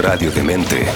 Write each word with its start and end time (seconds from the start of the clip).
Radio 0.00 0.30
Demente. 0.30 0.86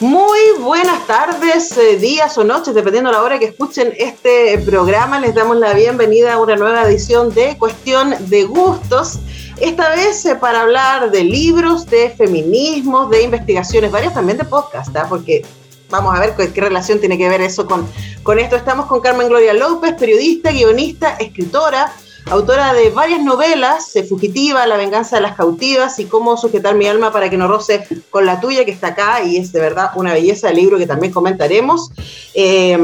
Muy 0.00 0.38
buenas 0.58 1.06
tardes, 1.06 1.76
eh, 1.76 1.98
días 1.98 2.38
o 2.38 2.42
noches, 2.42 2.74
dependiendo 2.74 3.10
de 3.10 3.16
la 3.16 3.22
hora 3.22 3.38
que 3.38 3.44
escuchen 3.44 3.92
este 3.98 4.56
programa. 4.60 5.20
Les 5.20 5.34
damos 5.34 5.58
la 5.58 5.74
bienvenida 5.74 6.32
a 6.32 6.38
una 6.38 6.56
nueva 6.56 6.84
edición 6.84 7.34
de 7.34 7.58
Cuestión 7.58 8.14
de 8.30 8.44
Gustos. 8.44 9.18
Esta 9.60 9.90
vez 9.90 10.24
eh, 10.24 10.36
para 10.36 10.62
hablar 10.62 11.10
de 11.10 11.22
libros, 11.22 11.84
de 11.84 12.08
feminismos, 12.08 13.10
de 13.10 13.24
investigaciones, 13.24 13.90
varias 13.90 14.14
también 14.14 14.38
de 14.38 14.44
podcast, 14.44 14.96
¿ah? 14.96 15.04
porque 15.06 15.44
vamos 15.90 16.16
a 16.16 16.20
ver 16.20 16.34
qué, 16.34 16.50
qué, 16.50 16.62
relación 16.62 16.98
tiene 16.98 17.18
que 17.18 17.28
ver 17.28 17.42
eso 17.42 17.66
con, 17.66 17.86
con 18.22 18.38
esto. 18.38 18.56
Estamos 18.56 18.86
con 18.86 19.02
Carmen 19.02 19.28
Gloria 19.28 19.52
López, 19.52 19.92
periodista, 19.98 20.50
guionista, 20.50 21.16
escritora 21.16 21.92
autora 22.26 22.72
de 22.72 22.90
varias 22.90 23.22
novelas, 23.22 23.92
Fugitiva, 24.08 24.66
La 24.66 24.76
venganza 24.76 25.16
de 25.16 25.22
las 25.22 25.36
cautivas 25.36 25.98
y 25.98 26.06
Cómo 26.06 26.36
sujetar 26.36 26.74
mi 26.74 26.86
alma 26.86 27.12
para 27.12 27.30
que 27.30 27.36
no 27.36 27.48
roce 27.48 27.86
con 28.10 28.26
la 28.26 28.40
tuya, 28.40 28.64
que 28.64 28.70
está 28.70 28.88
acá 28.88 29.22
y 29.22 29.36
es 29.36 29.52
de 29.52 29.60
verdad 29.60 29.90
una 29.96 30.12
belleza 30.12 30.48
de 30.48 30.54
libro 30.54 30.78
que 30.78 30.86
también 30.86 31.12
comentaremos. 31.12 31.90
Eh, 32.34 32.78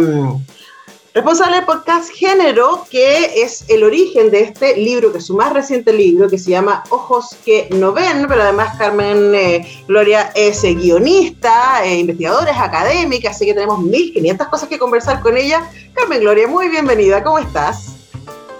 responsable 1.16 1.56
del 1.56 1.64
podcast 1.64 2.10
Género, 2.10 2.86
que 2.90 3.40
es 3.42 3.64
el 3.70 3.84
origen 3.84 4.30
de 4.30 4.40
este 4.40 4.76
libro, 4.76 5.12
que 5.12 5.18
es 5.18 5.24
su 5.24 5.34
más 5.34 5.50
reciente 5.50 5.90
libro, 5.90 6.28
que 6.28 6.36
se 6.36 6.50
llama 6.50 6.84
Ojos 6.90 7.38
que 7.42 7.70
no 7.70 7.94
ven, 7.94 8.26
pero 8.28 8.42
además 8.42 8.76
Carmen 8.76 9.34
eh, 9.34 9.66
Gloria 9.88 10.30
es 10.34 10.62
eh, 10.62 10.74
guionista, 10.74 11.82
eh, 11.86 12.00
investigadora, 12.00 12.50
es 12.50 12.58
académica, 12.58 13.30
así 13.30 13.46
que 13.46 13.54
tenemos 13.54 13.82
1500 13.82 14.46
cosas 14.48 14.68
que 14.68 14.78
conversar 14.78 15.22
con 15.22 15.38
ella. 15.38 15.66
Carmen 15.94 16.20
Gloria, 16.20 16.48
muy 16.48 16.68
bienvenida, 16.68 17.24
¿cómo 17.24 17.38
estás? 17.38 17.95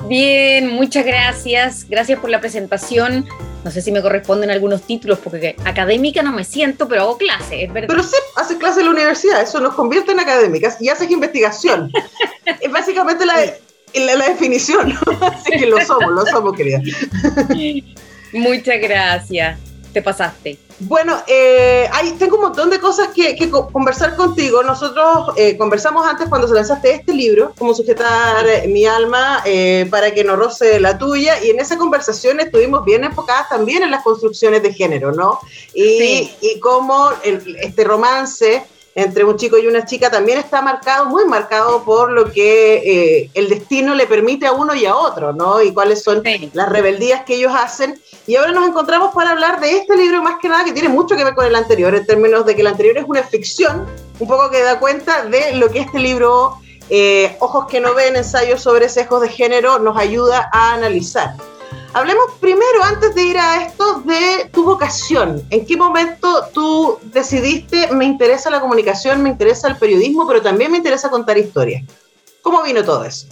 Bien, 0.08 0.68
muchas 0.68 1.04
gracias. 1.04 1.86
Gracias 1.88 2.18
por 2.20 2.30
la 2.30 2.40
presentación. 2.40 3.26
No 3.64 3.70
sé 3.70 3.82
si 3.82 3.90
me 3.90 4.00
corresponden 4.00 4.50
algunos 4.50 4.82
títulos, 4.82 5.18
porque 5.18 5.56
académica 5.64 6.22
no 6.22 6.32
me 6.32 6.44
siento, 6.44 6.86
pero 6.86 7.02
hago 7.02 7.18
clase, 7.18 7.64
es 7.64 7.72
verdad. 7.72 7.88
Pero 7.88 8.02
sí, 8.02 8.16
haces 8.36 8.56
clase 8.58 8.80
en 8.80 8.86
la 8.86 8.92
universidad, 8.92 9.42
eso 9.42 9.60
nos 9.60 9.74
convierte 9.74 10.12
en 10.12 10.20
académicas 10.20 10.80
y 10.80 10.88
haces 10.88 11.10
investigación. 11.10 11.90
es 12.60 12.70
básicamente 12.70 13.26
la, 13.26 13.34
la, 13.94 14.14
la 14.14 14.28
definición, 14.28 14.92
así 15.20 15.50
que 15.50 15.66
lo 15.66 15.84
somos, 15.84 16.12
lo 16.12 16.26
somos, 16.26 16.56
querida. 16.56 16.80
Muchas 18.32 18.80
gracias 18.80 19.58
te 19.96 20.02
pasaste? 20.02 20.58
Bueno, 20.80 21.22
eh, 21.26 21.88
hay, 21.90 22.12
tengo 22.18 22.36
un 22.36 22.42
montón 22.42 22.68
de 22.68 22.78
cosas 22.78 23.08
que, 23.14 23.34
que 23.34 23.48
conversar 23.48 24.14
contigo. 24.14 24.62
Nosotros 24.62 25.30
eh, 25.38 25.56
conversamos 25.56 26.06
antes 26.06 26.28
cuando 26.28 26.46
se 26.46 26.52
lanzaste 26.52 26.92
este 26.92 27.14
libro, 27.14 27.54
Cómo 27.56 27.72
sujetar 27.72 28.44
mi 28.68 28.84
alma 28.84 29.40
eh, 29.46 29.86
para 29.90 30.12
que 30.12 30.22
no 30.22 30.36
roce 30.36 30.78
la 30.80 30.98
tuya, 30.98 31.42
y 31.42 31.48
en 31.48 31.60
esa 31.60 31.78
conversación 31.78 32.40
estuvimos 32.40 32.84
bien 32.84 33.04
enfocadas 33.04 33.48
también 33.48 33.82
en 33.84 33.90
las 33.90 34.02
construcciones 34.04 34.62
de 34.62 34.74
género, 34.74 35.12
¿no? 35.12 35.40
Y, 35.72 35.98
sí. 35.98 36.36
y 36.42 36.60
cómo 36.60 37.08
el, 37.24 37.56
este 37.62 37.82
romance 37.82 38.66
entre 38.96 39.24
un 39.24 39.36
chico 39.36 39.58
y 39.58 39.66
una 39.66 39.84
chica 39.84 40.10
también 40.10 40.38
está 40.38 40.62
marcado, 40.62 41.04
muy 41.04 41.26
marcado 41.26 41.84
por 41.84 42.10
lo 42.10 42.32
que 42.32 42.76
eh, 42.76 43.30
el 43.34 43.50
destino 43.50 43.94
le 43.94 44.06
permite 44.06 44.46
a 44.46 44.52
uno 44.52 44.74
y 44.74 44.86
a 44.86 44.96
otro, 44.96 45.34
¿no? 45.34 45.62
Y 45.62 45.74
cuáles 45.74 46.02
son 46.02 46.22
sí. 46.24 46.50
las 46.54 46.70
rebeldías 46.70 47.22
que 47.24 47.34
ellos 47.34 47.52
hacen. 47.54 48.00
Y 48.26 48.34
ahora 48.34 48.52
nos 48.52 48.66
encontramos 48.66 49.14
para 49.14 49.30
hablar 49.30 49.60
de 49.60 49.76
este 49.76 49.96
libro 49.96 50.22
más 50.22 50.36
que 50.40 50.48
nada 50.48 50.64
que 50.64 50.72
tiene 50.72 50.88
mucho 50.88 51.14
que 51.14 51.22
ver 51.22 51.34
con 51.34 51.46
el 51.46 51.54
anterior, 51.54 51.94
en 51.94 52.04
términos 52.04 52.44
de 52.44 52.56
que 52.56 52.60
el 52.62 52.66
anterior 52.66 52.98
es 52.98 53.04
una 53.06 53.22
ficción, 53.22 53.86
un 54.18 54.26
poco 54.26 54.50
que 54.50 54.62
da 54.62 54.80
cuenta 54.80 55.24
de 55.26 55.54
lo 55.54 55.70
que 55.70 55.80
este 55.80 56.00
libro, 56.00 56.58
eh, 56.90 57.36
Ojos 57.38 57.66
que 57.66 57.80
no 57.80 57.94
ven, 57.94 58.16
ensayos 58.16 58.62
sobre 58.62 58.88
sesgos 58.88 59.22
de 59.22 59.28
género, 59.28 59.78
nos 59.78 59.96
ayuda 59.96 60.50
a 60.52 60.72
analizar. 60.74 61.34
Hablemos 61.92 62.26
primero, 62.40 62.82
antes 62.82 63.14
de 63.14 63.22
ir 63.22 63.38
a 63.38 63.64
esto, 63.64 64.02
de 64.04 64.50
tu 64.52 64.64
vocación. 64.64 65.42
¿En 65.50 65.64
qué 65.64 65.76
momento 65.76 66.46
tú 66.52 66.98
decidiste, 67.04 67.90
me 67.92 68.04
interesa 68.04 68.50
la 68.50 68.60
comunicación, 68.60 69.22
me 69.22 69.30
interesa 69.30 69.68
el 69.68 69.76
periodismo, 69.76 70.26
pero 70.26 70.42
también 70.42 70.72
me 70.72 70.78
interesa 70.78 71.08
contar 71.08 71.38
historias? 71.38 71.84
¿Cómo 72.42 72.62
vino 72.64 72.84
todo 72.84 73.04
eso? 73.04 73.28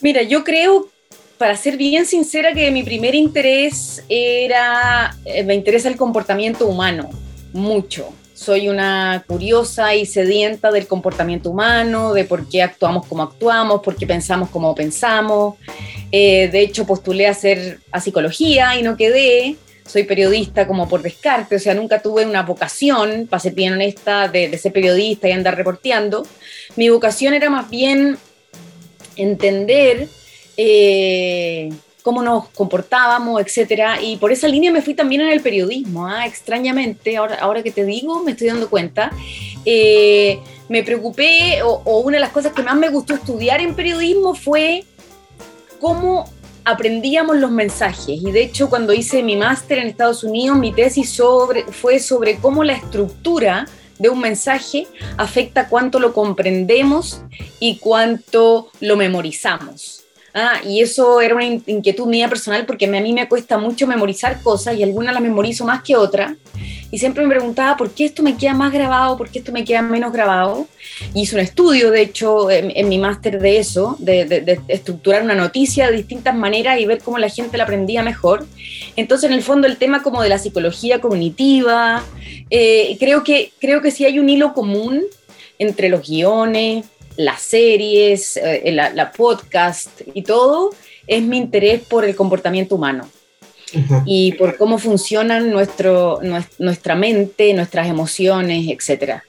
Mira, 0.00 0.22
yo 0.22 0.44
creo, 0.44 0.88
para 1.38 1.56
ser 1.56 1.76
bien 1.76 2.06
sincera, 2.06 2.52
que 2.52 2.70
mi 2.70 2.82
primer 2.82 3.14
interés 3.14 4.04
era, 4.08 5.16
eh, 5.24 5.44
me 5.44 5.54
interesa 5.54 5.88
el 5.88 5.96
comportamiento 5.96 6.66
humano, 6.66 7.10
mucho. 7.52 8.12
Soy 8.34 8.68
una 8.68 9.24
curiosa 9.26 9.94
y 9.94 10.04
sedienta 10.04 10.70
del 10.70 10.86
comportamiento 10.86 11.50
humano, 11.50 12.12
de 12.12 12.24
por 12.24 12.48
qué 12.48 12.62
actuamos 12.62 13.06
como 13.06 13.22
actuamos, 13.22 13.80
por 13.80 13.96
qué 13.96 14.06
pensamos 14.06 14.50
como 14.50 14.74
pensamos. 14.74 15.56
Eh, 16.12 16.48
de 16.48 16.60
hecho, 16.60 16.86
postulé 16.86 17.26
a 17.26 17.30
hacer 17.30 17.80
a 17.90 18.00
psicología 18.00 18.78
y 18.78 18.82
no 18.82 18.96
quedé. 18.96 19.56
Soy 19.86 20.02
periodista 20.02 20.66
como 20.66 20.88
por 20.88 21.00
descarte, 21.00 21.56
o 21.56 21.58
sea, 21.58 21.72
nunca 21.72 22.02
tuve 22.02 22.26
una 22.26 22.42
vocación, 22.42 23.26
para 23.30 23.40
ser 23.40 23.54
bien 23.54 23.72
honesta, 23.72 24.28
de, 24.28 24.48
de 24.48 24.58
ser 24.58 24.72
periodista 24.72 25.28
y 25.28 25.32
andar 25.32 25.56
reporteando. 25.56 26.26
Mi 26.74 26.88
vocación 26.88 27.34
era 27.34 27.48
más 27.48 27.70
bien 27.70 28.18
entender 29.16 30.08
eh, 30.56 31.70
cómo 32.02 32.22
nos 32.22 32.48
comportábamos, 32.50 33.40
etcétera. 33.40 34.00
Y 34.00 34.16
por 34.16 34.30
esa 34.30 34.46
línea 34.46 34.70
me 34.70 34.82
fui 34.82 34.94
también 34.94 35.22
en 35.22 35.30
el 35.30 35.40
periodismo. 35.40 36.06
¿ah? 36.06 36.26
Extrañamente, 36.26 37.16
ahora, 37.16 37.34
ahora 37.36 37.62
que 37.62 37.72
te 37.72 37.84
digo, 37.84 38.22
me 38.22 38.30
estoy 38.32 38.46
dando 38.46 38.70
cuenta. 38.70 39.10
Eh, 39.64 40.38
me 40.68 40.82
preocupé, 40.82 41.62
o, 41.64 42.00
una 42.00 42.16
de 42.16 42.20
las 42.20 42.30
cosas 42.30 42.52
que 42.52 42.62
más 42.62 42.76
me 42.76 42.88
gustó 42.88 43.14
estudiar 43.14 43.60
en 43.60 43.74
periodismo 43.74 44.34
fue 44.34 44.84
cómo 45.80 46.30
aprendíamos 46.64 47.36
los 47.36 47.50
mensajes. 47.50 48.20
Y 48.22 48.30
de 48.30 48.42
hecho, 48.42 48.68
cuando 48.68 48.92
hice 48.92 49.22
mi 49.22 49.36
máster 49.36 49.78
en 49.78 49.88
Estados 49.88 50.24
Unidos, 50.24 50.58
mi 50.58 50.72
tesis 50.72 51.20
fue 51.72 51.98
sobre 51.98 52.36
cómo 52.36 52.64
la 52.64 52.74
estructura 52.74 53.66
de 53.98 54.10
un 54.10 54.20
mensaje 54.20 54.86
afecta 55.16 55.68
cuánto 55.68 55.98
lo 55.98 56.12
comprendemos 56.12 57.22
y 57.60 57.78
cuánto 57.78 58.70
lo 58.80 58.96
memorizamos. 58.96 60.05
Ah, 60.38 60.60
y 60.62 60.82
eso 60.82 61.22
era 61.22 61.34
una 61.34 61.46
inquietud 61.46 62.06
mía 62.06 62.28
personal 62.28 62.66
porque 62.66 62.84
a 62.84 62.88
mí 62.90 63.12
me 63.14 63.26
cuesta 63.26 63.56
mucho 63.56 63.86
memorizar 63.86 64.42
cosas 64.42 64.76
y 64.76 64.82
algunas 64.82 65.14
las 65.14 65.22
memorizo 65.22 65.64
más 65.64 65.82
que 65.82 65.96
otras. 65.96 66.34
Y 66.90 66.98
siempre 66.98 67.24
me 67.24 67.34
preguntaba 67.34 67.74
por 67.78 67.90
qué 67.90 68.04
esto 68.04 68.22
me 68.22 68.36
queda 68.36 68.52
más 68.52 68.70
grabado, 68.70 69.16
por 69.16 69.30
qué 69.30 69.38
esto 69.38 69.50
me 69.50 69.64
queda 69.64 69.80
menos 69.80 70.12
grabado. 70.12 70.68
Y 71.14 71.22
hice 71.22 71.36
un 71.36 71.40
estudio, 71.40 71.90
de 71.90 72.02
hecho, 72.02 72.50
en, 72.50 72.86
mi 72.86 72.98
máster 72.98 73.40
de 73.40 73.56
eso, 73.56 73.96
de, 73.98 74.60
estructurar 74.68 75.22
una 75.22 75.34
noticia 75.34 75.86
de 75.86 75.96
distintas 75.96 76.34
maneras 76.34 76.78
y 76.80 76.84
ver 76.84 76.98
cómo 76.98 77.16
la 77.16 77.30
gente 77.30 77.56
la 77.56 77.64
aprendía 77.64 78.02
mejor. 78.02 78.46
Entonces, 78.94 79.30
en 79.30 79.36
el 79.36 79.42
fondo, 79.42 79.66
el 79.66 79.78
tema 79.78 80.02
como 80.02 80.20
de 80.20 80.28
la 80.28 80.38
psicología 80.38 81.00
cognitiva, 81.00 82.04
eh, 82.50 82.94
creo, 83.00 83.24
que, 83.24 83.52
creo 83.58 83.80
que 83.80 83.90
sí 83.90 84.04
hay 84.04 84.18
un 84.18 84.28
hilo 84.28 84.52
común 84.52 85.02
entre 85.58 85.88
los 85.88 86.06
guiones, 86.06 86.84
las 87.16 87.42
series, 87.42 88.36
eh, 88.36 88.70
la, 88.72 88.90
la, 88.90 89.12
podcast 89.12 90.02
y 90.14 90.22
todo, 90.22 90.70
es 91.06 91.22
mi 91.22 91.38
interés 91.38 91.82
por 91.82 92.04
el 92.04 92.14
comportamiento 92.14 92.74
humano 92.74 93.08
uh 93.74 93.78
-huh. 93.78 94.02
y 94.06 94.32
por 94.32 94.56
cómo 94.56 94.78
funcionan 94.78 95.50
nuestro, 95.50 96.20
nuestra 96.58 96.94
mente, 96.94 97.52
nuestras 97.54 97.88
emociones, 97.88 98.66
etc. 98.68 99.20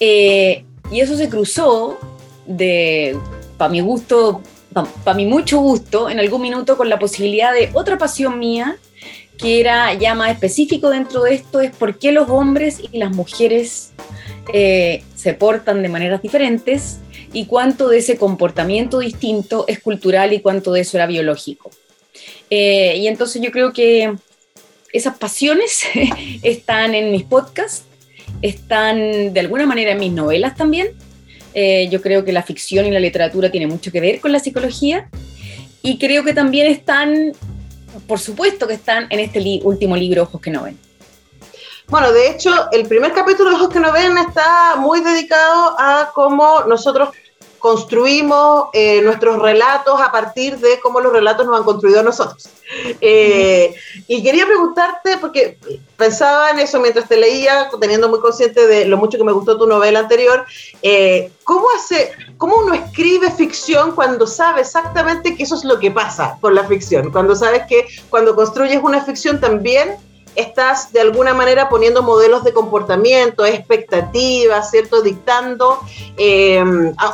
Eh, 0.00 0.64
y 0.90 1.00
eso 1.00 1.16
se 1.16 1.28
cruzó 1.28 1.98
de, 2.46 3.18
para 3.56 3.70
mi 3.70 3.80
gusto, 3.80 4.42
para 4.72 4.86
pa 5.04 5.14
mi 5.14 5.26
mucho 5.26 5.58
gusto, 5.60 6.08
en 6.08 6.18
algún 6.18 6.42
minuto 6.42 6.76
con 6.76 6.88
la 6.88 6.98
posibilidad 6.98 7.52
de 7.52 7.70
otra 7.74 7.98
pasión 7.98 8.38
mía, 8.38 8.76
que 9.36 9.60
era 9.60 9.94
ya 9.94 10.14
más 10.14 10.32
específico 10.32 10.90
dentro 10.90 11.22
de 11.22 11.34
esto, 11.34 11.60
es 11.60 11.70
por 11.70 11.98
qué 11.98 12.10
los 12.12 12.28
hombres 12.28 12.80
y 12.90 12.98
las 12.98 13.12
mujeres 13.12 13.92
eh, 14.52 15.04
se 15.14 15.34
portan 15.34 15.82
de 15.82 15.88
maneras 15.88 16.22
diferentes 16.22 16.98
y 17.32 17.46
cuánto 17.46 17.88
de 17.88 17.98
ese 17.98 18.16
comportamiento 18.16 19.00
distinto 19.00 19.64
es 19.68 19.80
cultural 19.80 20.32
y 20.32 20.40
cuánto 20.40 20.72
de 20.72 20.80
eso 20.80 20.96
era 20.96 21.06
biológico. 21.06 21.70
Eh, 22.50 22.96
y 22.96 23.06
entonces 23.06 23.42
yo 23.42 23.50
creo 23.50 23.72
que 23.72 24.14
esas 24.92 25.18
pasiones 25.18 25.82
están 26.42 26.94
en 26.94 27.12
mis 27.12 27.24
podcasts 27.24 27.84
están 28.42 29.32
de 29.32 29.40
alguna 29.40 29.66
manera 29.66 29.92
en 29.92 29.98
mis 29.98 30.12
novelas 30.12 30.56
también. 30.56 30.88
Eh, 31.54 31.88
yo 31.90 32.00
creo 32.00 32.24
que 32.24 32.32
la 32.32 32.42
ficción 32.42 32.86
y 32.86 32.90
la 32.90 33.00
literatura 33.00 33.50
tienen 33.50 33.68
mucho 33.68 33.90
que 33.90 34.00
ver 34.00 34.20
con 34.20 34.32
la 34.32 34.38
psicología. 34.38 35.08
Y 35.82 35.98
creo 35.98 36.24
que 36.24 36.34
también 36.34 36.66
están, 36.66 37.32
por 38.06 38.18
supuesto 38.18 38.66
que 38.66 38.74
están 38.74 39.06
en 39.10 39.20
este 39.20 39.60
último 39.62 39.96
libro, 39.96 40.22
Ojos 40.22 40.40
que 40.40 40.50
no 40.50 40.64
ven. 40.64 40.78
Bueno, 41.88 42.12
de 42.12 42.28
hecho, 42.28 42.50
el 42.70 42.86
primer 42.86 43.14
capítulo 43.14 43.48
de 43.48 43.56
Ojos 43.56 43.70
que 43.70 43.80
no 43.80 43.90
ven 43.92 44.18
está 44.18 44.76
muy 44.76 45.00
dedicado 45.00 45.74
a 45.78 46.10
cómo 46.14 46.60
nosotros 46.66 47.08
construimos 47.58 48.68
eh, 48.74 49.00
nuestros 49.00 49.40
relatos 49.40 49.98
a 49.98 50.12
partir 50.12 50.58
de 50.58 50.78
cómo 50.80 51.00
los 51.00 51.10
relatos 51.12 51.46
nos 51.46 51.58
han 51.58 51.64
construido 51.64 52.00
a 52.00 52.02
nosotros. 52.02 52.50
Eh, 53.00 53.74
y 54.06 54.22
quería 54.22 54.44
preguntarte, 54.44 55.16
porque 55.16 55.56
pensaba 55.96 56.50
en 56.50 56.58
eso 56.58 56.78
mientras 56.78 57.08
te 57.08 57.16
leía, 57.16 57.70
teniendo 57.80 58.10
muy 58.10 58.20
consciente 58.20 58.66
de 58.66 58.84
lo 58.84 58.98
mucho 58.98 59.16
que 59.16 59.24
me 59.24 59.32
gustó 59.32 59.56
tu 59.56 59.66
novela 59.66 60.00
anterior, 60.00 60.44
eh, 60.82 61.32
¿cómo, 61.42 61.68
hace, 61.74 62.12
¿cómo 62.36 62.56
uno 62.56 62.74
escribe 62.74 63.30
ficción 63.30 63.92
cuando 63.92 64.26
sabe 64.26 64.60
exactamente 64.60 65.34
que 65.34 65.44
eso 65.44 65.54
es 65.54 65.64
lo 65.64 65.78
que 65.78 65.90
pasa 65.90 66.36
con 66.42 66.54
la 66.54 66.64
ficción? 66.64 67.10
Cuando 67.10 67.34
sabes 67.34 67.62
que 67.66 67.86
cuando 68.10 68.36
construyes 68.36 68.80
una 68.82 69.02
ficción 69.02 69.40
también 69.40 69.96
estás 70.34 70.92
de 70.92 71.00
alguna 71.00 71.34
manera 71.34 71.68
poniendo 71.68 72.02
modelos 72.02 72.44
de 72.44 72.52
comportamiento, 72.52 73.44
expectativas, 73.44 74.70
¿cierto? 74.70 75.02
Dictando 75.02 75.80
eh, 76.16 76.62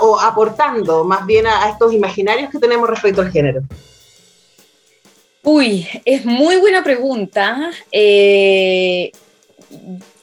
o 0.00 0.20
aportando 0.20 1.04
más 1.04 1.26
bien 1.26 1.46
a, 1.46 1.68
estos 1.68 1.92
imaginarios 1.92 2.50
que 2.50 2.58
tenemos 2.58 2.88
respecto 2.88 3.20
al 3.20 3.30
género. 3.30 3.62
Uy, 5.42 5.86
es 6.04 6.24
muy 6.24 6.56
buena 6.56 6.82
pregunta. 6.82 7.70
Eh, 7.92 9.12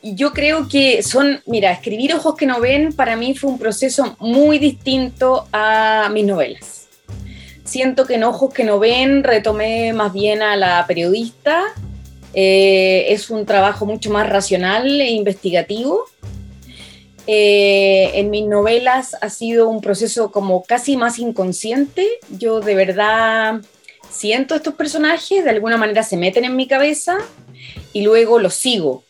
yo 0.01 0.33
creo 0.33 0.67
que 0.67 1.03
son, 1.03 1.41
mira, 1.45 1.71
escribir 1.71 2.15
Ojos 2.15 2.35
que 2.35 2.45
no 2.45 2.59
ven 2.59 2.94
para 2.94 3.15
mí 3.15 3.35
fue 3.35 3.51
un 3.51 3.59
proceso 3.59 4.15
muy 4.19 4.57
distinto 4.57 5.47
a 5.51 6.09
mis 6.11 6.25
novelas. 6.25 6.87
Siento 7.63 8.05
que 8.05 8.15
en 8.15 8.23
Ojos 8.23 8.53
que 8.53 8.63
no 8.63 8.79
ven 8.79 9.23
retomé 9.23 9.94
más 9.94 10.11
bien 10.11 10.41
a 10.41 10.55
la 10.55 10.85
periodista 10.87 11.73
eh, 12.33 13.06
es 13.10 13.30
un 13.30 13.45
trabajo 13.45 13.86
mucho 13.86 14.10
más 14.10 14.30
racional 14.30 15.01
e 15.01 15.12
investigativo. 15.12 16.06
Eh, 17.28 18.12
en 18.16 18.30
mis 18.30 18.45
novelas 18.48 19.16
ha 19.22 19.30
sido 19.30 19.69
un 19.69 19.81
proceso 19.81 20.31
como 20.31 20.63
casi 20.63 20.98
más 20.98 21.19
inconsciente. 21.19 22.07
Yo 22.30 22.62
de 22.62 22.75
verdad 22.75 23.62
siento 24.10 24.56
estos 24.56 24.74
personajes, 24.74 25.44
de 25.44 25.50
alguna 25.50 25.78
manera 25.78 26.04
se 26.04 26.18
meten 26.18 26.45
en 26.45 26.56
mi 26.56 26.68
cabeza 26.68 27.18
y 27.94 28.01
luego 28.01 28.39
los 28.39 28.54
sigo. 28.54 29.04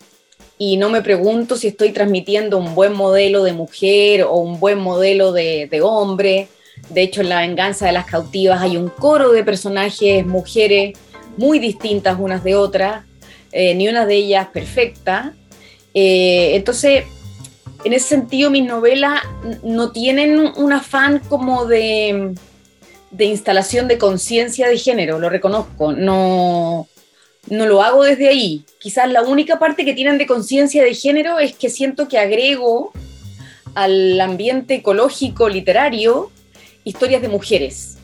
Y 0.58 0.78
no 0.78 0.90
me 0.90 1.02
pregunto 1.02 1.58
si 1.58 1.68
estoy 1.68 1.92
transmitiendo 1.92 2.58
un 2.58 2.76
buen 2.76 2.94
modelo 2.94 3.44
de 3.44 3.54
mujer 3.54 4.24
o 4.24 4.36
un 4.36 4.60
buen 4.60 4.80
modelo 4.80 5.32
de, 5.32 5.68
de 5.72 5.82
hombre. 5.82 6.50
De 6.90 7.02
hecho, 7.02 7.22
en 7.22 7.30
La 7.30 7.42
venganza 7.42 7.88
de 7.88 7.94
las 7.94 8.06
cautivas 8.06 8.62
hay 8.62 8.78
un 8.78 8.90
coro 8.90 9.32
de 9.32 9.44
personajes, 9.44 10.26
mujeres 10.26 10.98
muy 11.38 11.60
distintas 11.60 12.18
unas 12.20 12.44
de 12.44 12.56
otras, 12.56 13.06
eh, 13.52 13.76
ni 13.76 13.88
una 13.88 14.06
de 14.06 14.16
ellas 14.16 14.48
perfecta. 14.48 15.34
Eh, 15.94 16.52
entonces, 16.56 17.06
en 17.84 17.94
ese 17.94 18.08
sentido, 18.08 18.50
mis 18.50 18.66
novelas 18.66 19.22
no 19.64 19.92
tienen 19.92 20.40
un 20.56 20.74
afán 20.74 21.20
como 21.20 21.66
de, 21.66 22.34
de 23.12 23.26
instalación 23.26 23.88
de 23.88 23.98
conciencia 23.98 24.68
de 24.68 24.78
género, 24.78 25.20
lo 25.20 25.30
reconozco, 25.30 25.92
no, 25.92 26.88
no 27.50 27.66
lo 27.66 27.82
hago 27.82 28.04
desde 28.04 28.30
ahí. 28.30 28.66
Quizás 28.80 29.12
la 29.12 29.24
única 29.24 29.60
parte 29.60 29.86
que 29.86 29.94
tienen 29.94 30.18
de 30.18 30.28
conciencia 30.28 30.84
de 30.84 30.94
género 30.94 31.40
es 31.40 31.56
que 31.56 31.70
siento 31.70 32.08
que 32.08 32.20
agrego 32.20 32.92
al 33.74 34.20
ambiente 34.20 34.76
ecológico 34.76 35.50
literario 35.50 36.30
historias 36.84 37.22
de 37.22 37.30
mujeres 37.30 37.98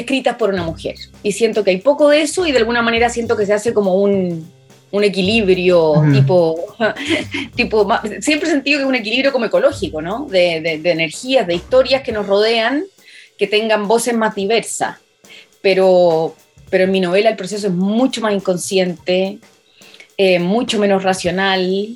escritas 0.00 0.36
por 0.36 0.50
una 0.50 0.62
mujer. 0.62 0.96
Y 1.22 1.32
siento 1.32 1.64
que 1.64 1.70
hay 1.70 1.78
poco 1.78 2.08
de 2.08 2.22
eso 2.22 2.46
y 2.46 2.52
de 2.52 2.58
alguna 2.58 2.82
manera 2.82 3.08
siento 3.10 3.36
que 3.36 3.46
se 3.46 3.52
hace 3.52 3.74
como 3.74 3.94
un, 3.94 4.50
un 4.90 5.04
equilibrio 5.04 6.02
tipo, 6.12 6.76
tipo, 7.54 7.88
siempre 8.20 8.48
he 8.48 8.52
sentido 8.52 8.78
que 8.78 8.82
es 8.84 8.88
un 8.88 8.94
equilibrio 8.94 9.32
como 9.32 9.44
ecológico, 9.44 10.00
¿no? 10.00 10.26
De, 10.26 10.60
de, 10.82 10.90
energías, 10.90 11.46
de 11.46 11.54
historias 11.54 12.02
que 12.02 12.12
nos 12.12 12.26
rodean, 12.26 12.84
que 13.36 13.46
tengan 13.46 13.86
voces 13.86 14.14
más 14.14 14.34
diversas. 14.34 14.96
Pero, 15.60 16.34
pero 16.70 16.84
en 16.84 16.90
mi 16.90 17.00
novela 17.00 17.30
el 17.30 17.36
proceso 17.36 17.66
es 17.66 17.72
mucho 17.72 18.20
más 18.20 18.32
inconsciente, 18.32 19.38
eh, 20.16 20.38
mucho 20.38 20.78
menos 20.78 21.02
racional, 21.02 21.94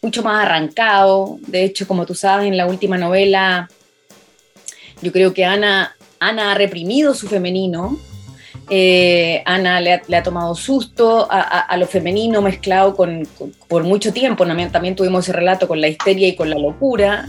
mucho 0.00 0.22
más 0.22 0.44
arrancado. 0.44 1.38
De 1.46 1.64
hecho, 1.64 1.86
como 1.86 2.06
tú 2.06 2.14
sabes, 2.14 2.46
en 2.46 2.56
la 2.56 2.66
última 2.66 2.96
novela, 2.96 3.68
yo 5.02 5.12
creo 5.12 5.34
que 5.34 5.44
Ana 5.44 5.96
Ana 6.28 6.52
ha 6.52 6.54
reprimido 6.54 7.14
su 7.14 7.28
femenino, 7.28 7.98
eh, 8.70 9.42
Ana 9.44 9.80
le 9.80 10.16
ha, 10.16 10.22
tomado 10.22 10.54
susto 10.54 11.26
a, 11.28 11.76
lo 11.76 11.86
femenino 11.86 12.40
mezclado 12.40 12.94
con, 12.94 13.26
por 13.68 13.84
mucho 13.84 14.12
tiempo. 14.12 14.46
También, 14.46 14.96
tuvimos 14.96 15.24
ese 15.24 15.32
relato 15.32 15.66
con 15.68 15.80
la 15.80 15.88
histeria 15.88 16.28
y 16.28 16.36
con 16.36 16.48
la 16.48 16.58
locura. 16.58 17.26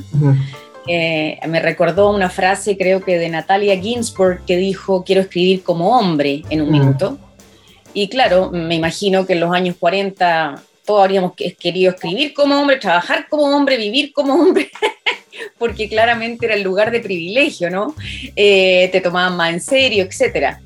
Eh, 0.87 1.39
me 1.47 1.59
recordó 1.59 2.11
una 2.11 2.29
frase, 2.29 2.77
creo 2.77 3.03
que 3.03 3.17
de 3.17 3.29
Natalia 3.29 3.79
Ginsburg, 3.79 4.45
que 4.45 4.57
dijo: 4.57 5.03
Quiero 5.03 5.21
escribir 5.21 5.63
como 5.63 5.97
hombre 5.97 6.43
en 6.49 6.61
un 6.61 6.71
minuto. 6.71 7.17
Y 7.93 8.09
claro, 8.09 8.51
me 8.51 8.75
imagino 8.75 9.25
que 9.25 9.33
en 9.33 9.39
los 9.39 9.53
años 9.53 9.75
40 9.79 10.61
todos 10.85 11.03
habríamos 11.03 11.33
querido 11.35 11.91
escribir 11.91 12.33
como 12.33 12.59
hombre, 12.59 12.77
trabajar 12.77 13.27
como 13.29 13.43
hombre, 13.43 13.77
vivir 13.77 14.13
como 14.13 14.33
hombre. 14.33 14.69
porque 15.57 15.89
claramente 15.89 16.45
era 16.45 16.55
el 16.55 16.63
lugar 16.63 16.91
de 16.91 16.99
privilegio, 16.99 17.69
¿no? 17.69 17.95
Eh, 18.35 18.89
te 18.91 19.01
tomaban 19.01 19.37
más 19.37 19.53
en 19.53 19.61
serio, 19.61 20.03
etc. 20.03 20.57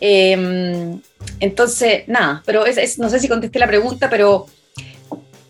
Em, 0.00 1.00
entonces, 1.38 2.04
nada, 2.06 2.42
pero 2.46 2.64
no 2.98 3.10
sé 3.10 3.20
si 3.20 3.28
contesté 3.28 3.58
la 3.58 3.66
pregunta, 3.66 4.08
pero, 4.10 4.46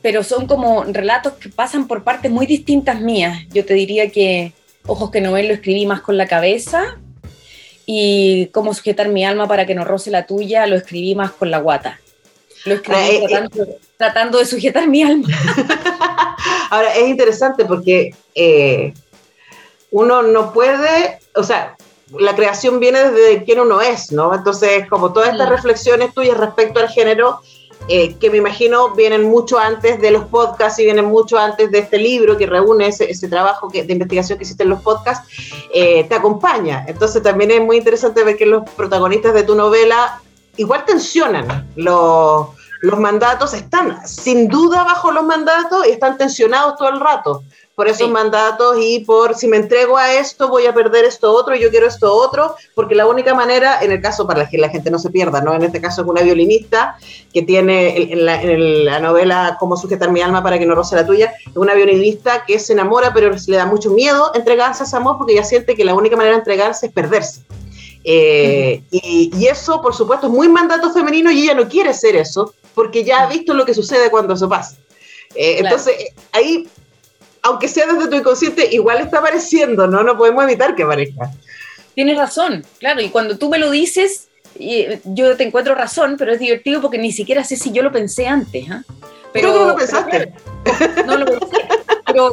pero 0.02 0.22
son 0.22 0.46
como 0.46 0.84
relatos 0.84 1.34
que 1.34 1.48
pasan 1.48 1.86
por 1.86 2.04
partes 2.04 2.30
muy 2.30 2.46
distintas 2.46 3.00
mías. 3.00 3.46
Yo 3.52 3.64
te 3.64 3.74
diría 3.74 4.10
que 4.10 4.52
Ojos 4.86 5.10
que 5.10 5.20
no 5.20 5.32
ven 5.32 5.48
lo 5.48 5.54
escribí 5.54 5.86
más 5.86 6.00
con 6.00 6.16
la 6.16 6.26
cabeza 6.26 6.98
y 7.86 8.46
Cómo 8.52 8.72
sujetar 8.72 9.08
mi 9.08 9.24
alma 9.24 9.46
para 9.46 9.66
que 9.66 9.74
no 9.74 9.84
roce 9.84 10.10
la 10.10 10.26
tuya 10.26 10.66
lo 10.66 10.76
escribí 10.76 11.14
más 11.14 11.32
con 11.32 11.50
la 11.50 11.58
guata. 11.58 12.00
Lo 12.64 12.74
escribí 12.74 12.98
ah, 12.98 13.08
eh, 13.10 13.24
tratando, 13.28 13.66
tratando 13.96 14.38
de 14.38 14.46
sujetar 14.46 14.86
mi 14.88 15.02
alma. 15.02 15.28
Ahora, 16.70 16.94
es 16.94 17.08
interesante 17.08 17.64
porque 17.64 18.14
eh, 18.34 18.92
uno 19.90 20.22
no 20.22 20.52
puede, 20.52 21.18
o 21.34 21.42
sea, 21.42 21.76
la 22.18 22.34
creación 22.34 22.80
viene 22.80 23.10
desde 23.10 23.44
quién 23.44 23.60
uno 23.60 23.80
es, 23.80 24.12
¿no? 24.12 24.34
Entonces, 24.34 24.88
como 24.88 25.12
todas 25.12 25.30
estas 25.30 25.48
reflexiones 25.48 26.12
tuyas 26.12 26.36
respecto 26.36 26.80
al 26.80 26.88
género, 26.88 27.40
eh, 27.88 28.16
que 28.20 28.30
me 28.30 28.36
imagino 28.36 28.94
vienen 28.94 29.24
mucho 29.24 29.58
antes 29.58 30.00
de 30.00 30.10
los 30.10 30.26
podcasts 30.26 30.78
y 30.78 30.84
vienen 30.84 31.06
mucho 31.06 31.38
antes 31.38 31.70
de 31.70 31.78
este 31.78 31.98
libro 31.98 32.36
que 32.36 32.46
reúne 32.46 32.88
ese, 32.88 33.28
trabajo 33.28 33.68
de 33.68 33.80
investigación 33.92 34.38
que 34.38 34.44
hiciste 34.44 34.64
en 34.64 34.68
los 34.68 34.82
podcasts, 34.82 35.28
eh, 35.72 36.04
te 36.04 36.14
acompaña. 36.14 36.84
Entonces 36.86 37.22
también 37.22 37.50
es 37.50 37.60
muy 37.62 37.78
interesante 37.78 38.22
ver 38.22 38.36
que 38.36 38.46
los 38.46 38.68
protagonistas 38.70 39.34
de 39.34 39.44
tu 39.44 39.54
novela 39.54 40.20
igual 40.60 40.84
tensionan 40.84 41.68
los 41.76 42.48
los 42.82 42.98
mandatos 42.98 43.52
están 43.52 44.06
sin 44.06 44.48
duda 44.48 44.84
bajo 44.84 45.12
los 45.12 45.24
mandatos 45.24 45.86
y 45.86 45.90
están 45.90 46.16
tensionados 46.16 46.76
todo 46.78 46.88
el 46.88 47.00
rato 47.00 47.42
por 47.80 47.88
esos 47.88 48.10
mandatos 48.10 48.76
y 48.78 49.00
por 49.06 49.34
si 49.34 49.48
me 49.48 49.56
entrego 49.56 49.96
a 49.96 50.12
esto 50.12 50.48
voy 50.48 50.66
a 50.66 50.74
perder 50.74 51.06
esto 51.06 51.32
otro 51.32 51.54
y 51.54 51.60
yo 51.60 51.70
quiero 51.70 51.86
esto 51.86 52.14
otro, 52.14 52.54
porque 52.74 52.94
la 52.94 53.06
única 53.06 53.32
manera, 53.34 53.80
en 53.80 53.90
el 53.90 54.02
caso 54.02 54.26
para 54.26 54.46
que 54.46 54.58
la 54.58 54.68
gente 54.68 54.90
no 54.90 54.98
se 54.98 55.08
pierda, 55.08 55.40
¿no? 55.40 55.54
En 55.54 55.62
este 55.62 55.80
caso 55.80 56.02
es 56.02 56.08
una 56.08 56.20
violinista 56.20 56.98
que 57.32 57.40
tiene 57.40 58.12
en 58.12 58.26
la, 58.84 59.00
novela 59.00 59.56
Cómo 59.58 59.78
sujetar 59.78 60.10
mi 60.10 60.20
alma 60.20 60.42
para 60.42 60.58
que 60.58 60.66
no 60.66 60.74
roce 60.74 60.94
la 60.94 61.06
tuya, 61.06 61.32
es 61.46 61.56
una 61.56 61.72
violinista 61.72 62.44
que 62.44 62.58
se 62.58 62.74
enamora 62.74 63.14
pero 63.14 63.30
le 63.30 63.56
da 63.56 63.64
mucho 63.64 63.90
miedo 63.92 64.30
entregarse 64.34 64.82
a 64.82 64.86
ese 64.86 64.96
amor 64.96 65.16
porque 65.16 65.32
ella 65.32 65.44
siente 65.44 65.74
que 65.74 65.86
la 65.86 65.94
única 65.94 66.16
manera 66.16 66.34
de 66.34 66.40
entregarse 66.40 66.88
es 66.88 66.92
perderse. 66.92 67.44
Eh, 68.04 68.82
y, 68.90 69.30
y, 69.34 69.46
eso, 69.46 69.80
por 69.82 69.94
supuesto, 69.94 70.26
es 70.26 70.32
muy 70.32 70.48
mandato 70.48 70.92
femenino 70.92 71.30
y 71.30 71.42
ella 71.42 71.54
no 71.54 71.68
quiere 71.68 71.92
ser 71.92 72.16
eso, 72.16 72.54
porque 72.74 73.04
ya 73.04 73.22
ha 73.22 73.26
visto 73.26 73.52
lo 73.52 73.66
que 73.66 73.74
sucede 73.74 74.10
cuando 74.10 74.34
eso 74.34 74.48
pasa. 74.48 74.76
Eh, 75.34 75.56
entonces, 75.58 75.94
ahí, 76.32 76.68
aunque 77.42 77.68
sea 77.68 77.86
desde 77.86 78.08
tu 78.08 78.16
inconsciente, 78.16 78.68
igual 78.72 79.00
está 79.00 79.18
apareciendo, 79.18 79.86
¿no? 79.86 80.02
No 80.02 80.16
podemos 80.16 80.44
evitar 80.44 80.74
que 80.74 80.82
aparezca. 80.82 81.30
Tienes 81.94 82.16
razón, 82.16 82.64
claro, 82.78 83.00
y 83.00 83.10
cuando 83.10 83.36
tú 83.36 83.48
me 83.50 83.58
lo 83.58 83.70
dices, 83.70 84.28
yo 85.04 85.36
te 85.36 85.44
encuentro 85.44 85.74
razón, 85.74 86.16
pero 86.18 86.32
es 86.32 86.38
divertido 86.38 86.80
porque 86.80 86.98
ni 86.98 87.12
siquiera 87.12 87.44
sé 87.44 87.56
si 87.56 87.72
yo 87.72 87.82
lo 87.82 87.92
pensé 87.92 88.26
antes. 88.26 88.70
¿ah? 88.70 88.82
Pero, 89.32 89.52
no 89.52 89.66
lo 89.66 89.76
pensaste? 89.76 90.32
no 91.06 91.16
lo 91.16 91.26
pensé, 91.26 91.56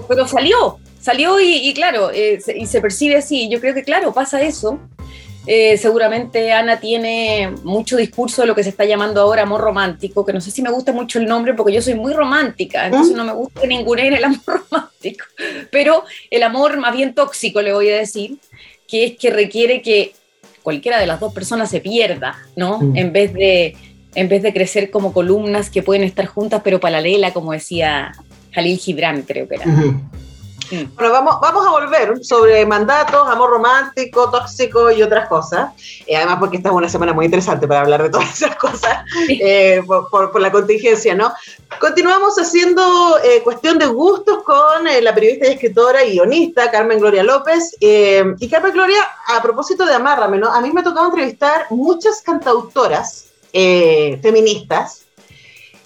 pero, 0.08 0.28
salió, 0.28 0.80
salió 1.00 1.40
y, 1.40 1.74
claro, 1.74 2.12
eh, 2.12 2.40
y 2.56 2.66
se 2.66 2.82
percibe 2.82 3.18
así. 3.18 3.50
Yo 3.50 3.60
creo 3.60 3.74
que, 3.74 3.84
claro, 3.84 4.14
pasa 4.14 4.42
eso. 4.42 4.80
Eh, 5.50 5.77
seguramente 5.77 6.51
Ana 6.51 6.77
tiene 6.77 7.54
mucho 7.63 7.96
discurso 7.96 8.42
de 8.42 8.48
lo 8.48 8.56
que 8.56 8.63
se 8.63 8.70
está 8.70 8.84
llamando 8.84 9.22
ahora 9.22 9.44
amor 9.44 9.62
romántico, 9.62 10.25
que 10.25 10.34
no 10.34 10.42
sé 10.42 10.51
si 10.51 10.62
me 10.62 10.70
gusta 10.70 10.92
mucho 10.92 11.20
el 11.20 11.25
nombre 11.25 11.54
porque 11.54 11.72
yo 11.72 11.82
soy 11.82 11.96
muy 11.96 12.13
romántica, 12.13 12.86
entonces 12.86 13.13
¿Mm? 13.13 13.18
no 13.18 13.24
me 13.24 13.34
gusta 13.34 13.66
ninguna 13.66 14.06
en 14.06 14.13
el 14.16 14.24
amor 14.25 14.42
romántico, 14.70 15.25
pero 15.72 16.04
el 16.30 16.44
amor 16.44 16.77
más 16.77 16.94
bien 16.94 17.13
tóxico 17.13 17.62
le 17.62 17.74
voy 17.74 17.89
a 17.89 17.98
decir, 17.98 18.38
que 18.89 19.06
es 19.06 19.18
que 19.18 19.30
requiere 19.30 19.82
que 19.82 20.13
cualquiera 20.63 21.00
de 21.00 21.08
las 21.08 21.22
dos 21.22 21.34
personas 21.34 21.70
se 21.70 21.80
pierda, 21.80 22.38
¿no? 22.58 22.80
¿Mm? 22.80 22.98
En 22.98 23.13
vez 23.13 23.34
de 23.34 23.77
en 24.16 24.30
vez 24.30 24.42
de 24.42 24.51
crecer 24.51 24.89
como 24.89 25.13
columnas 25.13 25.70
que 25.70 25.84
pueden 25.84 26.04
estar 26.04 26.25
juntas 26.25 26.62
pero 26.63 26.80
paralela, 26.80 27.32
como 27.34 27.54
decía 27.54 28.12
Jalil 28.51 28.80
Gibran, 28.80 29.22
creo 29.22 29.48
que 29.48 29.56
era. 29.56 29.66
Mm. 30.72 30.96
Bueno, 30.96 31.12
vamos, 31.12 31.36
vamos 31.42 31.66
a 31.66 31.72
volver 31.72 32.24
sobre 32.24 32.66
mandatos, 32.66 33.28
amor 33.28 33.52
romántico, 33.52 34.30
tóxico 34.30 34.92
y 34.92 35.02
otras 35.02 35.28
cosas. 35.28 35.72
Eh, 36.06 36.16
además, 36.16 36.38
porque 36.40 36.58
esta 36.58 36.70
es 36.70 36.76
una 36.76 36.90
semana 36.90 37.14
muy 37.14 37.26
interesante 37.26 37.68
para 37.68 37.82
hablar 37.82 38.04
de 38.04 38.10
todas 38.10 38.30
esas 38.42 38.56
cosas 38.58 39.06
eh, 39.30 39.82
por, 40.12 40.40
la 40.40 40.52
contingencia, 40.52 41.16
¿no? 41.16 41.32
Continuamos 41.80 42.38
haciendo 42.38 43.18
eh, 43.24 43.42
cuestión 43.44 43.78
de 43.80 43.86
gustos 43.88 44.44
con 44.44 44.86
la 45.02 45.14
periodista 45.14 45.48
y 45.48 45.54
escritora 45.54 46.04
y 46.04 46.14
guionista 46.14 46.70
Carmen 46.70 47.00
Gloria 47.00 47.24
López. 47.24 47.76
y 47.80 48.50
Carmen 48.50 48.74
Gloria, 48.74 49.08
a 49.28 49.42
propósito 49.42 49.86
de 49.86 49.94
Amárrame, 49.94 50.38
¿no? 50.38 50.54
A 50.54 50.62
mí 50.62 50.72
me 50.72 50.82
ha 50.82 50.84
tocado 50.84 51.08
entrevistar 51.08 51.68
muchas 51.70 52.22
cantautoras 52.22 53.26
feministas 53.52 55.07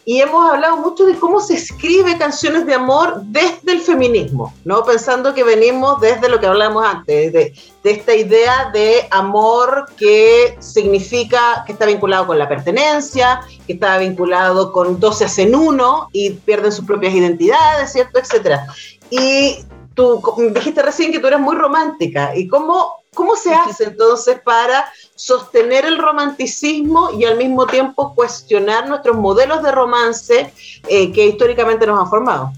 y 0.03 0.19
hemos 0.19 0.49
hablado 0.49 0.77
mucho 0.77 1.05
de 1.05 1.15
cómo 1.15 1.39
se 1.39 1.55
escribe 1.55 2.17
canciones 2.17 2.65
de 2.65 2.73
amor 2.73 3.21
desde 3.25 3.71
el 3.71 3.81
feminismo, 3.81 4.53
¿no? 4.65 4.83
Pensando 4.83 5.33
que 5.33 5.43
venimos 5.43 6.01
desde 6.01 6.27
lo 6.27 6.39
que 6.39 6.47
hablamos 6.47 6.83
antes, 6.85 7.31
de, 7.31 7.53
esta 7.83 8.15
idea 8.15 8.69
de 8.73 9.07
amor 9.11 9.85
que 9.97 10.55
significa 10.59 11.63
que 11.65 11.73
está 11.73 11.85
vinculado 11.85 12.27
con 12.27 12.39
la 12.39 12.47
pertenencia, 12.47 13.41
que 13.65 13.73
está 13.73 13.97
vinculado 13.97 14.71
con 14.71 14.99
dos 14.99 15.19
se 15.19 15.25
hacen 15.25 15.55
uno 15.55 16.07
y 16.11 16.31
pierden 16.31 16.71
sus 16.71 16.85
propias 16.85 17.13
identidades, 17.13 17.91
¿cierto? 17.91 18.19
Etcétera. 18.19 18.67
Y 19.09 19.57
tú 19.93 20.21
dijiste 20.53 20.81
recién 20.81 21.11
que 21.11 21.19
tú 21.19 21.27
eres 21.27 21.39
muy 21.39 21.55
romántica. 21.55 22.35
¿Y 22.35 22.47
cómo, 22.47 23.00
cómo 23.13 23.35
se 23.35 23.53
hace 23.53 23.83
entonces 23.83 24.39
para 24.39 24.89
sostener 25.15 25.83
el 25.83 25.97
romanticismo 25.97 27.09
y 27.11 27.25
al 27.25 27.37
mismo 27.37 27.67
tiempo 27.67 28.15
cuestionar 28.15 28.87
nuestros 28.87 29.17
modelos 29.17 29.61
de 29.63 29.71
romance 29.71 30.53
eh, 30.87 31.11
que 31.11 31.27
históricamente 31.27 31.85
nos 31.85 31.99
han 31.99 32.09
formado? 32.09 32.53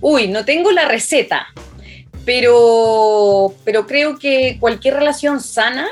Uy, 0.00 0.28
no 0.28 0.44
tengo 0.44 0.70
la 0.70 0.86
receta, 0.86 1.48
pero, 2.24 3.52
pero 3.64 3.84
creo 3.84 4.16
que 4.16 4.58
cualquier 4.60 4.94
relación 4.94 5.40
sana 5.40 5.88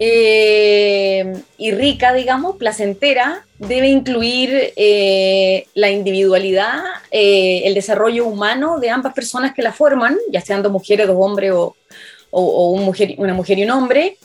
eh, 0.00 1.40
y 1.56 1.70
rica, 1.70 2.12
digamos, 2.12 2.56
placentera, 2.56 3.44
debe 3.58 3.88
incluir 3.88 4.72
eh, 4.74 5.68
la 5.74 5.90
individualidad, 5.90 6.82
el 7.12 7.74
desarrollo 7.74 8.26
humano 8.26 8.80
de 8.80 8.90
ambas 8.90 9.14
personas 9.14 9.54
que 9.54 9.62
la 9.62 9.72
forman, 9.72 10.16
ya 10.32 10.40
sean 10.40 10.64
dos 10.64 10.72
mujeres, 10.72 11.06
dos 11.06 11.16
hombres 11.18 11.52
o, 11.52 11.76
o, 12.30 12.76
mujer, 12.76 13.14
una 13.18 13.34
mujer 13.34 13.58
y 13.58 13.64
un 13.64 13.70
hombre, 13.70 14.18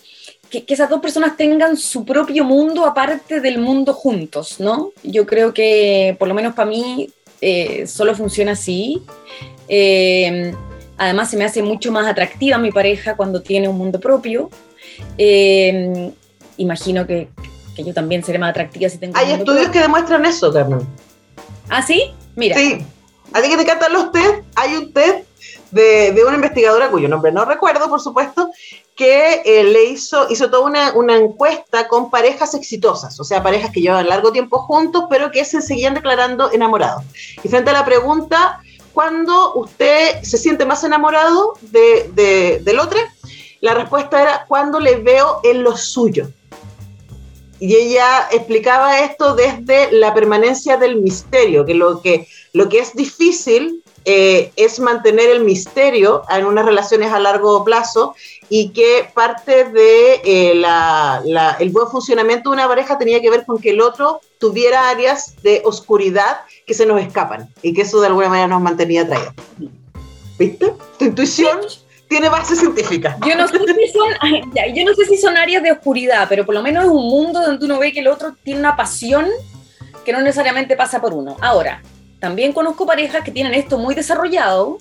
que, 0.49 0.63
esas 0.67 0.89
dos 0.89 1.01
personas 1.01 1.35
tengan 1.37 1.77
su 1.77 2.05
propio 2.05 2.43
mundo 2.43 2.85
aparte 2.85 3.41
del 3.41 3.59
mundo 3.59 3.93
juntos, 3.93 4.59
¿no? 4.59 4.91
Yo 5.03 5.25
creo 5.25 5.53
que, 5.53 6.15
por 6.19 6.27
lo 6.27 6.33
menos 6.33 6.53
para 6.53 6.69
mí, 6.69 7.09
eh, 7.41 7.87
solo 7.87 8.15
funciona 8.15 8.53
así. 8.53 9.01
Eh, 9.67 10.53
además, 10.97 11.29
se 11.29 11.37
me 11.37 11.45
hace 11.45 11.63
mucho 11.63 11.91
más 11.91 12.07
atractiva 12.07 12.57
mi 12.57 12.71
pareja 12.71 13.15
cuando 13.15 13.41
tiene 13.41 13.67
un 13.67 13.77
mundo 13.77 13.99
propio. 13.99 14.49
Eh, 15.17 16.11
imagino 16.57 17.07
que, 17.07 17.29
que, 17.75 17.83
yo 17.83 17.93
también 17.93 18.23
seré 18.23 18.37
más 18.37 18.51
atractiva 18.51 18.89
si 18.89 18.97
tengo 18.97 19.17
Hay 19.17 19.31
estudios 19.31 19.69
que 19.69 19.79
demuestran 19.79 20.25
eso, 20.25 20.53
Carmen. 20.53 20.81
¿Ah, 21.69 21.81
sí? 21.81 22.11
Mira. 22.35 22.55
Sí. 22.55 22.85
A 23.33 23.41
ti 23.41 23.49
que 23.49 23.55
te 23.55 23.63
encantan 23.63 23.93
los 23.93 24.11
test, 24.11 24.43
hay 24.55 24.75
un 24.75 24.93
test 24.93 25.25
de, 25.73 26.23
una 26.25 26.35
investigadora 26.35 26.89
cuyo 26.89 27.09
nombre 27.09 27.31
no 27.31 27.45
recuerdo, 27.45 27.89
por 27.89 27.99
supuesto, 27.99 28.49
que 28.95 29.41
eh, 29.43 29.63
le 29.63 29.85
hizo, 29.85 30.27
hizo 30.29 30.49
toda 30.49 30.65
una, 30.65 30.93
una, 30.93 31.17
encuesta 31.17 31.87
con 31.87 32.11
parejas 32.11 32.53
exitosas, 32.53 33.19
o 33.19 33.23
sea, 33.23 33.41
parejas 33.41 33.71
que 33.71 33.81
llevan 33.81 34.07
largo 34.07 34.31
tiempo 34.31 34.59
juntos, 34.59 35.05
pero 35.09 35.31
que 35.31 35.43
se 35.45 35.61
seguían 35.61 35.95
declarando 35.95 36.51
enamorados. 36.51 37.03
Y 37.43 37.49
frente 37.49 37.71
a 37.71 37.73
la 37.73 37.85
pregunta, 37.85 38.59
¿cuándo 38.93 39.55
usted 39.55 40.21
se 40.21 40.37
siente 40.37 40.65
más 40.65 40.83
enamorado 40.83 41.53
de, 41.61 42.61
del 42.63 42.79
otro? 42.79 42.99
La 43.61 43.73
respuesta 43.73 44.21
era, 44.21 44.45
cuando 44.47 44.79
le 44.79 44.97
veo 44.97 45.39
en 45.43 45.63
lo 45.63 45.75
suyo. 45.75 46.29
Y 47.59 47.75
ella 47.75 48.27
explicaba 48.31 48.99
esto 48.99 49.35
desde 49.35 49.91
la 49.91 50.13
permanencia 50.13 50.77
del 50.77 51.01
misterio, 51.01 51.65
que 51.65 51.73
lo 51.73 52.01
que, 52.01 52.27
lo 52.51 52.67
que 52.67 52.79
es 52.79 52.93
difícil 52.93 53.82
eh, 54.05 54.51
es 54.55 54.79
mantener 54.79 55.29
el 55.29 55.43
misterio 55.43 56.23
en 56.29 56.45
unas 56.45 56.65
relaciones 56.65 57.11
a 57.11 57.19
largo 57.19 57.63
plazo 57.63 58.15
y 58.49 58.69
que 58.69 59.07
parte 59.13 59.65
de 59.65 60.21
eh, 60.23 60.63
el 61.59 61.69
buen 61.69 61.87
funcionamiento 61.87 62.49
de 62.49 62.55
una 62.55 62.67
pareja 62.67 62.97
tenía 62.97 63.21
que 63.21 63.29
ver 63.29 63.45
con 63.45 63.59
que 63.59 63.71
el 63.71 63.81
otro 63.81 64.21
tuviera 64.39 64.89
áreas 64.89 65.41
de 65.41 65.61
oscuridad 65.63 66.41
que 66.65 66.73
se 66.73 66.85
nos 66.85 67.01
escapan 67.01 67.49
y 67.61 67.73
que 67.73 67.81
eso 67.81 68.01
de 68.01 68.07
alguna 68.07 68.29
manera 68.29 68.47
nos 68.47 68.61
mantenía 68.61 69.03
atraídos. 69.03 69.33
¿Viste? 70.37 70.73
Tu 70.99 71.05
intuición 71.05 71.59
tiene 72.09 72.29
base 72.29 72.55
científica. 72.55 73.17
Yo 73.25 73.35
no, 73.35 73.47
sé 73.47 73.57
si 73.57 73.87
son, 73.91 74.09
yo 74.75 74.85
no 74.85 74.93
sé 74.93 75.05
si 75.05 75.17
son 75.17 75.37
áreas 75.37 75.63
de 75.63 75.71
oscuridad, 75.71 76.27
pero 76.29 76.45
por 76.45 76.53
lo 76.53 76.61
menos 76.61 76.85
es 76.85 76.91
un 76.91 77.09
mundo 77.09 77.41
donde 77.41 77.65
uno 77.65 77.79
ve 77.79 77.91
que 77.91 78.01
el 78.01 78.07
otro 78.07 78.35
tiene 78.43 78.59
una 78.59 78.75
pasión 78.75 79.25
que 80.05 80.11
no 80.11 80.21
necesariamente 80.21 80.75
pasa 80.75 81.01
por 81.01 81.13
uno. 81.13 81.37
Ahora, 81.41 81.81
también 82.23 82.53
conozco 82.53 82.85
parejas 82.85 83.21
que 83.21 83.31
tienen 83.31 83.53
esto 83.53 83.77
muy 83.77 83.95
desarrollado, 83.95 84.77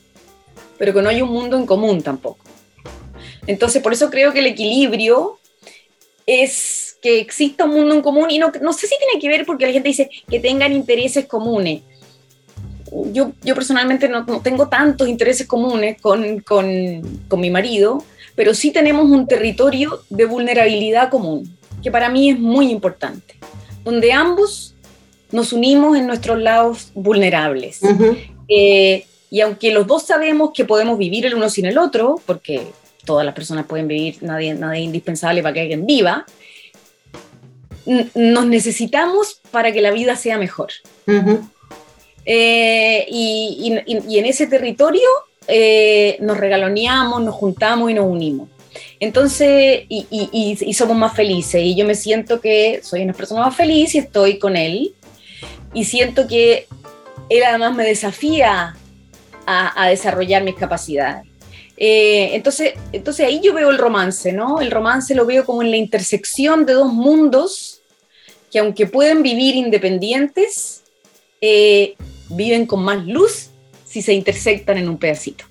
pero 0.78 0.94
que 0.94 1.02
no 1.02 1.08
hay 1.08 1.22
un 1.22 1.30
mundo 1.30 1.56
en 1.56 1.66
común 1.66 2.00
tampoco. 2.00 2.38
Entonces, 3.48 3.82
por 3.82 3.92
eso 3.92 4.10
creo 4.10 4.32
que 4.32 4.38
el 4.38 4.46
equilibrio 4.46 5.40
es 6.24 6.96
que 7.02 7.18
exista 7.18 7.64
un 7.64 7.72
mundo 7.72 7.96
en 7.96 8.00
común 8.00 8.30
y 8.30 8.38
no, 8.38 8.52
no 8.60 8.72
sé 8.72 8.86
si 8.86 8.94
tiene 8.96 9.20
que 9.20 9.26
ver 9.26 9.44
porque 9.44 9.66
la 9.66 9.72
gente 9.72 9.88
dice 9.88 10.08
que 10.30 10.38
tengan 10.38 10.72
intereses 10.72 11.26
comunes. 11.26 11.82
Yo, 13.12 13.32
yo 13.42 13.56
personalmente 13.56 14.08
no, 14.08 14.22
no 14.22 14.40
tengo 14.40 14.68
tantos 14.68 15.08
intereses 15.08 15.48
comunes 15.48 16.00
con, 16.00 16.38
con, 16.42 17.02
con 17.26 17.40
mi 17.40 17.50
marido, 17.50 18.04
pero 18.36 18.54
sí 18.54 18.70
tenemos 18.70 19.10
un 19.10 19.26
territorio 19.26 20.04
de 20.10 20.26
vulnerabilidad 20.26 21.10
común, 21.10 21.58
que 21.82 21.90
para 21.90 22.08
mí 22.08 22.30
es 22.30 22.38
muy 22.38 22.70
importante, 22.70 23.34
donde 23.82 24.12
ambos 24.12 24.71
nos 25.32 25.52
unimos 25.52 25.96
en 25.96 26.06
nuestros 26.06 26.40
lados 26.40 26.90
vulnerables. 26.94 27.80
Eh, 28.48 29.06
y 29.30 29.40
aunque 29.40 29.72
los 29.72 29.86
dos 29.86 30.04
sabemos 30.04 30.50
que 30.54 30.64
podemos 30.66 30.98
vivir 30.98 31.24
el 31.26 31.34
uno 31.34 31.48
sin 31.48 31.64
el 31.64 31.78
otro, 31.78 32.20
porque 32.26 32.66
todas 33.04 33.24
las 33.24 33.34
personas 33.34 33.66
pueden 33.66 33.88
vivir, 33.88 34.18
nadie, 34.20 34.54
nadie 34.54 34.80
es 34.80 34.84
indispensable 34.84 35.42
para 35.42 35.54
que 35.54 35.60
alguien 35.62 35.86
viva, 35.86 36.26
nos 38.14 38.46
necesitamos 38.46 39.40
para 39.50 39.72
que 39.72 39.80
la 39.80 39.90
vida 39.90 40.16
sea 40.16 40.38
mejor. 40.38 40.70
Eh, 42.24 43.06
y, 43.08 43.72
en 43.86 44.26
ese 44.26 44.46
territorio 44.46 45.08
eh, 45.48 46.16
nos 46.20 46.36
regaloneamos, 46.36 47.22
nos 47.22 47.34
juntamos 47.34 47.90
y 47.90 47.94
nos 47.94 48.06
unimos. 48.06 48.48
Entonces, 49.00 49.84
y, 49.88 50.06
y, 50.10 50.74
somos 50.74 50.96
más 50.96 51.16
felices. 51.16 51.62
Y 51.62 51.74
yo 51.74 51.84
me 51.84 51.94
siento 51.94 52.40
que 52.40 52.80
soy 52.82 53.02
una 53.02 53.12
persona 53.12 53.40
más 53.40 53.56
feliz 53.56 53.94
y 53.94 53.98
estoy 53.98 54.38
con 54.38 54.56
él 54.56 54.94
y 55.74 55.84
siento 55.84 56.26
que 56.26 56.66
él 57.28 57.42
además 57.44 57.74
me 57.74 57.84
desafía 57.84 58.76
a, 59.46 59.88
desarrollar 59.88 60.42
mis 60.44 60.54
capacidades. 60.54 61.26
Eh, 61.76 62.30
entonces, 62.34 62.74
entonces 62.92 63.26
ahí 63.26 63.40
yo 63.42 63.54
veo 63.54 63.70
el 63.70 63.78
romance, 63.78 64.32
¿no? 64.32 64.60
El 64.60 64.70
romance 64.70 65.14
lo 65.14 65.26
veo 65.26 65.44
como 65.44 65.62
en 65.62 65.70
la 65.70 65.76
intersección 65.76 66.64
de 66.64 66.74
dos 66.74 66.92
mundos 66.92 67.80
que 68.52 68.58
aunque 68.58 68.86
pueden 68.86 69.22
vivir 69.22 69.56
independientes, 69.56 70.82
eh, 71.40 71.94
viven 72.28 72.66
con 72.66 72.84
más 72.84 73.04
luz 73.06 73.48
si 73.84 74.02
se 74.02 74.12
intersectan 74.12 74.76
en 74.76 74.88
un 74.88 74.98
pedacito. 74.98 75.44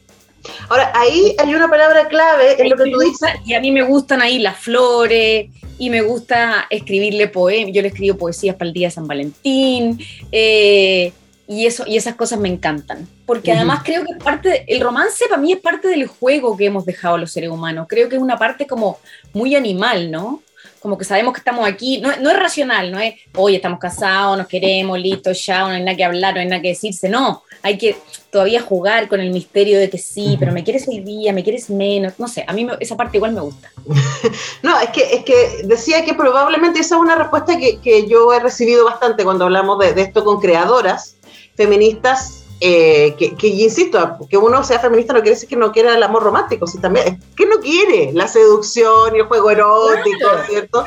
Ahora, 0.69 0.91
ahí 0.95 1.35
hay 1.37 1.53
una 1.53 1.67
palabra 1.67 2.07
clave 2.07 2.61
en 2.61 2.69
lo 2.69 2.77
que 2.77 2.89
tú 2.89 2.99
dices. 2.99 3.29
Y 3.45 3.53
a 3.53 3.59
mí 3.59 3.71
me 3.71 3.83
gustan 3.83 4.21
ahí 4.21 4.39
las 4.39 4.57
flores, 4.57 5.49
y 5.81 5.89
me 5.89 6.01
gusta 6.01 6.67
escribirle 6.69 7.27
poemas. 7.27 7.73
Yo 7.73 7.81
le 7.81 7.87
escribo 7.87 8.15
poesías 8.15 8.55
para 8.55 8.67
el 8.67 8.73
día 8.73 8.89
de 8.89 8.91
San 8.91 9.07
Valentín. 9.07 9.97
Eh, 10.31 11.11
y, 11.47 11.65
eso, 11.65 11.85
y 11.87 11.97
esas 11.97 12.13
cosas 12.13 12.39
me 12.39 12.49
encantan. 12.49 13.07
Porque 13.25 13.51
además 13.51 13.81
creo 13.83 14.05
que 14.05 14.13
parte, 14.23 14.63
el 14.67 14.79
romance 14.79 15.25
para 15.27 15.41
mí 15.41 15.53
es 15.53 15.59
parte 15.59 15.87
del 15.87 16.05
juego 16.05 16.55
que 16.55 16.67
hemos 16.67 16.85
dejado 16.85 17.17
los 17.17 17.31
seres 17.31 17.49
humanos. 17.49 17.87
Creo 17.89 18.09
que 18.09 18.17
es 18.17 18.21
una 18.21 18.37
parte 18.37 18.67
como 18.67 18.99
muy 19.33 19.55
animal, 19.55 20.11
¿no? 20.11 20.43
Como 20.81 20.97
que 20.97 21.05
sabemos 21.05 21.33
que 21.33 21.39
estamos 21.39 21.67
aquí, 21.67 22.01
no, 22.01 22.09
no 22.17 22.31
es 22.31 22.39
racional, 22.39 22.91
no 22.91 22.99
es, 22.99 23.13
hoy 23.35 23.55
estamos 23.55 23.79
casados, 23.79 24.35
nos 24.35 24.47
queremos, 24.47 24.99
listo, 24.99 25.31
ya, 25.31 25.59
no 25.59 25.67
hay 25.67 25.83
nada 25.83 25.95
que 25.95 26.03
hablar, 26.03 26.33
no 26.33 26.39
hay 26.39 26.47
nada 26.47 26.61
que 26.61 26.69
decirse, 26.69 27.07
no, 27.07 27.43
hay 27.61 27.77
que 27.77 27.95
todavía 28.31 28.61
jugar 28.61 29.07
con 29.07 29.19
el 29.19 29.29
misterio 29.31 29.79
de 29.79 29.91
que 29.91 29.99
sí, 29.99 30.37
pero 30.39 30.51
me 30.51 30.63
quieres 30.63 30.87
hoy 30.87 30.99
día, 31.01 31.33
me 31.33 31.43
quieres 31.43 31.69
menos, 31.69 32.13
no 32.17 32.27
sé, 32.27 32.43
a 32.47 32.53
mí 32.53 32.67
esa 32.79 32.97
parte 32.97 33.17
igual 33.17 33.33
me 33.33 33.41
gusta. 33.41 33.71
no, 34.63 34.79
es 34.79 34.89
que, 34.89 35.13
es 35.13 35.23
que 35.23 35.61
decía 35.65 36.03
que 36.03 36.15
probablemente 36.15 36.79
esa 36.79 36.95
es 36.95 37.01
una 37.01 37.15
respuesta 37.15 37.57
que, 37.57 37.79
que 37.79 38.07
yo 38.07 38.33
he 38.33 38.39
recibido 38.39 38.83
bastante 38.83 39.23
cuando 39.23 39.45
hablamos 39.45 39.77
de, 39.77 39.93
de 39.93 40.01
esto 40.01 40.25
con 40.25 40.41
creadoras 40.41 41.15
feministas 41.55 42.40
eh, 42.63 43.15
que, 43.17 43.47
insisto, 43.47 44.19
que 44.29 44.37
uno 44.37 44.63
sea 44.63 44.79
feminista 44.79 45.13
no 45.13 45.21
quiere 45.21 45.33
decir 45.33 45.49
que 45.49 45.55
no 45.55 45.71
quiera 45.71 45.95
el 45.95 46.03
amor 46.03 46.21
romántico, 46.21 46.67
si 46.67 46.77
también, 46.77 47.19
que 47.35 47.47
no 47.47 47.59
quiere 47.59 48.11
la 48.13 48.27
seducción 48.27 49.15
y 49.15 49.19
el 49.19 49.25
juego 49.25 49.49
erótico, 49.49 50.27
¿cierto? 50.47 50.85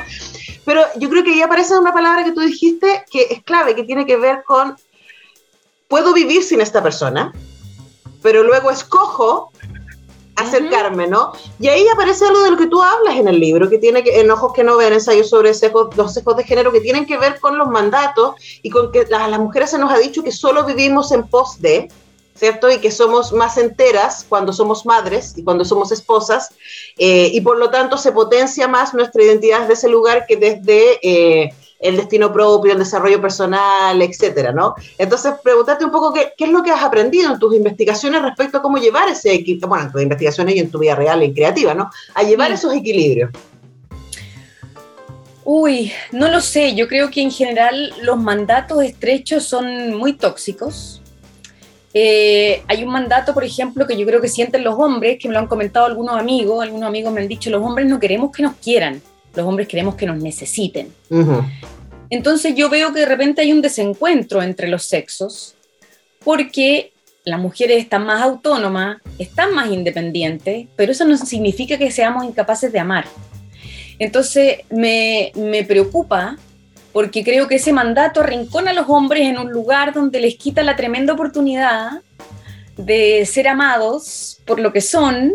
Pero 0.63 0.81
yo 0.95 1.09
creo 1.09 1.25
que 1.25 1.33
ahí 1.33 1.41
aparece 1.41 1.77
una 1.77 1.91
palabra 1.91 2.23
que 2.23 2.31
tú 2.31 2.39
dijiste 2.39 3.03
que 3.11 3.27
es 3.29 3.43
clave, 3.43 3.75
que 3.75 3.83
tiene 3.83 4.05
que 4.05 4.15
ver 4.15 4.45
con, 4.45 4.77
puedo 5.89 6.13
vivir 6.13 6.43
sin 6.43 6.61
esta 6.61 6.81
persona, 6.81 7.33
pero 8.21 8.43
luego 8.43 8.71
escojo 8.71 9.51
acercarme, 10.35 11.07
¿no? 11.07 11.31
Y 11.59 11.67
ahí 11.67 11.87
aparece 11.87 12.25
algo 12.25 12.43
de 12.43 12.51
lo 12.51 12.57
que 12.57 12.67
tú 12.67 12.81
hablas 12.81 13.15
en 13.15 13.27
el 13.27 13.39
libro, 13.39 13.69
que 13.69 13.77
tiene 13.77 14.03
que, 14.03 14.19
en 14.19 14.29
Ojos 14.31 14.53
que 14.53 14.63
no 14.63 14.77
ven, 14.77 14.93
ensayos 14.93 15.29
sobre 15.29 15.49
los 15.49 16.13
sesgos 16.13 16.37
de 16.37 16.43
género, 16.43 16.71
que 16.71 16.81
tienen 16.81 17.05
que 17.05 17.17
ver 17.17 17.39
con 17.39 17.57
los 17.57 17.69
mandatos 17.69 18.35
y 18.61 18.69
con 18.69 18.91
que 18.91 19.07
a 19.13 19.27
las 19.27 19.39
mujeres 19.39 19.71
se 19.71 19.77
nos 19.77 19.91
ha 19.91 19.97
dicho 19.97 20.23
que 20.23 20.31
solo 20.31 20.65
vivimos 20.65 21.11
en 21.11 21.27
pos 21.27 21.61
de, 21.61 21.87
¿cierto? 22.35 22.69
Y 22.69 22.79
que 22.79 22.91
somos 22.91 23.31
más 23.31 23.57
enteras 23.57 24.25
cuando 24.27 24.51
somos 24.51 24.85
madres 24.85 25.33
y 25.37 25.43
cuando 25.43 25.63
somos 25.63 25.91
esposas, 25.91 26.49
eh, 26.97 27.29
y 27.31 27.41
por 27.41 27.57
lo 27.57 27.69
tanto 27.69 27.97
se 27.97 28.11
potencia 28.11 28.67
más 28.67 28.93
nuestra 28.93 29.23
identidad 29.23 29.61
desde 29.61 29.73
ese 29.73 29.89
lugar 29.89 30.25
que 30.27 30.37
desde... 30.37 30.99
Eh, 31.01 31.53
el 31.87 31.97
destino 31.97 32.31
propio, 32.31 32.73
el 32.73 32.79
desarrollo 32.79 33.21
personal, 33.21 34.01
etcétera, 34.01 34.51
¿no? 34.51 34.75
Entonces, 34.97 35.33
pregúntate 35.43 35.85
un 35.85 35.91
poco 35.91 36.13
qué, 36.13 36.33
qué, 36.37 36.45
es 36.45 36.51
lo 36.51 36.63
que 36.63 36.71
has 36.71 36.83
aprendido 36.83 37.33
en 37.33 37.39
tus 37.39 37.55
investigaciones 37.55 38.21
respecto 38.21 38.57
a 38.57 38.61
cómo 38.61 38.77
llevar 38.77 39.09
ese 39.09 39.33
equilibrio, 39.33 39.67
bueno, 39.67 39.85
en 39.85 39.91
tus 39.91 40.01
investigaciones 40.01 40.55
y 40.55 40.59
en 40.59 40.71
tu 40.71 40.79
vida 40.79 40.95
real 40.95 41.23
y 41.23 41.33
creativa, 41.33 41.73
¿no? 41.73 41.89
A 42.13 42.23
llevar 42.23 42.51
esos 42.51 42.73
equilibrios. 42.73 43.31
Uy, 45.43 45.91
no 46.11 46.27
lo 46.27 46.41
sé, 46.41 46.73
yo 46.73 46.87
creo 46.87 47.11
que 47.11 47.21
en 47.21 47.29
general 47.29 47.93
los 48.01 48.17
mandatos 48.17 48.83
estrechos 48.83 49.43
son 49.43 49.93
muy 49.93 50.13
tóxicos. 50.13 51.03
Eh, 51.93 52.63
hay 52.67 52.83
un 52.83 52.91
mandato, 52.91 53.31
por 53.33 53.43
ejemplo, 53.43 53.85
que 53.85 53.95
yo 53.95 54.07
creo 54.07 54.19
que 54.19 54.27
sienten 54.27 54.63
los 54.63 54.73
hombres, 54.73 55.19
que 55.21 55.27
me 55.27 55.35
lo 55.35 55.39
han 55.39 55.47
comentado 55.47 55.85
algunos 55.85 56.17
amigos, 56.17 56.63
algunos 56.63 56.87
amigos 56.87 57.13
me 57.13 57.21
han 57.21 57.27
dicho, 57.27 57.51
los 57.51 57.61
hombres 57.61 57.87
no 57.87 57.99
queremos 57.99 58.31
que 58.35 58.41
nos 58.41 58.55
quieran, 58.55 59.03
los 59.35 59.45
hombres 59.45 59.67
queremos 59.67 59.95
que 59.95 60.05
nos 60.05 60.17
necesiten. 60.17 60.93
Entonces 62.09 62.55
yo 62.55 62.69
veo 62.69 62.93
que 62.93 63.01
de 63.01 63.05
repente 63.05 63.41
hay 63.41 63.51
un 63.51 63.61
desencuentro 63.61 64.41
entre 64.41 64.67
los 64.67 64.85
sexos 64.85 65.55
porque 66.23 66.93
las 67.23 67.39
mujeres 67.39 67.81
están 67.83 68.05
más 68.05 68.21
autónomas, 68.21 68.97
están 69.17 69.53
más 69.53 69.71
independientes, 69.71 70.67
pero 70.75 70.91
eso 70.91 71.05
no 71.05 71.17
significa 71.17 71.77
que 71.77 71.91
seamos 71.91 72.23
incapaces 72.23 72.71
de 72.71 72.79
amar. 72.79 73.05
Entonces 73.97 74.59
me, 74.69 75.31
me 75.35 75.63
preocupa 75.63 76.37
porque 76.93 77.23
creo 77.23 77.47
que 77.47 77.55
ese 77.55 77.73
mandato 77.73 78.21
arrincona 78.21 78.71
a 78.71 78.73
los 78.73 78.87
hombres 78.87 79.23
en 79.23 79.37
un 79.37 79.51
lugar 79.51 79.93
donde 79.93 80.19
les 80.21 80.35
quita 80.35 80.63
la 80.63 80.75
tremenda 80.75 81.13
oportunidad 81.13 82.01
de 82.77 83.25
ser 83.25 83.47
amados 83.47 84.39
por 84.45 84.59
lo 84.59 84.71
que 84.71 84.81
son, 84.81 85.33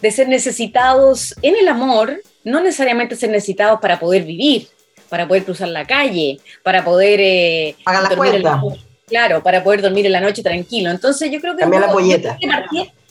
de 0.00 0.10
ser 0.10 0.28
necesitados 0.28 1.34
en 1.42 1.56
el 1.56 1.68
amor 1.68 2.20
no 2.48 2.60
necesariamente 2.60 3.16
ser 3.16 3.30
necesitados 3.30 3.80
para 3.80 3.98
poder 3.98 4.24
vivir, 4.24 4.68
para 5.08 5.28
poder 5.28 5.44
cruzar 5.44 5.68
la 5.68 5.86
calle, 5.86 6.40
para 6.62 6.84
poder... 6.84 7.20
Eh, 7.20 7.76
Pagar 7.84 8.02
la 8.04 8.16
cuenta. 8.16 8.62
claro, 9.06 9.42
para 9.42 9.62
poder 9.62 9.82
dormir 9.82 10.06
en 10.06 10.12
la 10.12 10.20
noche 10.20 10.42
tranquilo. 10.42 10.90
Entonces 10.90 11.30
yo 11.30 11.40
creo 11.40 11.56
que... 11.56 11.66
la 11.66 11.92
polleta. 11.92 12.38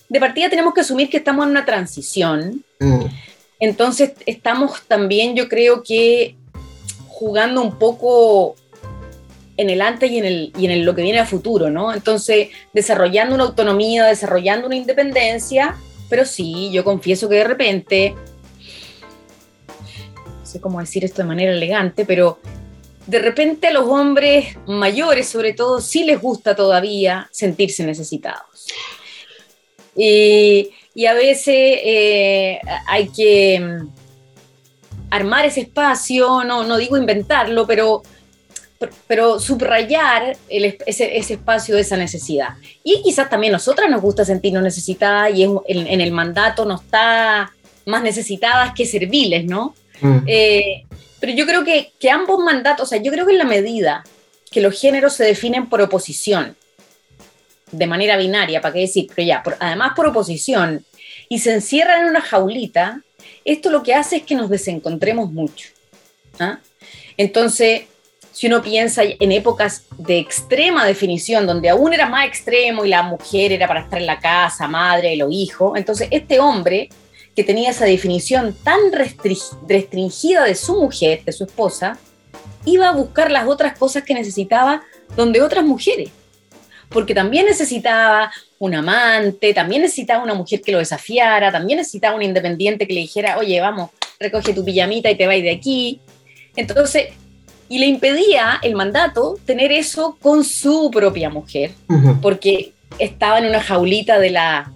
De 0.09 0.19
partida, 0.21 0.49
tenemos 0.49 0.73
que 0.73 0.81
asumir 0.81 1.09
que 1.09 1.17
estamos 1.17 1.45
en 1.45 1.51
una 1.51 1.65
transición. 1.65 2.63
Mm. 2.79 3.05
Entonces 3.59 4.13
estamos 4.25 4.81
también, 4.87 5.35
yo 5.35 5.49
creo 5.49 5.83
que 5.83 6.35
jugando 7.07 7.61
un 7.61 7.77
poco 7.77 8.55
en 9.57 9.69
el 9.69 9.81
antes 9.81 10.09
y 10.11 10.19
en, 10.19 10.25
el, 10.25 10.53
y 10.57 10.67
en 10.67 10.85
lo 10.85 10.95
que 10.95 11.01
viene 11.01 11.19
a 11.19 11.25
futuro, 11.25 11.69
¿no? 11.69 11.93
Entonces, 11.93 12.49
desarrollando 12.73 13.35
una 13.35 13.45
autonomía, 13.45 14.05
desarrollando 14.05 14.67
una 14.67 14.75
independencia, 14.75 15.75
pero 16.09 16.25
sí, 16.25 16.69
yo 16.71 16.83
confieso 16.83 17.27
que 17.27 17.35
de 17.35 17.43
repente 17.43 18.15
sé 20.57 20.61
cómo 20.61 20.79
decir 20.79 21.05
esto 21.05 21.21
de 21.21 21.27
manera 21.27 21.51
elegante, 21.51 22.05
pero 22.05 22.39
de 23.05 23.19
repente 23.19 23.67
a 23.67 23.71
los 23.71 23.87
hombres 23.87 24.57
mayores, 24.67 25.27
sobre 25.27 25.53
todo, 25.53 25.79
sí 25.79 26.03
les 26.03 26.21
gusta 26.21 26.55
todavía 26.55 27.29
sentirse 27.31 27.83
necesitados. 27.85 28.67
Y, 29.95 30.71
a 31.07 31.13
veces 31.13 31.55
eh, 31.55 32.59
hay 32.87 33.07
que 33.09 33.59
mm, 33.59 33.89
armar 35.11 35.45
ese 35.45 35.61
espacio, 35.61 36.43
no, 36.43 36.63
no 36.63 36.77
digo 36.77 36.97
inventarlo, 36.97 37.65
pero, 37.65 38.01
pero 39.07 39.39
subrayar 39.39 40.35
ese, 40.49 41.17
espacio 41.17 41.75
de 41.75 41.81
esa 41.81 41.97
necesidad. 41.97 42.55
Y 42.83 43.01
quizás 43.03 43.29
también 43.29 43.53
nosotras 43.53 43.89
nos 43.89 44.01
gusta 44.01 44.25
sentirnos 44.25 44.63
necesitadas 44.63 45.33
y 45.35 45.43
en, 45.43 45.59
en 45.67 46.01
el 46.01 46.11
mandato 46.11 46.65
no 46.65 46.75
está 46.75 47.53
más 47.85 48.03
necesitadas 48.03 48.73
que 48.73 48.85
serviles, 48.85 49.45
¿no? 49.45 49.73
Mm. 50.01 50.17
Eh, 50.27 50.85
pero 51.19 51.33
yo 51.33 51.45
creo 51.45 51.63
que, 51.63 51.91
ambos 52.09 52.39
mandatos, 52.39 52.87
o 52.87 52.89
sea, 52.89 53.01
yo 53.01 53.11
creo 53.11 53.25
que 53.25 53.31
en 53.31 53.37
la 53.39 53.45
medida 53.45 54.03
que 54.51 54.61
los 54.61 54.79
géneros 54.79 55.13
se 55.13 55.23
definen 55.23 55.67
por 55.67 55.81
oposición, 55.81 56.55
de 57.71 57.87
manera 57.87 58.15
binaria, 58.15 58.61
¿para 58.61 58.73
qué 58.73 58.81
decir? 58.81 59.07
Pero 59.13 59.27
ya, 59.27 59.43
además 59.59 59.93
por 59.95 60.07
oposición, 60.07 60.85
y 61.27 61.39
se 61.39 61.53
encierran 61.53 62.01
en 62.01 62.09
una 62.09 62.21
jaulita, 62.21 63.01
esto 63.43 63.69
lo 63.69 63.83
que 63.83 63.93
hace 63.93 64.17
es 64.17 64.23
que 64.23 64.35
nos 64.35 64.49
desencontremos 64.49 65.31
mucho. 65.31 65.69
¿ah? 66.39 66.59
Entonces, 67.17 67.83
si 68.31 68.47
uno 68.47 68.61
piensa 68.61 69.01
en 69.03 69.31
épocas 69.31 69.85
de 69.97 70.19
extrema 70.19 70.85
definición, 70.85 71.47
donde 71.47 71.69
aún 71.69 71.93
era 71.93 72.07
más 72.07 72.27
extremo 72.27 72.85
y 72.85 72.89
la 72.89 73.01
mujer 73.01 73.51
era 73.51 73.67
para 73.67 73.81
estar 73.81 73.99
en 73.99 74.05
la 74.05 74.19
casa, 74.19 74.67
madre, 74.67 75.17
los 75.17 75.31
hijos, 75.31 75.75
entonces 75.75 76.07
este 76.11 76.39
hombre 76.39 76.89
que 77.37 77.43
tenía 77.43 77.69
esa 77.69 77.85
definición 77.85 78.57
tan 78.63 78.79
restringida 78.91 80.43
de 80.43 80.55
su 80.55 80.75
mujer, 80.75 81.23
de 81.23 81.31
su 81.31 81.43
esposa, 81.43 81.99
iba 82.65 82.89
a 82.89 82.93
buscar 82.93 83.29
las 83.29 83.47
otras 83.47 83.77
cosas 83.77 84.01
que 84.01 84.15
necesitaba 84.15 84.81
donde 85.15 85.43
otras 85.43 85.63
mujeres. 85.63 86.09
Porque 86.89 87.13
también 87.13 87.45
necesitaba 87.45 88.31
un 88.57 88.73
amante, 88.73 89.53
también 89.53 89.83
necesitaba 89.83 90.23
una 90.23 90.33
mujer 90.33 90.61
que 90.61 90.71
lo 90.71 90.79
desafiara, 90.79 91.51
también 91.51 91.77
necesitaba 91.77 92.15
un 92.15 92.23
independiente 92.23 92.87
que 92.87 92.95
le 92.95 93.01
dijera, 93.01 93.37
oye, 93.37 93.61
vamos, 93.61 93.91
recoge 94.19 94.51
tu 94.51 94.65
pijamita 94.65 95.11
y 95.11 95.15
te 95.15 95.27
vais 95.27 95.43
de 95.43 95.51
aquí. 95.51 96.01
Entonces, 96.55 97.09
y 97.69 97.77
le 97.77 97.85
impedía 97.85 98.57
el 98.63 98.73
mandato 98.73 99.37
tener 99.45 99.71
eso 99.71 100.17
con 100.23 100.43
su 100.43 100.89
propia 100.89 101.29
mujer, 101.29 101.69
porque 102.19 102.73
estaba 102.97 103.37
en 103.37 103.45
una 103.45 103.61
jaulita 103.61 104.17
de 104.17 104.31
la 104.31 104.73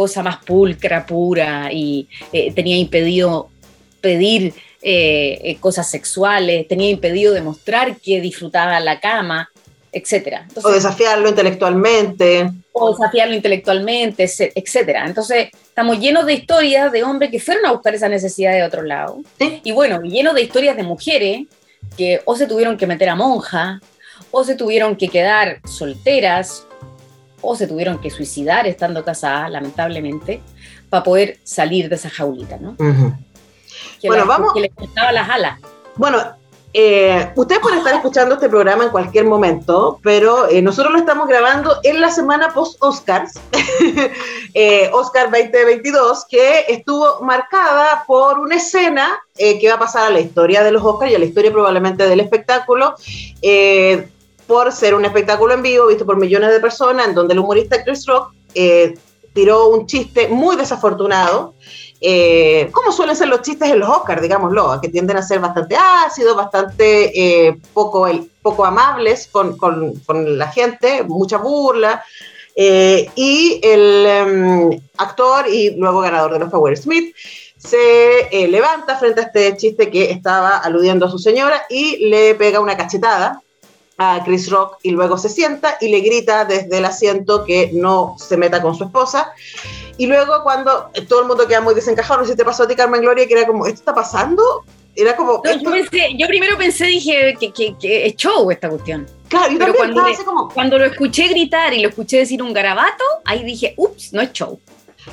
cosa 0.00 0.22
más 0.22 0.38
pulcra, 0.38 1.04
pura, 1.04 1.70
y 1.70 2.08
eh, 2.32 2.50
tenía 2.54 2.78
impedido 2.78 3.50
pedir 4.00 4.54
eh, 4.80 5.38
eh, 5.44 5.56
cosas 5.60 5.90
sexuales, 5.90 6.66
tenía 6.66 6.88
impedido 6.88 7.34
demostrar 7.34 7.96
que 7.96 8.18
disfrutaba 8.22 8.80
la 8.80 8.98
cama, 8.98 9.50
etc. 9.92 10.38
o 10.54 10.70
desafiarlo 10.70 11.28
intelectualmente. 11.28 12.50
O 12.72 12.92
desafiarlo 12.92 13.34
intelectualmente, 13.34 14.24
etc. 14.24 15.02
Entonces, 15.04 15.48
estamos 15.64 16.00
llenos 16.00 16.24
de 16.24 16.32
historias 16.32 16.90
de 16.90 17.04
hombres 17.04 17.30
que 17.30 17.38
fueron 17.38 17.66
a 17.66 17.72
buscar 17.72 17.94
esa 17.94 18.08
necesidad 18.08 18.54
de 18.54 18.62
otro 18.62 18.80
lado. 18.80 19.18
Y 19.38 19.72
bueno, 19.72 20.00
llenos 20.00 20.34
de 20.34 20.40
historias 20.40 20.78
de 20.78 20.82
mujeres 20.82 21.42
que 21.98 22.22
o 22.24 22.36
se 22.36 22.46
tuvieron 22.46 22.78
que 22.78 22.86
meter 22.86 23.10
a 23.10 23.16
monja, 23.16 23.82
o 24.30 24.44
se 24.44 24.54
tuvieron 24.54 24.96
que 24.96 25.08
quedar 25.08 25.60
solteras, 25.66 26.64
o 27.42 27.56
se 27.56 27.66
tuvieron 27.66 27.98
que 27.98 28.10
suicidar 28.10 28.66
estando 28.66 29.04
casadas, 29.04 29.50
lamentablemente, 29.50 30.40
para 30.88 31.02
poder 31.02 31.38
salir 31.44 31.88
de 31.88 31.96
esa 31.96 32.10
jaulita, 32.10 32.58
¿no? 32.58 32.76
bueno, 34.02 34.26
vamos. 34.26 34.52
Que 34.52 34.60
les 34.60 34.74
cortaba 34.74 35.12
las 35.12 35.28
alas. 35.28 35.60
Bueno, 35.96 36.18
eh, 36.72 37.32
ustedes 37.34 37.60
pueden 37.60 37.78
estar 37.78 37.94
escuchando 37.94 38.36
este 38.36 38.48
programa 38.48 38.84
en 38.84 38.90
cualquier 38.90 39.24
momento, 39.24 39.98
pero 40.04 40.48
eh, 40.48 40.62
nosotros 40.62 40.92
lo 40.92 41.00
estamos 41.00 41.26
grabando 41.26 41.76
en 41.82 42.00
la 42.00 42.10
semana 42.12 42.52
post-Oscars, 42.54 43.32
eh, 44.54 44.88
Oscar 44.92 45.30
2022, 45.32 46.26
que 46.26 46.66
estuvo 46.68 47.20
marcada 47.22 48.04
por 48.06 48.38
una 48.38 48.56
escena 48.56 49.20
que 49.36 49.68
va 49.68 49.76
a 49.76 49.78
pasar 49.78 50.06
a 50.06 50.10
la 50.10 50.20
historia 50.20 50.62
de 50.62 50.70
los 50.70 50.84
Oscars 50.84 51.10
y 51.10 51.14
a 51.14 51.18
la 51.18 51.24
historia 51.24 51.50
probablemente 51.50 52.06
del 52.06 52.20
espectáculo 52.20 52.94
por 54.50 54.72
ser 54.72 54.96
un 54.96 55.04
espectáculo 55.04 55.54
en 55.54 55.62
vivo 55.62 55.86
visto 55.86 56.04
por 56.04 56.16
millones 56.16 56.50
de 56.50 56.58
personas, 56.58 57.06
en 57.06 57.14
donde 57.14 57.34
el 57.34 57.38
humorista 57.38 57.84
Chris 57.84 58.04
Rock 58.04 58.32
eh, 58.52 58.98
tiró 59.32 59.68
un 59.68 59.86
chiste 59.86 60.26
muy 60.26 60.56
desafortunado 60.56 61.54
eh, 62.02 62.70
como 62.72 62.92
suelen 62.92 63.14
ser 63.14 63.28
los 63.28 63.42
chistes 63.42 63.70
en 63.70 63.78
los 63.78 63.88
Oscars, 63.88 64.22
digámoslo, 64.22 64.80
que 64.80 64.88
tienden 64.88 65.18
a 65.18 65.22
ser 65.22 65.38
bastante 65.38 65.76
ácidos, 65.76 66.34
bastante 66.34 67.46
eh, 67.46 67.58
poco, 67.74 68.08
poco 68.40 68.64
amables 68.64 69.28
con, 69.30 69.56
con, 69.58 69.94
con, 70.00 70.38
la 70.38 70.48
gente, 70.48 71.04
mucha 71.04 71.36
burla. 71.36 72.02
Eh, 72.56 73.08
y 73.14 73.60
el 73.62 74.06
em, 74.06 74.80
actor 74.96 75.46
y 75.48 75.76
luego 75.76 76.00
ganador 76.00 76.32
de 76.32 76.40
los 76.40 76.50
Power 76.50 76.76
Smith 76.76 77.14
se 77.56 78.48
levanta 78.48 78.96
frente 78.96 79.20
a 79.20 79.24
este 79.24 79.56
chiste 79.56 79.90
que 79.90 80.10
estaba 80.10 80.56
aludiendo 80.56 81.06
a 81.06 81.10
su 81.10 81.18
señora 81.18 81.62
y 81.68 82.08
le 82.08 82.34
pega 82.34 82.58
una 82.58 82.76
cachetada 82.76 83.40
a 84.02 84.22
Chris 84.24 84.48
Rock 84.48 84.78
y 84.82 84.92
luego 84.92 85.18
se 85.18 85.28
sienta 85.28 85.76
y 85.78 85.88
le 85.88 86.00
grita 86.00 86.46
desde 86.46 86.78
el 86.78 86.86
asiento 86.86 87.44
que 87.44 87.70
no 87.74 88.16
se 88.18 88.38
meta 88.38 88.62
con 88.62 88.74
su 88.74 88.84
esposa. 88.84 89.32
Y 89.98 90.06
luego 90.06 90.42
cuando 90.42 90.90
todo 91.06 91.20
el 91.20 91.28
mundo 91.28 91.46
queda 91.46 91.60
muy 91.60 91.74
desencajado, 91.74 92.20
no 92.20 92.24
sé 92.24 92.32
si 92.32 92.38
te 92.38 92.44
pasó 92.44 92.62
a 92.62 92.68
ti, 92.68 92.74
Carmen 92.74 93.02
Gloria, 93.02 93.28
que 93.28 93.34
era 93.34 93.46
como, 93.46 93.66
¿esto 93.66 93.80
está 93.80 93.94
pasando? 93.94 94.42
Era 94.96 95.14
como... 95.14 95.42
yo, 95.44 96.26
primero 96.28 96.56
pensé, 96.56 96.86
dije, 96.86 97.36
que, 97.38 97.52
que, 97.52 98.06
es 98.06 98.16
show 98.16 98.50
esta 98.50 98.70
cuestión. 98.70 99.06
Claro, 99.28 99.54
Pero 99.58 99.74
cuando, 99.74 100.02
cuando 100.54 100.78
lo 100.78 100.86
escuché 100.86 101.28
gritar 101.28 101.74
y 101.74 101.82
lo 101.82 101.90
escuché 101.90 102.16
decir 102.16 102.42
un 102.42 102.54
garabato, 102.54 103.04
ahí 103.26 103.44
dije, 103.44 103.74
ups, 103.76 104.14
no 104.14 104.22
es 104.22 104.32
show. 104.32 104.58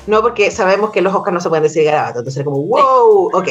No, 0.06 0.22
porque 0.22 0.50
sabemos 0.50 0.90
que 0.90 1.02
los 1.02 1.14
Oscars 1.14 1.34
no 1.34 1.40
se 1.40 1.48
pueden 1.48 1.64
decir 1.64 1.84
garabato, 1.84 2.20
entonces 2.20 2.36
era 2.36 2.44
como, 2.44 2.62
wow, 2.62 3.30
ok. 3.32 3.48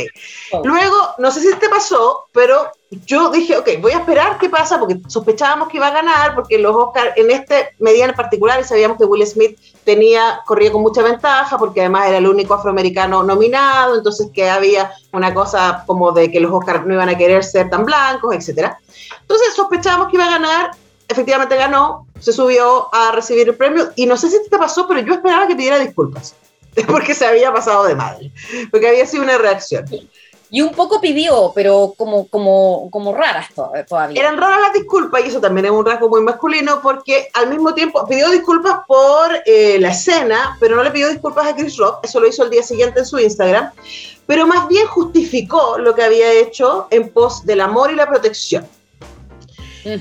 Luego, 0.63 0.95
no 1.17 1.31
sé 1.31 1.41
si 1.41 1.53
te 1.55 1.69
pasó, 1.69 2.25
pero 2.31 2.71
yo 3.05 3.29
dije, 3.29 3.57
ok, 3.57 3.69
voy 3.81 3.91
a 3.91 3.99
esperar 3.99 4.38
qué 4.38 4.49
pasa, 4.49 4.79
porque 4.79 4.99
sospechábamos 5.07 5.67
que 5.67 5.77
iba 5.77 5.88
a 5.88 5.91
ganar, 5.91 6.36
porque 6.36 6.57
los 6.57 6.75
Oscars, 6.75 7.12
en 7.15 7.31
este 7.31 7.69
medida 7.79 8.05
en 8.05 8.15
particular, 8.15 8.63
sabíamos 8.63 8.97
que 8.97 9.05
Will 9.05 9.25
Smith 9.27 9.57
tenía, 9.83 10.41
corría 10.45 10.71
con 10.71 10.81
mucha 10.81 11.03
ventaja, 11.03 11.57
porque 11.57 11.81
además 11.81 12.07
era 12.07 12.17
el 12.17 12.27
único 12.27 12.53
afroamericano 12.53 13.23
nominado, 13.23 13.95
entonces 13.95 14.29
que 14.33 14.49
había 14.49 14.91
una 15.12 15.33
cosa 15.33 15.83
como 15.86 16.12
de 16.12 16.31
que 16.31 16.39
los 16.39 16.51
Oscars 16.51 16.86
no 16.86 16.93
iban 16.93 17.10
a 17.10 17.17
querer 17.17 17.43
ser 17.43 17.69
tan 17.69 17.86
blancos, 17.86 18.33
etcétera. 18.33 18.79
Entonces 19.21 19.53
sospechábamos 19.53 20.10
que 20.10 20.15
iba 20.15 20.25
a 20.25 20.31
ganar, 20.31 20.71
efectivamente 21.08 21.56
ganó, 21.56 22.08
se 22.20 22.34
subió 22.34 22.93
a 22.93 23.12
recibir 23.12 23.48
el 23.48 23.56
premio 23.56 23.89
y 23.96 24.06
no 24.06 24.17
sé 24.17 24.30
si 24.30 24.38
te 24.50 24.58
pasó, 24.58 24.88
pero 24.88 25.00
yo 25.02 25.13
esperaba 25.13 25.48
que 25.48 25.56
pidiera 25.56 25.80
disculpas, 25.80 26.36
porque 26.88 27.13
se 27.13 27.26
había 27.26 27.52
pasado 27.54 27.86
de 27.86 27.96
madre, 27.96 28.32
porque 28.72 28.89
había 28.89 29.06
sido 29.06 29.24
una 29.24 29.38
reacción. 29.38 29.86
Y 30.50 30.62
un 30.62 30.72
poco 30.72 31.02
pidió, 31.02 31.52
pero 31.54 31.93
como, 31.98 32.30
como, 32.30 32.89
como 32.89 33.13
raras 33.13 33.48
todavía. 33.88 34.22
Eran 34.22 34.38
raras 34.38 34.62
las 34.62 34.74
disculpas, 34.74 35.22
y 35.26 35.28
eso 35.28 35.41
también 35.41 35.65
es 35.65 35.72
un 35.72 35.86
rasgo 35.86 36.08
muy 36.08 36.22
masculino, 36.22 36.80
porque 36.82 37.28
al 37.34 37.50
mismo 37.50 37.74
tiempo 37.74 38.06
pidió 38.08 38.30
disculpas 38.30 38.80
por 38.88 39.30
eh, 39.46 39.78
la 39.80 39.89
escena, 39.89 40.56
pero 40.62 40.78
no 40.78 40.84
le 40.84 40.91
pidió 40.91 41.10
disculpas 41.10 41.48
a 41.48 41.56
Chris 41.56 41.76
Rock, 41.76 42.00
eso 42.04 42.22
lo 42.22 42.28
hizo 42.28 42.46
el 42.46 42.50
día 42.50 42.63
siguiente 42.63 43.00
en 43.00 43.06
su 43.06 43.20
Instagram, 43.20 43.72
pero 44.26 44.48
más 44.48 44.70
bien 44.70 44.88
justificó 44.88 45.78
lo 45.78 45.93
que 45.93 46.04
había 46.04 46.32
hecho 46.32 46.88
en 46.91 47.10
pos 47.10 47.46
del 47.46 47.60
amor 47.60 47.91
y 47.91 47.96
la 47.96 48.08
protección. 48.08 48.65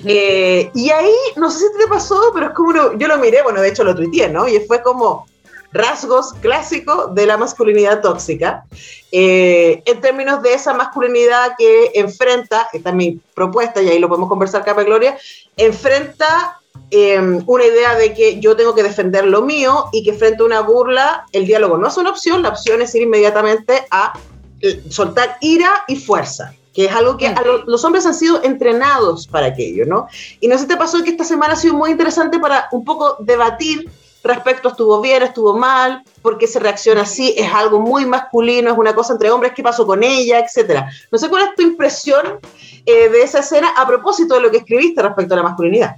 Eh, 0.04 0.70
y 0.74 0.90
ahí, 0.90 1.14
no 1.36 1.50
sé 1.50 1.58
si 1.58 1.78
te 1.78 1.86
pasó, 1.86 2.30
pero 2.34 2.46
es 2.46 2.52
como 2.52 2.72
yo 2.72 3.08
lo 3.08 3.18
miré, 3.18 3.42
bueno, 3.42 3.60
de 3.60 3.68
hecho 3.68 3.84
lo 3.84 3.94
tuiteé, 3.94 4.28
¿no? 4.28 4.48
Y 4.48 4.58
fue 4.60 4.82
como 4.82 5.26
rasgos 5.72 6.32
clásicos 6.34 7.14
de 7.14 7.26
la 7.26 7.36
masculinidad 7.36 8.00
tóxica, 8.00 8.64
eh, 9.12 9.82
en 9.84 10.00
términos 10.00 10.42
de 10.42 10.54
esa 10.54 10.74
masculinidad 10.74 11.52
que 11.56 11.92
enfrenta, 11.94 12.68
esta 12.72 12.90
es 12.90 12.94
mi 12.94 13.20
propuesta, 13.34 13.82
y 13.82 13.88
ahí 13.88 13.98
lo 13.98 14.08
podemos 14.08 14.28
conversar, 14.28 14.64
Capa 14.64 14.82
Gloria, 14.82 15.16
enfrenta 15.56 16.60
em, 16.90 17.42
una 17.46 17.64
idea 17.64 17.94
de 17.96 18.14
que 18.14 18.38
yo 18.40 18.56
tengo 18.56 18.74
que 18.74 18.82
defender 18.82 19.26
lo 19.26 19.42
mío 19.42 19.86
y 19.92 20.04
que 20.04 20.12
frente 20.12 20.42
a 20.42 20.46
una 20.46 20.60
burla, 20.60 21.26
el 21.32 21.46
diálogo 21.46 21.78
no 21.78 21.88
es 21.88 21.96
una 21.96 22.10
opción, 22.10 22.42
la 22.42 22.50
opción 22.50 22.80
es 22.82 22.94
ir 22.94 23.02
inmediatamente 23.02 23.86
a 23.90 24.12
eh, 24.60 24.82
soltar 24.88 25.36
ira 25.40 25.84
y 25.88 25.96
fuerza 25.96 26.54
que 26.76 26.84
es 26.84 26.92
algo 26.92 27.16
que 27.16 27.34
los 27.66 27.82
hombres 27.86 28.04
han 28.04 28.14
sido 28.14 28.44
entrenados 28.44 29.26
para 29.26 29.46
aquello, 29.46 29.86
¿no? 29.86 30.08
Y 30.40 30.46
no 30.46 30.56
sé 30.56 30.64
si 30.64 30.68
te 30.68 30.76
pasó 30.76 31.02
que 31.02 31.08
esta 31.08 31.24
semana 31.24 31.54
ha 31.54 31.56
sido 31.56 31.72
muy 31.72 31.90
interesante 31.90 32.38
para 32.38 32.68
un 32.70 32.84
poco 32.84 33.16
debatir 33.20 33.90
respecto 34.22 34.68
a 34.68 34.72
estuvo 34.72 35.00
bien, 35.00 35.22
estuvo 35.22 35.56
mal, 35.56 36.02
por 36.20 36.36
qué 36.36 36.46
se 36.46 36.58
reacciona 36.58 37.02
así, 37.02 37.32
es 37.34 37.50
algo 37.50 37.80
muy 37.80 38.04
masculino, 38.04 38.70
es 38.70 38.76
una 38.76 38.94
cosa 38.94 39.14
entre 39.14 39.30
hombres, 39.30 39.52
qué 39.56 39.62
pasó 39.62 39.86
con 39.86 40.02
ella, 40.02 40.38
etcétera. 40.38 40.90
No 41.10 41.16
sé 41.16 41.30
cuál 41.30 41.44
es 41.44 41.54
tu 41.54 41.62
impresión 41.62 42.40
eh, 42.84 43.08
de 43.08 43.22
esa 43.22 43.38
escena 43.38 43.72
a 43.74 43.86
propósito 43.86 44.34
de 44.34 44.40
lo 44.42 44.50
que 44.50 44.58
escribiste 44.58 45.00
respecto 45.00 45.32
a 45.32 45.38
la 45.38 45.42
masculinidad. 45.44 45.96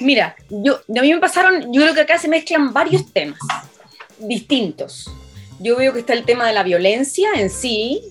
Mira, 0.00 0.34
yo, 0.48 0.76
a 0.76 1.02
mí 1.02 1.12
me 1.12 1.20
pasaron, 1.20 1.70
yo 1.74 1.82
creo 1.82 1.92
que 1.92 2.00
acá 2.02 2.16
se 2.16 2.28
mezclan 2.28 2.72
varios 2.72 3.12
temas 3.12 3.38
distintos. 4.18 5.10
Yo 5.60 5.76
veo 5.76 5.92
que 5.92 5.98
está 6.00 6.14
el 6.14 6.24
tema 6.24 6.46
de 6.46 6.54
la 6.54 6.62
violencia 6.62 7.28
en 7.34 7.50
sí, 7.50 8.02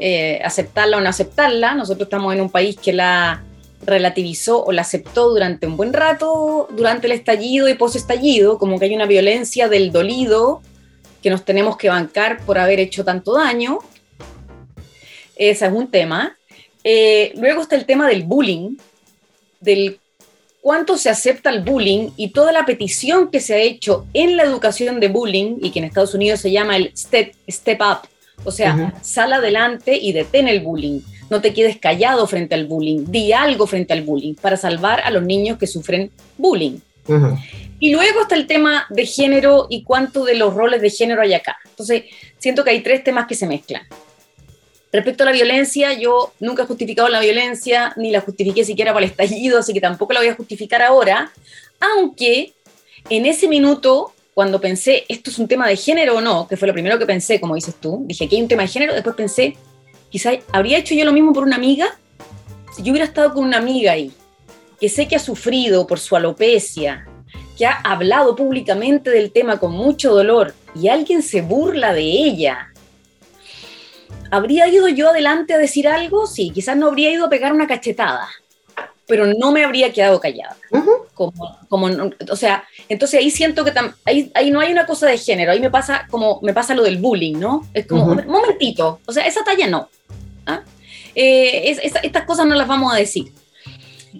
eh, 0.00 0.40
aceptarla 0.44 0.96
o 0.96 1.00
no 1.00 1.08
aceptarla. 1.08 1.74
Nosotros 1.74 2.06
estamos 2.06 2.34
en 2.34 2.40
un 2.40 2.50
país 2.50 2.76
que 2.76 2.92
la 2.92 3.44
relativizó 3.84 4.64
o 4.64 4.72
la 4.72 4.82
aceptó 4.82 5.30
durante 5.30 5.66
un 5.66 5.76
buen 5.76 5.92
rato, 5.92 6.68
durante 6.70 7.06
el 7.06 7.12
estallido 7.12 7.68
y 7.68 7.74
post-estallido, 7.74 8.58
como 8.58 8.78
que 8.78 8.86
hay 8.86 8.94
una 8.94 9.06
violencia 9.06 9.68
del 9.68 9.92
dolido 9.92 10.62
que 11.22 11.30
nos 11.30 11.44
tenemos 11.44 11.76
que 11.76 11.88
bancar 11.88 12.40
por 12.44 12.58
haber 12.58 12.80
hecho 12.80 13.04
tanto 13.04 13.34
daño. 13.34 13.78
Ese 15.36 15.66
es 15.66 15.72
un 15.72 15.90
tema. 15.90 16.36
Eh, 16.82 17.32
luego 17.36 17.62
está 17.62 17.76
el 17.76 17.84
tema 17.84 18.08
del 18.08 18.22
bullying, 18.22 18.76
del 19.60 19.98
cuánto 20.60 20.96
se 20.96 21.10
acepta 21.10 21.50
el 21.50 21.62
bullying 21.62 22.10
y 22.16 22.30
toda 22.30 22.52
la 22.52 22.64
petición 22.64 23.30
que 23.30 23.40
se 23.40 23.54
ha 23.54 23.58
hecho 23.58 24.06
en 24.14 24.36
la 24.36 24.44
educación 24.44 25.00
de 25.00 25.08
bullying 25.08 25.56
y 25.62 25.70
que 25.70 25.78
en 25.78 25.86
Estados 25.86 26.14
Unidos 26.14 26.40
se 26.40 26.50
llama 26.50 26.76
el 26.76 26.92
Step, 26.96 27.34
step 27.48 27.80
Up, 27.80 28.08
o 28.44 28.50
sea, 28.50 28.94
sal 29.02 29.32
adelante 29.32 29.96
y 29.96 30.12
detén 30.12 30.48
el 30.48 30.60
bullying. 30.60 31.00
No 31.28 31.40
te 31.40 31.54
quedes 31.54 31.78
callado 31.78 32.26
frente 32.26 32.54
al 32.54 32.66
bullying. 32.66 33.04
Di 33.06 33.32
algo 33.32 33.66
frente 33.66 33.92
al 33.92 34.02
bullying 34.02 34.34
para 34.34 34.56
salvar 34.56 35.00
a 35.00 35.10
los 35.10 35.22
niños 35.22 35.58
que 35.58 35.66
sufren 35.66 36.10
bullying. 36.38 36.78
Y 37.78 37.92
luego 37.92 38.22
está 38.22 38.34
el 38.34 38.46
tema 38.46 38.86
de 38.90 39.06
género 39.06 39.66
y 39.70 39.82
cuánto 39.84 40.24
de 40.24 40.34
los 40.34 40.54
roles 40.54 40.82
de 40.82 40.90
género 40.90 41.22
hay 41.22 41.34
acá. 41.34 41.56
Entonces, 41.64 42.04
siento 42.38 42.62
que 42.62 42.70
hay 42.70 42.80
tres 42.80 43.02
temas 43.02 43.26
que 43.26 43.34
se 43.34 43.46
mezclan. 43.46 43.82
Respecto 44.92 45.22
a 45.22 45.26
la 45.26 45.32
violencia, 45.32 45.92
yo 45.92 46.32
nunca 46.40 46.64
he 46.64 46.66
justificado 46.66 47.08
la 47.08 47.20
violencia, 47.20 47.92
ni 47.96 48.10
la 48.10 48.20
justifiqué 48.20 48.64
siquiera 48.64 48.92
para 48.92 49.06
el 49.06 49.10
estallido, 49.12 49.58
así 49.58 49.72
que 49.72 49.80
tampoco 49.80 50.12
la 50.12 50.20
voy 50.20 50.28
a 50.28 50.34
justificar 50.34 50.82
ahora, 50.82 51.30
aunque 51.78 52.54
en 53.08 53.24
ese 53.24 53.46
minuto 53.46 54.12
cuando 54.34 54.60
pensé, 54.60 55.04
esto 55.08 55.30
es 55.30 55.38
un 55.38 55.48
tema 55.48 55.66
de 55.66 55.76
género 55.76 56.16
o 56.16 56.20
no, 56.20 56.46
que 56.48 56.56
fue 56.56 56.68
lo 56.68 56.74
primero 56.74 56.98
que 56.98 57.06
pensé, 57.06 57.40
como 57.40 57.54
dices 57.54 57.74
tú, 57.80 58.02
dije, 58.06 58.28
que 58.28 58.36
hay 58.36 58.42
un 58.42 58.48
tema 58.48 58.62
de 58.62 58.68
género, 58.68 58.94
después 58.94 59.16
pensé, 59.16 59.56
quizás 60.08 60.38
habría 60.52 60.78
hecho 60.78 60.94
yo 60.94 61.04
lo 61.04 61.12
mismo 61.12 61.32
por 61.32 61.44
una 61.44 61.56
amiga, 61.56 61.98
si 62.74 62.82
yo 62.82 62.92
hubiera 62.92 63.06
estado 63.06 63.34
con 63.34 63.44
una 63.44 63.58
amiga 63.58 63.92
ahí, 63.92 64.12
que 64.80 64.88
sé 64.88 65.08
que 65.08 65.16
ha 65.16 65.20
sufrido 65.20 65.86
por 65.86 65.98
su 65.98 66.16
alopecia, 66.16 67.06
que 67.58 67.66
ha 67.66 67.80
hablado 67.84 68.34
públicamente 68.36 69.10
del 69.10 69.32
tema 69.32 69.58
con 69.58 69.72
mucho 69.72 70.14
dolor 70.14 70.54
y 70.74 70.88
alguien 70.88 71.22
se 71.22 71.42
burla 71.42 71.92
de 71.92 72.02
ella, 72.02 72.72
¿habría 74.30 74.68
ido 74.68 74.88
yo 74.88 75.10
adelante 75.10 75.52
a 75.52 75.58
decir 75.58 75.86
algo? 75.86 76.26
Sí, 76.26 76.50
quizás 76.54 76.76
no 76.76 76.86
habría 76.86 77.10
ido 77.10 77.26
a 77.26 77.30
pegar 77.30 77.52
una 77.52 77.66
cachetada, 77.66 78.28
pero 79.10 79.26
no 79.26 79.50
me 79.50 79.64
habría 79.64 79.92
quedado 79.92 80.20
callada. 80.20 80.56
como, 81.14 81.58
como, 81.68 81.88
o 82.30 82.36
sea, 82.36 82.64
entonces 82.88 83.18
ahí 83.18 83.30
siento 83.30 83.64
que 83.64 83.72
ahí, 84.04 84.30
ahí, 84.34 84.50
no 84.52 84.60
hay 84.60 84.70
una 84.70 84.86
cosa 84.86 85.08
de 85.08 85.18
género, 85.18 85.50
ahí 85.50 85.60
me 85.60 85.68
pasa 85.68 86.06
como 86.10 86.38
me 86.42 86.54
pasa 86.54 86.74
lo 86.74 86.84
del 86.84 86.98
bullying, 86.98 87.38
¿no? 87.38 87.66
Es 87.74 87.86
como, 87.86 88.04
un 88.04 88.24
momentito, 88.26 89.00
o 89.04 89.12
sea, 89.12 89.26
esa 89.26 89.42
talla 89.42 89.66
no. 89.66 89.90
¿ah? 90.46 90.62
Eh, 91.16 91.76
estas 92.02 92.24
cosas 92.24 92.46
no 92.46 92.54
las 92.54 92.68
vamos 92.68 92.94
a 92.94 92.96
decir. 92.96 93.32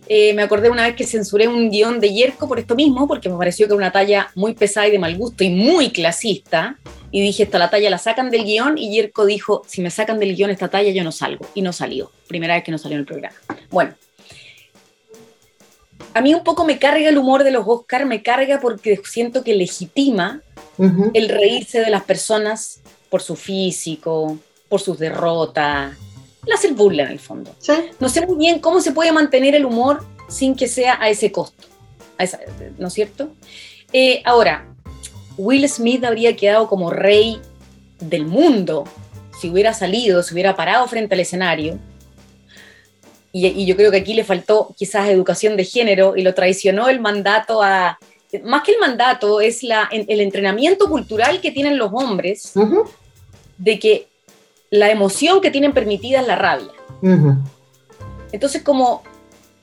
Eh, 0.09 0.35
me 0.35 0.43
acordé 0.43 0.71
una 0.71 0.85
vez 0.85 0.97
que 0.97 1.05
censuré 1.05 1.47
un 1.47 1.71
guion 1.71 2.01
de 2.01 2.13
Yerko 2.13 2.49
por 2.49 2.59
esto 2.59 2.75
mismo, 2.75 3.07
porque 3.07 3.29
me 3.29 3.37
pareció 3.37 3.67
que 3.67 3.75
era 3.75 3.79
una 3.79 3.93
talla 3.93 4.31
muy 4.35 4.55
pesada 4.55 4.89
y 4.89 4.91
de 4.91 4.99
mal 4.99 5.17
gusto 5.17 5.45
y 5.45 5.51
muy 5.51 5.91
clasista. 5.91 6.77
Y 7.13 7.21
dije, 7.21 7.45
esta 7.45 7.59
la 7.59 7.71
talla 7.71 7.91
la 7.91 7.99
sacan 7.99 8.31
del 8.31 8.45
guion. 8.45 8.77
Y 8.79 8.91
Yerko 8.93 9.25
dijo, 9.25 9.63
si 9.67 9.81
me 9.83 9.91
sacan 9.91 10.19
del 10.19 10.37
guion 10.37 10.51
esta 10.51 10.69
talla, 10.69 10.91
yo 10.91 11.03
no 11.05 11.13
salgo. 11.13 11.47
Y 11.55 11.63
no 11.63 11.73
salió. 11.73 12.11
Primera 12.29 12.55
vez 12.55 12.65
que 12.65 12.71
no 12.71 12.79
salió 12.79 12.97
en 12.97 13.01
el 13.01 13.07
programa. 13.07 13.35
Bueno, 13.71 13.95
a 16.15 16.21
mí 16.21 16.35
un 16.35 16.45
poco 16.45 16.65
me 16.65 16.79
carga 16.79 17.09
el 17.09 17.19
humor 17.19 17.45
de 17.45 17.51
los 17.51 17.65
Oscar, 17.67 18.07
me 18.07 18.23
carga 18.23 18.61
porque 18.61 19.01
siento 19.05 19.45
que 19.45 19.55
legitima 19.55 20.43
el 21.13 21.29
reírse 21.29 21.81
de 21.81 21.91
las 21.91 22.05
personas 22.05 22.81
por 23.11 23.21
su 23.21 23.37
físico, 23.37 24.39
por 24.69 24.81
sus 24.81 24.99
derrotas, 24.99 25.95
el 26.47 26.53
hacer 26.53 26.73
burla 26.73 27.03
en 27.05 27.11
el 27.11 27.19
fondo. 27.19 27.55
No 27.99 28.09
sé 28.09 28.27
muy 28.27 28.37
bien 28.37 28.61
cómo 28.61 28.81
se 28.81 28.93
puede 28.93 29.13
mantener 29.13 29.55
el 29.55 29.67
humor 29.67 30.05
sin 30.29 30.55
que 30.55 30.69
sea 30.69 30.97
a 31.01 31.11
ese 31.11 31.31
costo, 31.31 31.67
¿no 32.79 32.89
es 32.89 32.95
cierto? 32.95 33.31
Eh, 33.93 34.23
ahora, 34.25 34.67
Will 35.37 35.69
Smith 35.69 36.05
habría 36.05 36.37
quedado 36.37 36.67
como 36.69 36.91
rey 36.91 37.41
del 37.99 38.27
mundo 38.27 38.85
si 39.41 39.51
hubiera 39.51 39.75
salido, 39.75 40.23
si 40.23 40.35
hubiera 40.35 40.57
parado 40.57 40.87
frente 40.87 41.15
al 41.15 41.21
escenario 41.21 41.79
y, 43.33 43.65
yo 43.65 43.77
creo 43.77 43.91
que 43.91 43.99
aquí 43.99 44.15
le 44.15 44.25
faltó 44.25 44.75
quizás 44.77 45.09
educación 45.09 45.57
de 45.57 45.65
género 45.65 46.17
y 46.17 46.23
lo 46.23 46.35
traicionó 46.35 46.89
el 46.89 47.01
mandato 47.01 47.63
a, 47.63 47.99
más 48.45 48.63
que 48.63 48.73
el 48.73 48.79
mandato, 48.79 49.41
es 49.41 49.63
la, 49.63 49.89
el 49.91 50.21
entrenamiento 50.21 50.89
cultural 50.89 51.41
que 51.41 51.51
tienen 51.51 51.79
los 51.79 51.91
hombres 51.93 52.53
de 53.59 53.79
que 53.79 54.07
la 54.71 54.91
emoción 54.91 55.41
que 55.41 55.51
tienen 55.51 55.73
permitida 55.73 56.21
es 56.21 56.27
la 56.27 56.37
rabia. 56.37 56.71
Entonces, 58.33 58.63
como 58.63 59.03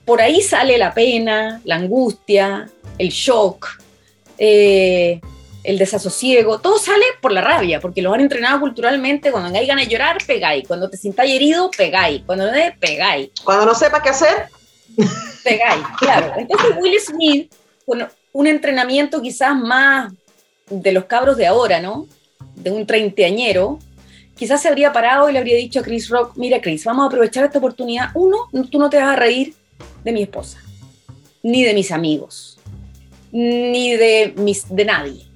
por 0.05 0.21
ahí 0.21 0.41
sale 0.41 0.77
la 0.77 0.93
pena, 0.93 1.61
la 1.63 1.75
angustia, 1.75 2.69
el 2.97 3.09
shock, 3.09 3.67
eh, 4.37 5.19
el 5.67 5.77
desasosiego, 5.77 6.59
todo 6.59 6.79
sale 6.79 7.03
por 7.21 7.33
la 7.33 7.41
rabia, 7.41 7.81
porque 7.81 8.01
lo 8.01 8.13
han 8.13 8.21
entrenado 8.21 8.61
culturalmente, 8.61 9.33
cuando 9.33 9.59
hay 9.59 9.67
ganas 9.67 9.85
de 9.85 9.91
llorar, 9.91 10.17
pegáis, 10.25 10.65
cuando 10.65 10.89
te 10.89 10.95
sintáis 10.95 11.35
herido, 11.35 11.69
pegáis, 11.71 12.23
cuando 12.25 12.49
no 12.49 12.57
pegáis. 12.79 13.31
Cuando 13.43 13.65
no 13.65 13.75
sepas 13.75 14.01
qué 14.01 14.09
hacer, 14.09 14.45
pegáis, 15.43 15.83
claro. 15.99 16.31
Entonces 16.37 16.69
Will 16.79 16.97
Smith, 17.01 17.53
con 17.85 18.07
un 18.31 18.47
entrenamiento 18.47 19.21
quizás 19.21 19.57
más 19.57 20.13
de 20.69 20.93
los 20.93 21.03
cabros 21.03 21.35
de 21.35 21.47
ahora, 21.47 21.81
¿no? 21.81 22.07
De 22.55 22.71
un 22.71 22.87
treintañero, 22.87 23.77
quizás 24.37 24.61
se 24.61 24.69
habría 24.69 24.93
parado 24.93 25.29
y 25.29 25.33
le 25.33 25.39
habría 25.39 25.57
dicho 25.57 25.81
a 25.81 25.83
Chris 25.83 26.07
Rock, 26.07 26.37
mira 26.37 26.61
Chris, 26.61 26.85
vamos 26.85 27.03
a 27.03 27.07
aprovechar 27.07 27.43
esta 27.43 27.57
oportunidad. 27.57 28.11
Uno, 28.13 28.49
tú 28.71 28.79
no 28.79 28.89
te 28.89 28.95
vas 28.95 29.09
a 29.09 29.15
reír 29.17 29.53
de 30.05 30.13
mi 30.13 30.21
esposa, 30.21 30.63
ni 31.43 31.65
de 31.65 31.73
mis 31.73 31.91
amigos, 31.91 32.57
ni 33.33 33.97
de, 33.97 34.33
mis, 34.37 34.73
de 34.73 34.85
nadie 34.85 35.26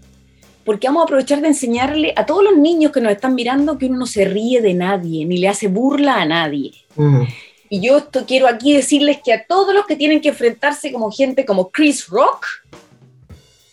porque 0.63 0.87
vamos 0.87 1.01
a 1.01 1.03
aprovechar 1.05 1.41
de 1.41 1.47
enseñarle 1.47 2.13
a 2.15 2.25
todos 2.25 2.43
los 2.43 2.57
niños 2.57 2.91
que 2.91 3.01
nos 3.01 3.11
están 3.11 3.35
mirando 3.35 3.77
que 3.77 3.87
uno 3.87 3.99
no 3.99 4.05
se 4.05 4.25
ríe 4.25 4.61
de 4.61 4.73
nadie, 4.73 5.25
ni 5.25 5.37
le 5.37 5.47
hace 5.47 5.67
burla 5.67 6.21
a 6.21 6.25
nadie. 6.25 6.71
Y 7.69 7.79
yo 7.79 7.97
esto 7.97 8.25
quiero 8.25 8.47
aquí 8.47 8.73
decirles 8.73 9.19
que 9.23 9.33
a 9.33 9.45
todos 9.45 9.73
los 9.73 9.85
que 9.85 9.95
tienen 9.95 10.21
que 10.21 10.29
enfrentarse 10.29 10.91
como 10.91 11.11
gente 11.11 11.45
como 11.45 11.71
Chris 11.71 12.07
Rock, 12.07 12.45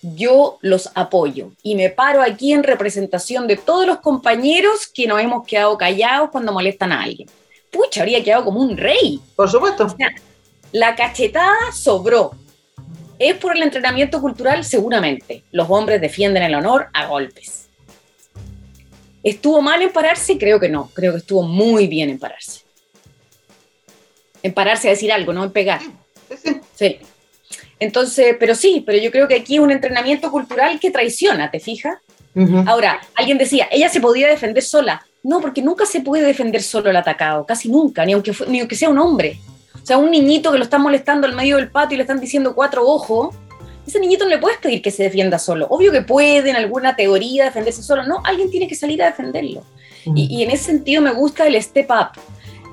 yo 0.03 0.59
los 0.61 0.91
apoyo 0.95 1.51
y 1.63 1.75
me 1.75 1.91
paro 1.91 2.23
aquí 2.23 2.53
en 2.53 2.63
representación 2.63 3.47
de 3.49 3.57
todos 3.57 3.87
los 3.87 3.99
compañeros 3.99 4.87
que 4.87 5.07
nos 5.07 5.21
hemos 5.21 5.47
quedado 5.47 5.77
callados 5.77 6.31
cuando 6.31 6.53
molestan 6.53 6.93
a 6.93 7.03
alguien. 7.03 7.29
Pucha, 7.71 8.03
habría 8.03 8.23
quedado 8.23 8.45
como 8.45 8.61
un 8.61 8.77
rey. 8.77 9.21
Por 9.37 9.51
supuesto. 9.51 9.95
la 10.73 10.95
cachetada 10.95 11.73
sobró, 11.73 12.33
¿Es 13.19 13.37
por 13.37 13.57
el 13.57 13.63
entrenamiento 13.63 14.21
cultural? 14.21 14.65
Seguramente. 14.65 15.43
Los 15.51 15.69
hombres 15.71 16.01
defienden 16.01 16.43
el 16.43 16.55
honor 16.55 16.89
a 16.93 17.07
golpes. 17.07 17.69
¿Estuvo 19.23 19.61
mal 19.61 19.83
en 19.83 19.91
pararse? 19.91 20.39
Creo 20.39 20.61
que 20.61 20.69
no. 20.69 20.91
Creo 20.95 21.13
que 21.13 21.19
estuvo 21.19 21.43
muy 21.43 21.87
bien 21.87 22.11
en 22.11 22.19
pararse. 22.19 22.61
En 24.43 24.55
pararse 24.55 24.89
a 24.89 24.93
decir 24.93 25.13
algo, 25.13 25.33
no 25.33 25.45
en 25.45 25.51
pegar. 25.51 25.81
Sí. 26.75 26.99
Entonces, 27.81 28.37
pero 28.39 28.55
sí, 28.55 28.83
pero 28.87 28.99
yo 28.99 29.11
creo 29.11 29.27
que 29.27 29.35
aquí 29.35 29.57
es 29.57 29.61
un 29.61 29.71
entrenamiento 29.71 30.31
cultural 30.31 30.79
que 30.79 30.91
traiciona, 30.91 31.51
¿te 31.51 31.61
fijas? 31.61 31.99
Ahora, 32.67 33.01
alguien 33.17 33.37
decía, 33.37 33.67
ella 33.73 33.89
se 33.89 34.01
podía 34.01 34.29
defender 34.29 34.63
sola. 34.63 35.05
No, 35.25 35.41
porque 35.41 35.61
nunca 35.61 35.85
se 35.87 36.01
puede 36.01 36.25
defender 36.25 36.63
solo 36.63 36.89
el 36.89 36.97
atacado, 36.97 37.45
casi 37.45 37.69
nunca, 37.69 38.05
ni 38.05 38.13
aunque, 38.13 38.33
ni 38.47 38.61
aunque 38.61 38.77
sea 38.77 38.89
un 38.89 38.99
hombre. 38.99 39.41
O 39.89 39.91
sea, 39.91 39.97
un 39.97 40.11
niñito 40.11 40.53
que 40.53 40.59
lo 40.59 40.65
están 40.65 40.83
molestando 40.83 41.27
al 41.27 41.35
medio 41.35 41.57
del 41.57 41.71
patio 41.71 41.95
y 41.95 41.97
le 41.97 42.03
están 42.03 42.21
diciendo 42.21 42.55
cuatro 42.55 42.87
ojos, 42.87 43.35
ese 43.87 43.99
niñito 43.99 44.25
no 44.25 44.29
le 44.29 44.37
puedes 44.37 44.59
pedir 44.59 44.83
que 44.83 44.91
se 44.91 45.05
defienda 45.05 45.39
solo. 45.39 45.67
Obvio 45.71 45.91
que 45.91 46.03
puede 46.03 46.51
en 46.51 46.57
alguna 46.57 46.95
teoría 46.95 47.47
defenderse 47.47 47.83
solo. 47.83 48.05
No, 48.05 48.21
alguien 48.23 48.51
tiene 48.51 48.69
que 48.69 48.75
salir 48.75 49.03
a 49.03 49.07
defenderlo. 49.07 49.65
Y, 50.15 50.43
en 50.43 50.51
ese 50.51 50.65
sentido 50.65 51.01
me 51.01 51.15
gusta 51.15 51.47
el 51.47 51.55
step 51.63 51.89
up. 51.91 52.21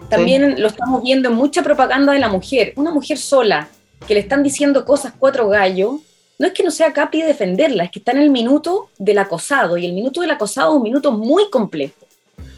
También 0.09 0.61
lo 0.61 0.67
estamos 0.67 1.03
viendo 1.03 1.29
en 1.29 1.35
mucha 1.35 1.63
propaganda 1.63 2.11
de 2.11 2.19
la 2.19 2.27
mujer. 2.27 2.73
Una 2.75 2.91
mujer 2.91 3.17
sola 3.17 3.69
que 4.05 4.13
le 4.13 4.19
están 4.19 4.43
diciendo 4.43 4.83
cosas 4.83 5.13
cuatro 5.17 5.47
gallos, 5.47 6.01
no 6.37 6.47
es 6.47 6.51
que 6.51 6.63
no 6.63 6.69
sea 6.69 6.91
capaz 6.91 7.11
de 7.19 7.27
defenderla, 7.27 7.85
es 7.85 7.91
que 7.91 7.99
está 7.99 8.11
en 8.11 8.17
el 8.17 8.29
minuto 8.29 8.89
del 8.97 9.19
acosado. 9.19 9.77
Y 9.77 9.85
el 9.85 9.93
minuto 9.93 10.19
del 10.19 10.31
acosado 10.31 10.71
es 10.71 10.75
un 10.75 10.83
minuto 10.83 11.13
muy 11.13 11.49
complejo, 11.49 12.07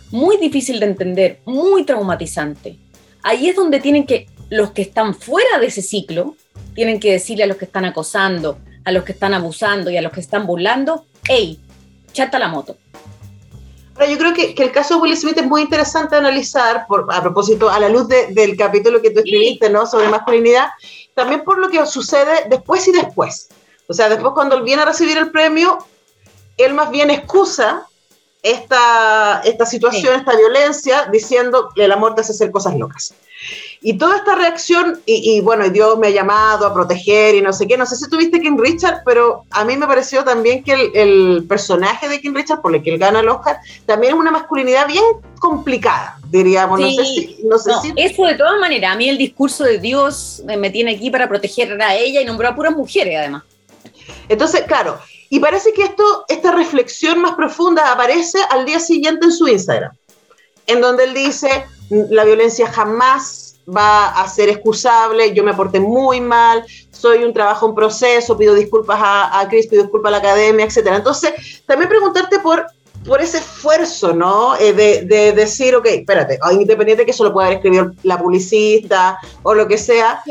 muy 0.10 0.38
difícil 0.38 0.80
de 0.80 0.88
entender, 0.88 1.42
muy 1.46 1.84
traumatizante. 1.84 2.76
Ahí 3.22 3.50
es 3.50 3.56
donde 3.56 3.80
tienen 3.80 4.08
que 4.08 4.26
los 4.50 4.72
que 4.72 4.82
están 4.82 5.14
fuera 5.16 5.60
de 5.60 5.68
ese 5.68 5.82
ciclo 5.82 6.36
tienen 6.74 7.00
que 7.00 7.12
decirle 7.12 7.44
a 7.44 7.48
los 7.48 7.58
que 7.58 7.66
están 7.66 7.86
acosando, 7.86 8.60
a 8.86 8.92
los 8.92 9.04
que 9.04 9.12
están 9.12 9.34
abusando 9.34 9.90
y 9.90 9.98
a 9.98 10.02
los 10.02 10.12
que 10.12 10.20
están 10.20 10.46
burlando, 10.46 11.06
hey, 11.28 11.60
chata 12.14 12.40
la 12.40 12.48
moto. 12.48 12.78
Ahora, 13.96 14.12
yo 14.12 14.18
creo 14.18 14.34
que, 14.34 14.54
el 14.58 14.72
caso 14.72 14.96
de 14.96 15.02
Will 15.02 15.18
Smith 15.18 15.38
es 15.38 15.46
muy 15.46 15.62
interesante 15.62 16.16
analizar, 16.16 16.86
por, 16.88 17.08
a 17.12 17.22
propósito, 17.22 17.70
a 17.70 17.80
la 17.80 17.90
luz 17.90 18.08
del 18.08 18.56
capítulo 18.56 19.02
que 19.02 19.10
tú 19.10 19.20
escribiste, 19.20 19.72
¿no? 19.72 19.88
Sobre 19.88 20.08
masculinidad, 20.08 20.68
también 21.16 21.44
por 21.44 21.58
lo 21.58 21.70
que 21.70 21.84
sucede 21.88 22.46
después 22.48 22.88
y 22.88 22.92
después. 22.92 23.50
O 23.88 23.94
sea, 23.94 24.08
después 24.08 24.34
cuando 24.36 24.56
él 24.56 24.64
viene 24.64 24.84
a 24.84 24.86
recibir 24.86 25.18
el 25.18 25.32
premio, 25.32 25.80
él 26.58 26.76
más 26.76 26.92
bien 26.92 27.10
excusa 27.10 27.88
esta, 28.44 29.42
esta 29.44 29.66
situación, 29.66 30.14
esta 30.14 30.36
violencia, 30.36 31.08
diciendo 31.12 31.70
que 31.74 31.86
el 31.86 31.92
amor 31.92 32.14
te 32.14 32.22
hace 32.22 32.34
hacer 32.34 32.52
cosas 32.52 32.76
locas. 32.76 33.16
Y 33.82 33.98
toda 33.98 34.18
esta 34.18 34.36
reacción, 34.36 35.00
y, 35.06 35.40
bueno, 35.42 35.66
y 35.66 35.70
Dios 35.70 36.00
me 36.00 36.08
ha 36.08 36.10
llamado 36.10 36.66
a 36.66 36.74
proteger 36.74 37.36
y 37.36 37.42
no 37.42 37.54
sé 37.54 37.68
qué, 37.68 37.78
no 37.78 37.86
sé 37.86 37.96
si 37.96 38.10
tuviste 38.10 38.42
King 38.42 38.58
Richard, 38.58 39.02
pero 39.06 39.44
a 39.52 39.64
mí 39.66 39.78
me 39.78 39.86
pareció 39.86 40.24
también 40.24 40.64
que 40.64 40.92
el, 40.96 41.46
personaje 41.48 42.10
de 42.10 42.20
King 42.20 42.34
Richard, 42.34 42.62
por 42.62 42.76
el 42.76 42.82
que 42.82 42.94
él 42.94 43.00
gana 43.00 43.20
el 43.20 43.30
Oscar, 43.30 43.58
también 43.86 44.14
es 44.14 44.20
una 44.20 44.32
masculinidad 44.32 44.88
bien 44.88 45.04
complicada, 45.40 46.20
diríamos. 46.30 46.80
no 46.80 46.90
sé 46.90 47.06
si... 47.06 47.38
No 47.44 47.58
sé 47.60 47.72
si... 47.82 47.94
Eso 47.96 48.26
de 48.26 48.36
todas 48.36 48.60
maneras, 48.60 48.94
a 48.94 48.98
mí 48.98 49.10
el 49.10 49.18
discurso 49.18 49.64
de 49.64 49.78
Dios 49.78 50.42
me 50.46 50.70
tiene 50.72 50.96
aquí 50.96 51.12
para 51.12 51.30
proteger 51.30 51.80
a 51.82 51.96
ella 51.96 52.22
y 52.22 52.26
nombró 52.26 52.50
a 52.50 52.56
puras 52.56 52.76
mujeres 52.76 53.16
además. 53.18 53.44
Entonces, 54.28 54.64
claro, 54.64 55.00
y 55.30 55.40
parece 55.40 55.72
que 55.74 55.84
esto, 55.84 56.26
esta 56.28 56.52
reflexión 56.52 57.22
más 57.22 57.36
profunda 57.36 57.92
aparece 57.92 58.40
al 58.50 58.66
día 58.66 58.80
siguiente 58.80 59.26
en 59.26 59.32
su 59.32 59.48
Instagram, 59.48 59.92
en 60.66 60.82
donde 60.82 61.04
él 61.06 61.14
dice, 61.14 61.66
la 61.90 62.24
violencia 62.24 62.72
jamás 62.72 63.47
va 63.68 64.08
a 64.08 64.28
ser 64.28 64.50
excusable, 64.50 65.34
yo 65.34 65.44
me 65.44 65.54
porté 65.54 65.80
muy 65.80 66.22
mal, 66.22 66.66
soy 66.92 67.24
un 67.24 67.34
trabajo 67.34 67.68
en 67.68 67.76
proceso, 67.76 68.38
pido 68.38 68.56
disculpas 68.56 69.00
a, 69.02 69.40
a 69.40 69.48
Chris, 69.48 69.68
pido 69.68 69.84
disculpas 69.84 70.10
a 70.10 70.12
la 70.12 70.18
academia, 70.18 70.66
etc. 70.66 70.88
Entonces, 70.96 71.64
también 71.66 71.90
preguntarte 71.90 72.40
por, 72.40 72.66
por 73.06 73.22
ese 73.22 73.40
esfuerzo, 73.40 74.14
¿no? 74.14 74.56
Eh, 74.58 74.74
de, 74.74 75.04
de, 75.04 75.34
decir, 75.34 75.76
ok, 75.76 75.86
espérate, 75.88 76.40
independiente 76.52 77.06
que 77.06 77.12
eso 77.12 77.24
lo 77.24 77.34
pueda 77.34 77.48
haber 77.48 77.58
escrito 77.58 77.92
la 78.04 78.18
publicista 78.18 79.20
o 79.44 79.54
lo 79.54 79.68
que 79.68 79.78
sea, 79.78 80.24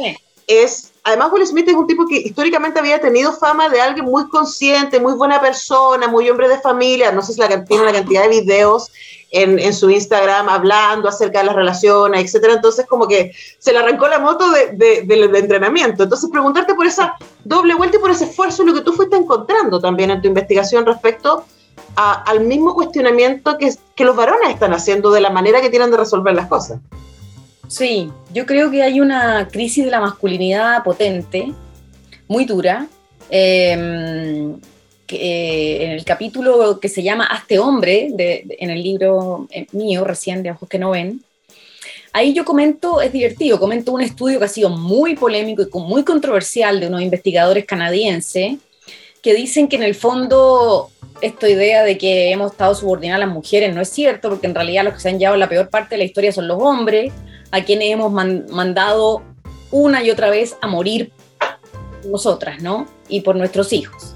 es 0.46 0.92
además 1.06 1.30
Will 1.32 1.46
Smith 1.46 1.68
es 1.68 1.74
un 1.74 1.86
tipo 1.86 2.04
que 2.04 2.18
históricamente 2.18 2.80
había 2.80 3.00
tenido 3.00 3.32
fama 3.32 3.68
de 3.68 3.80
alguien 3.80 4.06
muy 4.06 4.28
consciente, 4.28 4.98
muy 4.98 5.14
buena 5.14 5.40
persona, 5.40 6.08
muy 6.08 6.28
hombre 6.28 6.48
de 6.48 6.58
familia, 6.58 7.12
no 7.12 7.22
sé 7.22 7.32
si 7.32 7.40
la, 7.40 7.64
tiene 7.64 7.84
una 7.84 7.92
cantidad 7.92 8.22
de 8.24 8.28
videos 8.28 8.90
en, 9.30 9.72
su 9.72 9.88
Instagram 9.88 10.48
hablando 10.48 11.08
acerca 11.08 11.40
de 11.40 11.46
las 11.46 11.54
relaciones, 11.54 12.24
etcétera, 12.24 12.54
entonces 12.54 12.86
como 12.86 13.06
que 13.06 13.32
se 13.58 13.72
le 13.72 13.78
arrancó 13.78 14.08
la 14.08 14.18
moto 14.18 14.50
de, 14.50 15.06
entrenamiento, 15.38 16.02
entonces 16.02 16.28
preguntarte 16.28 16.74
por 16.74 16.86
esa 16.86 17.14
doble 17.44 17.74
vuelta 17.74 17.98
y 17.98 18.00
por 18.00 18.10
ese 18.10 18.24
esfuerzo, 18.24 18.64
lo 18.64 18.74
que 18.74 18.80
tú 18.80 18.92
fuiste 18.92 19.14
encontrando 19.14 19.78
también 19.78 20.10
en 20.10 20.20
tu 20.20 20.26
investigación 20.26 20.84
respecto 20.86 21.44
al 21.94 22.40
mismo 22.40 22.74
cuestionamiento 22.74 23.56
que, 23.58 23.72
que 23.94 24.04
los 24.04 24.16
varones 24.16 24.50
están 24.50 24.72
haciendo 24.72 25.12
de 25.12 25.20
la 25.20 25.30
manera 25.30 25.60
que 25.60 25.70
tienen 25.70 25.92
de 25.92 25.98
resolver 25.98 26.34
las 26.34 26.48
cosas. 26.48 26.80
Sí, 27.68 28.10
yo 28.32 28.46
creo 28.46 28.70
que 28.70 28.82
hay 28.82 29.00
una 29.00 29.48
crisis 29.48 29.84
de 29.84 29.90
la 29.90 30.00
masculinidad 30.00 30.82
potente, 30.84 31.52
muy 32.28 32.44
dura. 32.44 32.86
Em, 33.28 34.58
que, 35.06 35.84
en 35.84 35.90
el 35.92 36.04
capítulo 36.04 36.78
que 36.80 36.88
se 36.88 37.02
llama 37.02 37.26
Hazte 37.26 37.58
hombre, 37.58 38.08
en 38.18 38.70
el 38.70 38.82
libro 38.82 39.46
eh, 39.50 39.66
mío 39.72 40.04
recién 40.04 40.42
de 40.42 40.50
Ojos 40.50 40.68
que 40.68 40.78
no 40.78 40.90
ven, 40.90 41.22
ahí 42.12 42.32
yo 42.32 42.44
comento, 42.44 43.00
es 43.00 43.12
divertido, 43.12 43.58
comento 43.58 43.92
un 43.92 44.02
estudio 44.02 44.38
que 44.38 44.46
ha 44.46 44.48
sido 44.48 44.70
muy 44.70 45.14
polémico 45.14 45.62
y 45.62 45.78
muy 45.78 46.02
controversial 46.04 46.80
de 46.80 46.88
unos 46.88 47.02
investigadores 47.02 47.64
canadienses 47.64 48.56
que 49.26 49.34
dicen 49.34 49.66
que 49.66 49.74
en 49.74 49.82
el 49.82 49.96
fondo 49.96 50.88
esta 51.20 51.48
idea 51.48 51.82
de 51.82 51.98
que 51.98 52.30
hemos 52.30 52.52
estado 52.52 52.76
subordinadas 52.76 53.20
a 53.24 53.26
las 53.26 53.34
mujeres 53.34 53.74
no 53.74 53.80
es 53.80 53.88
cierto, 53.88 54.28
porque 54.28 54.46
en 54.46 54.54
realidad 54.54 54.84
los 54.84 54.94
que 54.94 55.00
se 55.00 55.08
han 55.08 55.18
llevado 55.18 55.36
la 55.36 55.48
peor 55.48 55.68
parte 55.68 55.96
de 55.96 55.98
la 55.98 56.04
historia 56.04 56.30
son 56.30 56.46
los 56.46 56.62
hombres, 56.62 57.12
a 57.50 57.64
quienes 57.64 57.90
hemos 57.90 58.12
mandado 58.12 59.24
una 59.72 60.00
y 60.04 60.12
otra 60.12 60.30
vez 60.30 60.56
a 60.60 60.68
morir 60.68 61.10
nosotras, 62.08 62.62
¿no? 62.62 62.86
Y 63.08 63.22
por 63.22 63.34
nuestros 63.34 63.72
hijos. 63.72 64.14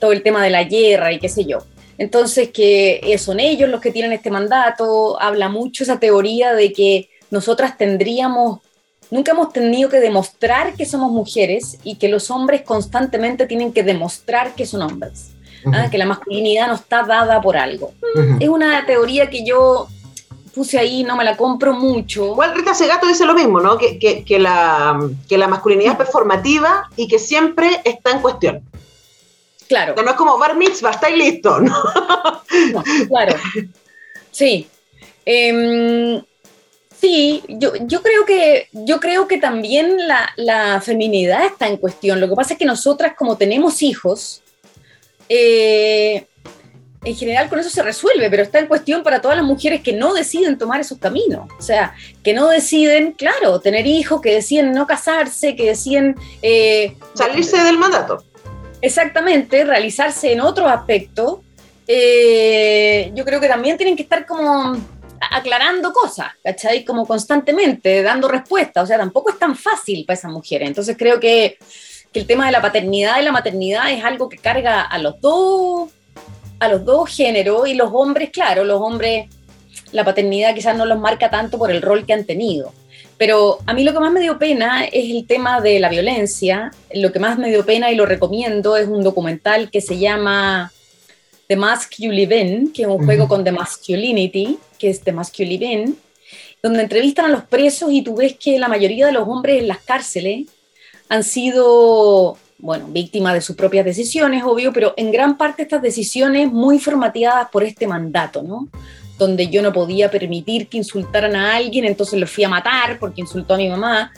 Todo 0.00 0.10
el 0.10 0.24
tema 0.24 0.42
de 0.42 0.50
la 0.50 0.64
guerra 0.64 1.12
y 1.12 1.20
qué 1.20 1.28
sé 1.28 1.44
yo. 1.44 1.58
Entonces, 1.96 2.50
que 2.50 3.16
son 3.20 3.38
ellos 3.38 3.70
los 3.70 3.80
que 3.80 3.92
tienen 3.92 4.12
este 4.12 4.32
mandato, 4.32 5.22
habla 5.22 5.48
mucho 5.48 5.84
esa 5.84 6.00
teoría 6.00 6.52
de 6.52 6.72
que 6.72 7.10
nosotras 7.30 7.78
tendríamos, 7.78 8.58
nunca 9.10 9.32
hemos 9.32 9.52
tenido 9.52 9.88
que 9.88 10.00
demostrar 10.00 10.74
que 10.74 10.86
somos 10.86 11.10
mujeres 11.10 11.78
y 11.84 11.96
que 11.96 12.08
los 12.08 12.30
hombres 12.30 12.62
constantemente 12.62 13.46
tienen 13.46 13.72
que 13.72 13.82
demostrar 13.82 14.54
que 14.54 14.66
son 14.66 14.82
hombres, 14.82 15.30
¿ah? 15.72 15.88
que 15.90 15.98
la 15.98 16.06
masculinidad 16.06 16.68
no 16.68 16.74
está 16.74 17.02
dada 17.02 17.40
por 17.40 17.56
algo. 17.56 17.92
Es 18.40 18.48
una 18.48 18.84
teoría 18.86 19.30
que 19.30 19.44
yo 19.44 19.88
puse 20.54 20.78
ahí, 20.78 21.04
no 21.04 21.16
me 21.16 21.24
la 21.24 21.36
compro 21.36 21.74
mucho. 21.74 22.28
Igual 22.28 22.54
Rita 22.54 22.74
Segato 22.74 23.06
dice 23.06 23.26
lo 23.26 23.34
mismo, 23.34 23.60
¿no? 23.60 23.76
Que, 23.76 23.98
que, 23.98 24.38
la, 24.38 24.98
que 25.28 25.36
la 25.36 25.48
masculinidad 25.48 25.92
es 25.92 25.98
performativa 25.98 26.88
y 26.96 27.08
que 27.08 27.18
siempre 27.18 27.82
está 27.84 28.12
en 28.12 28.20
cuestión. 28.20 28.62
Claro. 29.68 29.94
no 30.02 30.10
es 30.10 30.16
como 30.16 30.38
bar 30.38 30.56
mitzvah, 30.56 30.92
estáis 30.92 31.16
listos, 31.16 31.60
¿no? 31.62 31.74
claro. 33.08 33.36
Sí. 34.30 34.68
Em, 35.24 36.22
sí, 37.00 37.42
yo, 37.48 37.72
yo, 37.80 38.02
creo 38.02 38.24
que, 38.26 38.68
yo 38.72 39.00
creo 39.00 39.28
que 39.28 39.38
también 39.38 40.08
la, 40.08 40.30
la, 40.36 40.80
feminidad 40.80 41.44
está 41.46 41.68
en 41.68 41.76
cuestión. 41.76 42.20
Lo 42.20 42.28
que 42.28 42.34
pasa 42.34 42.54
es 42.54 42.58
que 42.58 42.64
nosotras, 42.64 43.14
como 43.16 43.36
tenemos 43.36 43.82
hijos, 43.82 44.42
eh, 45.28 46.26
en 47.06 47.14
general 47.14 47.48
con 47.48 47.60
eso 47.60 47.70
se 47.70 47.82
resuelve, 47.82 48.28
pero 48.28 48.42
está 48.42 48.58
en 48.58 48.66
cuestión 48.66 49.04
para 49.04 49.20
todas 49.20 49.36
las 49.36 49.46
mujeres 49.46 49.80
que 49.80 49.92
no 49.92 50.12
deciden 50.12 50.58
tomar 50.58 50.80
esos 50.80 50.98
caminos. 50.98 51.48
O 51.56 51.62
sea, 51.62 51.94
que 52.24 52.34
no 52.34 52.48
deciden, 52.48 53.12
claro, 53.12 53.60
tener 53.60 53.86
hijos, 53.86 54.20
que 54.20 54.34
deciden 54.34 54.72
no 54.72 54.86
casarse, 54.86 55.54
que 55.54 55.66
deciden... 55.66 56.16
Eh, 56.42 56.96
Salirse 57.14 57.62
del 57.62 57.78
mandato. 57.78 58.24
Exactamente, 58.82 59.64
realizarse 59.64 60.32
en 60.32 60.40
otro 60.40 60.68
aspecto. 60.68 61.42
Eh, 61.86 63.12
yo 63.14 63.24
creo 63.24 63.40
que 63.40 63.48
también 63.48 63.76
tienen 63.76 63.94
que 63.94 64.02
estar 64.02 64.26
como 64.26 64.76
aclarando 65.30 65.92
cosas, 65.92 66.28
¿cachai? 66.42 66.84
Como 66.84 67.06
constantemente, 67.06 68.02
dando 68.02 68.28
respuestas. 68.28 68.84
O 68.84 68.86
sea, 68.86 68.98
tampoco 68.98 69.30
es 69.30 69.38
tan 69.38 69.56
fácil 69.56 70.04
para 70.04 70.18
esas 70.18 70.30
mujeres. 70.30 70.68
Entonces 70.68 70.96
creo 70.98 71.20
que, 71.20 71.58
que 72.12 72.20
el 72.20 72.26
tema 72.26 72.46
de 72.46 72.52
la 72.52 72.62
paternidad 72.62 73.20
y 73.20 73.24
la 73.24 73.32
maternidad 73.32 73.90
es 73.90 74.04
algo 74.04 74.28
que 74.28 74.38
carga 74.38 74.82
a 74.82 74.98
los 74.98 75.20
dos 75.20 75.90
a 76.58 76.68
los 76.68 76.84
dos 76.84 77.14
géneros 77.14 77.68
y 77.68 77.74
los 77.74 77.90
hombres, 77.92 78.30
claro, 78.30 78.64
los 78.64 78.80
hombres, 78.80 79.28
la 79.92 80.04
paternidad 80.04 80.54
quizás 80.54 80.76
no 80.76 80.86
los 80.86 80.98
marca 80.98 81.30
tanto 81.30 81.58
por 81.58 81.70
el 81.70 81.82
rol 81.82 82.06
que 82.06 82.12
han 82.12 82.24
tenido. 82.24 82.72
Pero 83.18 83.58
a 83.66 83.72
mí 83.72 83.82
lo 83.82 83.92
que 83.92 84.00
más 84.00 84.12
me 84.12 84.20
dio 84.20 84.38
pena 84.38 84.84
es 84.84 85.10
el 85.10 85.26
tema 85.26 85.60
de 85.60 85.80
la 85.80 85.88
violencia. 85.88 86.70
Lo 86.92 87.12
que 87.12 87.18
más 87.18 87.38
me 87.38 87.48
dio 87.48 87.64
pena 87.64 87.90
y 87.90 87.94
lo 87.94 88.04
recomiendo 88.04 88.76
es 88.76 88.88
un 88.88 89.02
documental 89.02 89.70
que 89.70 89.80
se 89.80 89.98
llama 89.98 90.70
The 91.48 91.56
Mask 91.56 91.94
You 91.98 92.12
Live 92.12 92.38
In, 92.38 92.72
que 92.72 92.82
es 92.82 92.88
un 92.88 93.04
juego 93.04 93.28
con 93.28 93.44
The 93.44 93.52
Masculinity, 93.52 94.58
que 94.78 94.90
es 94.90 95.00
The 95.00 95.12
Mask 95.12 95.34
You 95.36 95.46
Live 95.46 95.66
In, 95.66 95.96
donde 96.62 96.82
entrevistan 96.82 97.26
a 97.26 97.28
los 97.28 97.44
presos 97.44 97.92
y 97.92 98.02
tú 98.02 98.16
ves 98.16 98.36
que 98.36 98.58
la 98.58 98.68
mayoría 98.68 99.06
de 99.06 99.12
los 99.12 99.28
hombres 99.28 99.60
en 99.60 99.68
las 99.68 99.78
cárceles 99.78 100.46
han 101.08 101.22
sido 101.22 102.36
bueno, 102.58 102.86
víctima 102.88 103.34
de 103.34 103.40
sus 103.40 103.54
propias 103.54 103.84
decisiones, 103.84 104.42
obvio, 104.44 104.72
pero 104.72 104.94
en 104.96 105.12
gran 105.12 105.36
parte 105.36 105.62
estas 105.62 105.82
decisiones 105.82 106.50
muy 106.50 106.78
formateadas 106.78 107.48
por 107.50 107.62
este 107.62 107.86
mandato, 107.86 108.42
¿no? 108.42 108.68
Donde 109.18 109.48
yo 109.48 109.62
no 109.62 109.72
podía 109.72 110.10
permitir 110.10 110.68
que 110.68 110.78
insultaran 110.78 111.36
a 111.36 111.56
alguien, 111.56 111.84
entonces 111.84 112.18
lo 112.18 112.26
fui 112.26 112.44
a 112.44 112.48
matar 112.48 112.98
porque 112.98 113.20
insultó 113.20 113.54
a 113.54 113.58
mi 113.58 113.68
mamá. 113.68 114.12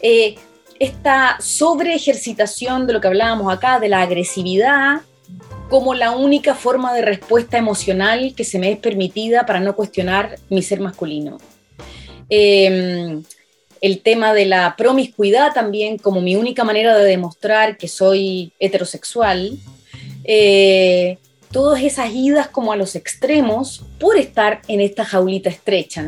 Eh, 0.00 0.36
esta 0.78 1.36
sobre 1.40 1.94
ejercitación 1.94 2.86
de 2.86 2.94
lo 2.94 3.00
que 3.00 3.08
hablábamos 3.08 3.52
acá, 3.52 3.78
de 3.78 3.88
la 3.88 4.02
agresividad, 4.02 5.02
como 5.70 5.94
la 5.94 6.10
única 6.10 6.54
forma 6.54 6.92
de 6.92 7.00
respuesta 7.00 7.56
emocional 7.56 8.34
que 8.36 8.44
se 8.44 8.58
me 8.58 8.72
es 8.72 8.78
permitida 8.78 9.46
para 9.46 9.60
no 9.60 9.74
cuestionar 9.74 10.38
mi 10.50 10.62
ser 10.62 10.80
masculino. 10.80 11.38
Eh, 12.28 13.20
el 13.80 14.00
tema 14.00 14.34
de 14.34 14.46
la 14.46 14.74
promiscuidad 14.76 15.54
también 15.54 15.96
como 15.96 16.20
mi 16.20 16.36
única 16.36 16.64
manera 16.64 16.96
de 16.98 17.04
demostrar 17.04 17.78
que 17.78 17.88
soy 17.88 18.52
heterosexual, 18.58 19.58
eh, 20.24 21.16
todas 21.50 21.82
esas 21.82 22.12
idas 22.14 22.48
como 22.48 22.72
a 22.72 22.76
los 22.76 22.94
extremos 22.94 23.84
por 23.98 24.18
estar 24.18 24.60
en 24.68 24.80
esta 24.80 25.04
jaulita 25.04 25.48
estrecha. 25.48 26.04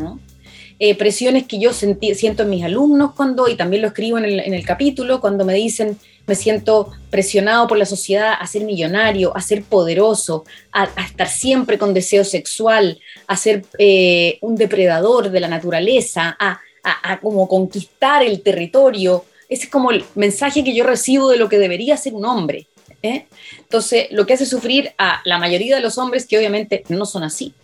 Eh, 0.79 0.97
presiones 0.97 1.47
que 1.47 1.59
yo 1.61 1.73
siento 1.73 2.43
en 2.43 2.51
mis 2.51 2.65
alumnos 2.65 3.13
cuando, 3.15 3.49
y 3.49 3.55
también 3.55 3.83
lo 3.83 3.89
escribo 3.89 4.19
en 4.19 4.25
el, 4.25 4.65
capítulo, 4.67 5.21
cuando 5.21 5.45
me 5.45 5.55
dicen, 5.55 5.97
me 6.27 6.35
siento 6.35 6.93
presionado 7.11 7.67
por 7.67 7.79
la 7.79 7.87
sociedad 7.87 8.35
a 8.39 8.47
ser 8.47 8.65
millonario, 8.65 9.37
a 9.37 9.41
ser 9.41 9.63
poderoso, 9.63 10.45
a, 10.73 10.85
estar 11.05 11.29
siempre 11.29 11.79
con 11.79 11.95
deseo 11.95 12.25
sexual, 12.25 13.01
a 13.27 13.37
ser 13.37 13.65
eh, 13.79 14.39
un 14.41 14.57
depredador 14.57 15.31
de 15.31 15.41
la 15.41 15.49
naturaleza, 15.49 16.37
a 16.39 16.61
a, 16.83 17.21
como 17.21 17.49
conquistar 17.49 18.23
el 18.23 18.43
territorio. 18.43 19.25
Ese 19.49 19.65
es 19.65 19.71
como 19.71 19.91
el 19.91 20.05
mensaje 20.15 20.65
que 20.65 20.75
yo 20.75 20.85
recibo 20.85 21.29
de 21.29 21.37
lo 21.37 21.49
que 21.49 21.59
debería 21.59 21.97
ser 21.97 22.15
un 22.15 22.25
hombre. 22.25 22.67
¿eh? 23.03 23.27
Entonces, 23.59 24.07
lo 24.11 24.27
que 24.27 24.35
hace 24.35 24.47
sufrir 24.47 24.93
a 24.99 25.21
la 25.25 25.39
mayoría 25.39 25.77
de 25.77 25.83
los 25.83 25.99
hombres 25.99 26.27
que 26.27 26.39
obviamente 26.39 26.85
no 26.89 27.07
son 27.07 27.23
así. 27.23 27.55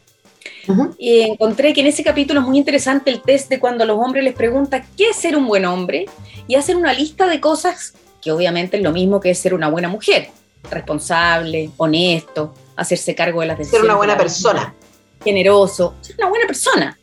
Y 0.99 1.21
encontré 1.21 1.73
que 1.73 1.81
en 1.81 1.87
ese 1.87 2.05
capítulo 2.05 2.40
es 2.40 2.47
muy 2.47 2.59
interesante 2.59 3.11
el 3.11 3.23
test 3.23 3.49
de 3.49 3.59
cuando 3.59 3.85
a 3.85 3.87
los 3.87 3.99
hombres 3.99 4.23
les 4.23 4.35
pregunta 4.35 4.85
qué 4.99 5.11
es 5.11 5.16
ser 5.16 5.35
un 5.35 5.47
buen 5.47 5.64
hombre 5.64 6.05
y 6.47 6.57
hacen 6.57 6.77
una 6.77 6.92
lista 6.92 7.27
de 7.27 7.40
cosas 7.40 7.94
que 8.21 8.33
obviamente 8.33 8.77
es 8.77 8.83
lo 8.83 8.93
mismo 8.93 9.21
que 9.21 9.31
es 9.31 9.39
ser 9.39 9.55
una 9.55 9.69
buena 9.69 9.89
mujer, 9.89 10.31
responsable, 10.71 11.71
honesto, 11.77 12.55
hacerse 12.77 13.15
cargo 13.15 13.41
de 13.41 13.49
las 13.49 13.59
decisiones. 13.59 13.83
Ser 13.83 13.91
una 13.91 13.97
buena 13.97 14.17
persona. 14.17 14.75
Generoso, 15.23 15.95
ser 16.01 16.17
una 16.19 16.29
buena 16.29 16.47
persona 16.47 16.99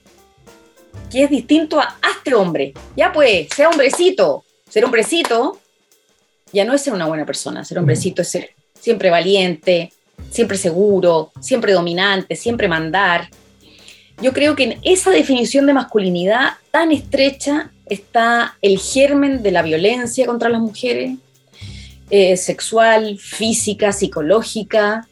que 1.09 1.23
es 1.23 1.29
distinto 1.29 1.79
a, 1.79 1.97
este 2.17 2.33
hombre. 2.33 2.73
Ya 2.95 3.11
pues, 3.11 3.47
sea 3.55 3.69
hombrecito. 3.69 4.43
Ser 4.69 4.83
hombrecito 4.83 5.59
ya 6.51 6.65
no 6.65 6.73
es 6.73 6.81
ser 6.81 6.93
una 6.93 7.05
buena 7.05 7.25
persona. 7.25 7.63
Ser 7.63 7.79
hombrecito 7.79 8.21
es 8.21 8.29
ser 8.29 8.51
siempre 8.79 9.09
valiente, 9.09 9.93
siempre 10.29 10.57
seguro, 10.57 11.31
siempre 11.39 11.73
dominante, 11.73 12.35
siempre 12.35 12.67
mandar. 12.67 13.29
Yo 14.21 14.33
creo 14.33 14.55
que 14.55 14.63
en 14.63 14.79
esa 14.83 15.11
definición 15.11 15.65
de 15.65 15.73
masculinidad 15.73 16.53
tan 16.71 16.91
estrecha 16.91 17.71
está 17.87 18.57
el 18.61 18.79
germen 18.79 19.43
de 19.43 19.51
la 19.51 19.61
violencia 19.61 20.25
contra 20.25 20.49
las 20.49 20.61
mujeres, 20.61 21.17
eh, 22.09 22.37
sexual, 22.37 23.17
física, 23.17 23.91
psicológica, 23.91 25.07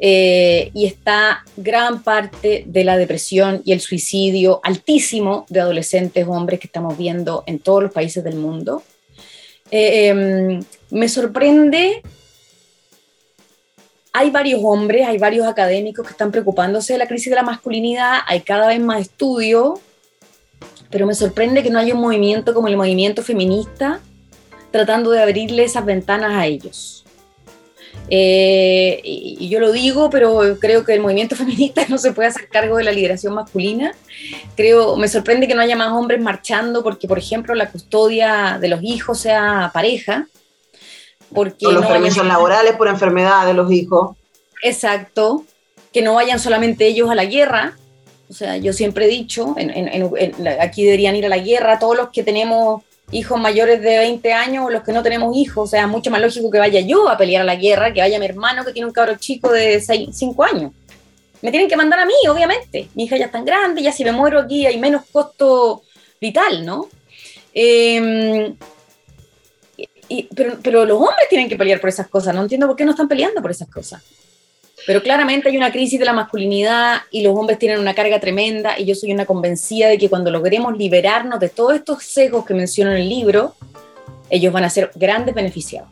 eh, 0.00 0.70
y 0.74 0.86
está 0.86 1.44
gran 1.56 2.02
parte 2.04 2.62
de 2.66 2.84
la 2.84 2.96
depresión 2.96 3.62
y 3.64 3.72
el 3.72 3.80
suicidio 3.80 4.60
altísimo 4.62 5.44
de 5.48 5.60
adolescentes 5.60 6.24
hombres 6.28 6.60
que 6.60 6.68
estamos 6.68 6.96
viendo 6.96 7.42
en 7.46 7.58
todos 7.58 7.82
los 7.82 7.92
países 7.92 8.22
del 8.22 8.36
mundo. 8.36 8.82
Eh, 9.70 10.08
em, 10.08 10.62
me 10.90 11.08
sorprende, 11.08 12.00
hay 14.12 14.30
varios 14.30 14.60
hombres, 14.62 15.06
hay 15.06 15.18
varios 15.18 15.46
académicos 15.46 16.06
que 16.06 16.12
están 16.12 16.30
preocupándose 16.30 16.92
de 16.92 17.00
la 17.00 17.08
crisis 17.08 17.30
de 17.30 17.36
la 17.36 17.42
masculinidad, 17.42 18.20
hay 18.26 18.40
cada 18.40 18.68
vez 18.68 18.80
más 18.80 19.00
estudios, 19.00 19.80
pero 20.90 21.06
me 21.06 21.14
sorprende 21.14 21.62
que 21.62 21.70
no 21.70 21.78
haya 21.78 21.94
un 21.94 22.00
movimiento 22.00 22.54
como 22.54 22.68
el 22.68 22.76
movimiento 22.76 23.22
feminista 23.22 24.00
tratando 24.70 25.10
de 25.10 25.22
abrirle 25.22 25.64
esas 25.64 25.84
ventanas 25.84 26.32
a 26.32 26.46
ellos. 26.46 27.04
Eh, 28.10 29.00
y, 29.04 29.48
yo 29.48 29.60
lo 29.60 29.70
digo, 29.70 30.08
pero 30.08 30.58
creo 30.58 30.84
que 30.84 30.94
el 30.94 31.00
movimiento 31.00 31.36
feminista 31.36 31.84
no 31.88 31.98
se 31.98 32.12
puede 32.12 32.28
hacer 32.28 32.48
cargo 32.48 32.76
de 32.76 32.84
la 32.84 32.92
liberación 32.92 33.34
masculina. 33.34 33.94
Creo, 34.56 34.96
me 34.96 35.08
sorprende 35.08 35.46
que 35.46 35.54
no 35.54 35.60
haya 35.60 35.76
más 35.76 35.92
hombres 35.92 36.20
marchando 36.20 36.82
porque, 36.82 37.08
por 37.08 37.18
ejemplo, 37.18 37.54
la 37.54 37.70
custodia 37.70 38.58
de 38.60 38.68
los 38.68 38.80
hijos 38.82 39.18
sea 39.20 39.70
pareja. 39.72 40.26
Porque 41.32 41.66
o 41.66 41.72
los 41.72 41.86
permisos 41.86 42.26
laborales 42.26 42.74
por 42.76 42.88
enfermedad 42.88 43.46
de 43.46 43.54
los 43.54 43.70
hijos. 43.70 44.16
Exacto. 44.62 45.44
Que 45.92 46.00
no 46.02 46.14
vayan 46.14 46.38
solamente 46.38 46.86
ellos 46.86 47.10
a 47.10 47.14
la 47.14 47.26
guerra. 47.26 47.76
O 48.28 48.32
sea, 48.32 48.56
yo 48.58 48.72
siempre 48.72 49.06
he 49.06 49.08
dicho, 49.08 49.56
aquí 50.60 50.84
deberían 50.84 51.16
ir 51.16 51.26
a 51.26 51.30
la 51.30 51.38
guerra 51.38 51.78
todos 51.78 51.96
los 51.96 52.10
que 52.10 52.22
tenemos 52.22 52.82
hijos 53.10 53.40
mayores 53.40 53.80
de 53.80 53.98
20 53.98 54.32
años 54.34 54.66
o 54.66 54.70
los 54.70 54.82
que 54.82 54.92
no 54.92 55.02
tenemos 55.02 55.34
hijos. 55.36 55.64
O 55.64 55.70
sea, 55.70 55.82
es 55.82 55.88
mucho 55.88 56.10
más 56.10 56.20
lógico 56.20 56.50
que 56.50 56.58
vaya 56.58 56.80
yo 56.80 57.08
a 57.08 57.16
pelear 57.16 57.42
a 57.42 57.44
la 57.44 57.56
guerra 57.56 57.92
que 57.92 58.00
vaya 58.00 58.18
mi 58.18 58.26
hermano 58.26 58.64
que 58.64 58.72
tiene 58.72 58.86
un 58.86 58.92
cabro 58.92 59.16
chico 59.16 59.50
de 59.50 59.80
5 59.80 60.44
años. 60.44 60.72
Me 61.40 61.50
tienen 61.50 61.68
que 61.68 61.76
mandar 61.76 62.00
a 62.00 62.06
mí, 62.06 62.14
obviamente. 62.28 62.88
Mi 62.94 63.04
hija 63.04 63.16
ya 63.16 63.26
es 63.26 63.32
tan 63.32 63.44
grande, 63.44 63.82
ya 63.82 63.92
si 63.92 64.04
me 64.04 64.12
muero 64.12 64.40
aquí 64.40 64.66
hay 64.66 64.78
menos 64.78 65.02
costo 65.10 65.82
vital, 66.20 66.66
¿no? 66.66 66.88
Em, 67.54 68.56
pero, 70.34 70.58
pero 70.62 70.84
los 70.84 70.98
hombres 70.98 71.28
tienen 71.30 71.48
que 71.48 71.56
pelear 71.56 71.80
por 71.80 71.88
esas 71.88 72.08
cosas. 72.08 72.34
No 72.34 72.42
entiendo 72.42 72.66
por 72.66 72.76
qué 72.76 72.84
no 72.84 72.90
están 72.90 73.08
peleando 73.08 73.40
por 73.40 73.50
esas 73.50 73.68
cosas. 73.68 74.02
Pero 74.86 75.02
claramente 75.02 75.48
hay 75.48 75.56
una 75.56 75.72
crisis 75.72 75.98
de 75.98 76.04
la 76.04 76.12
masculinidad 76.12 77.02
y 77.10 77.22
los 77.22 77.36
hombres 77.36 77.58
tienen 77.58 77.78
una 77.78 77.94
carga 77.94 78.20
tremenda 78.20 78.78
y 78.78 78.84
yo 78.84 78.94
soy 78.94 79.12
una 79.12 79.26
convencida 79.26 79.88
de 79.88 79.98
que 79.98 80.08
cuando 80.08 80.30
logremos 80.30 80.76
liberarnos 80.76 81.40
de 81.40 81.48
todos 81.48 81.74
estos 81.74 82.02
sesgos 82.04 82.44
que 82.44 82.54
menciono 82.54 82.92
en 82.92 82.98
el 82.98 83.08
libro, 83.08 83.54
ellos 84.30 84.52
van 84.52 84.64
a 84.64 84.70
ser 84.70 84.90
grandes 84.94 85.34
beneficiados. 85.34 85.88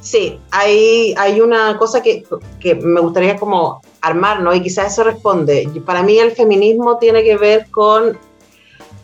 Sí, 0.00 0.38
hay, 0.50 1.14
hay 1.16 1.40
una 1.40 1.78
cosa 1.78 2.02
que, 2.02 2.24
que 2.60 2.74
me 2.74 3.00
gustaría 3.00 3.36
como 3.36 3.80
armar, 4.02 4.40
¿no? 4.40 4.54
Y 4.54 4.62
quizás 4.62 4.92
eso 4.92 5.02
responde. 5.02 5.66
Para 5.86 6.02
mí 6.02 6.18
el 6.18 6.32
feminismo 6.32 6.98
tiene 6.98 7.24
que 7.24 7.38
ver 7.38 7.70
con, 7.70 8.18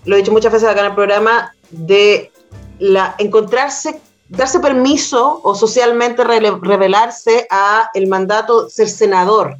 lo 0.05 0.14
he 0.14 0.18
dicho 0.18 0.32
muchas 0.32 0.53
veces 0.53 0.68
acá 0.68 0.80
en 0.80 0.86
el 0.86 0.94
programa, 0.94 1.55
de 1.70 2.30
la, 2.78 3.14
encontrarse 3.18 3.98
darse 4.31 4.61
permiso 4.61 5.41
o 5.43 5.55
socialmente 5.55 6.24
revelarse 6.24 7.47
a 7.51 7.91
el 7.95 8.07
mandato 8.07 8.70
ser 8.70 8.89
senador, 8.89 9.57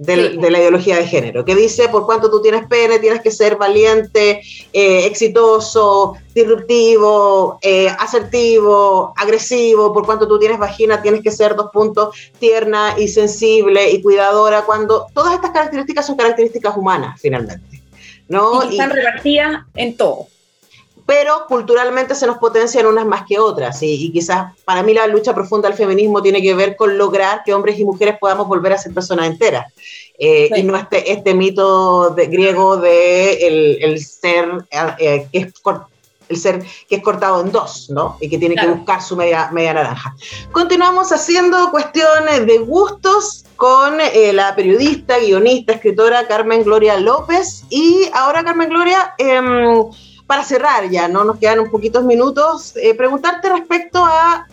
de 0.00 0.50
la 0.50 0.58
ideología 0.58 0.96
de 0.96 1.06
género, 1.06 1.44
que 1.44 1.54
dice 1.54 1.90
por 1.90 2.06
cuánto 2.06 2.30
tú 2.30 2.40
tienes 2.40 2.66
pene, 2.66 2.98
tienes 3.00 3.20
que 3.20 3.30
ser 3.30 3.56
valiente, 3.56 4.40
eh, 4.72 5.04
exitoso, 5.04 6.14
disruptivo, 6.34 7.58
eh, 7.60 7.88
asertivo, 7.98 9.12
agresivo, 9.14 9.92
por 9.92 10.06
cuánto 10.06 10.26
tú 10.26 10.38
tienes 10.38 10.58
vagina, 10.58 11.02
tienes 11.02 11.22
que 11.22 11.30
ser 11.30 11.54
dos 11.54 11.70
puntos, 11.70 12.16
tierna 12.38 12.94
y 12.96 13.08
sensible 13.08 13.90
y 13.90 14.00
cuidadora, 14.00 14.62
cuando 14.62 15.06
todas 15.12 15.34
estas 15.34 15.50
características 15.50 16.06
son 16.06 16.16
características 16.16 16.74
humanas, 16.78 17.20
finalmente. 17.20 17.82
¿no? 18.26 18.64
Y 18.64 18.70
están 18.70 18.90
repartidas 18.92 19.66
en 19.74 19.98
todo 19.98 20.28
pero 21.10 21.44
culturalmente 21.48 22.14
se 22.14 22.24
nos 22.24 22.38
potencian 22.38 22.86
unas 22.86 23.04
más 23.04 23.24
que 23.26 23.36
otras. 23.36 23.82
Y, 23.82 24.12
quizás 24.12 24.52
para 24.64 24.84
mí 24.84 24.94
la 24.94 25.08
lucha 25.08 25.34
profunda 25.34 25.68
del 25.68 25.76
feminismo 25.76 26.22
tiene 26.22 26.40
que 26.40 26.54
ver 26.54 26.76
con 26.76 26.96
lograr 26.96 27.42
que 27.44 27.52
hombres 27.52 27.80
y 27.80 27.84
mujeres 27.84 28.16
podamos 28.20 28.46
volver 28.46 28.74
a 28.74 28.78
ser 28.78 28.94
personas 28.94 29.26
enteras. 29.26 29.72
Eh, 30.16 30.48
y 30.54 30.62
no 30.62 30.76
este, 30.76 31.10
este 31.10 31.34
mito 31.34 32.10
de, 32.10 32.26
griego 32.26 32.76
de 32.76 33.78
el, 33.80 34.00
ser 34.04 34.64
eh, 35.00 35.26
que 35.32 35.38
es 35.40 35.52
el 36.28 36.36
ser 36.36 36.62
que 36.88 36.94
es 36.94 37.02
cortado 37.02 37.40
en 37.40 37.50
dos, 37.50 37.90
¿no? 37.90 38.16
Y 38.20 38.28
que 38.28 38.38
tiene 38.38 38.54
que 38.54 38.68
buscar 38.68 39.02
su 39.02 39.16
media, 39.16 39.50
media 39.50 39.74
naranja. 39.74 40.14
Continuamos 40.52 41.10
haciendo 41.10 41.72
cuestiones 41.72 42.46
de 42.46 42.58
gustos 42.58 43.46
con 43.56 44.00
eh, 44.00 44.32
la 44.32 44.54
periodista, 44.54 45.18
guionista, 45.18 45.72
escritora 45.72 46.28
Carmen 46.28 46.62
Gloria 46.62 47.00
López. 47.00 47.64
Y 47.68 48.08
ahora, 48.14 48.44
Carmen 48.44 48.68
Gloria, 48.68 49.12
em, 49.18 49.90
para 50.30 50.44
cerrar 50.44 50.88
ya, 50.88 51.08
¿no? 51.08 51.24
Nos 51.24 51.38
quedan 51.38 51.58
un 51.58 51.72
poquitos 51.72 52.04
minutos, 52.04 52.76
eh, 52.76 52.94
preguntarte 52.94 53.48
respecto 53.48 54.04
a 54.04 54.46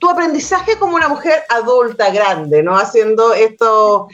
tu 0.00 0.10
aprendizaje 0.10 0.76
como 0.76 0.96
una 0.96 1.06
mujer 1.06 1.44
adulta, 1.50 2.10
grande, 2.10 2.64
¿no? 2.64 2.76
Haciendo 2.76 3.32
esto, 3.32 4.08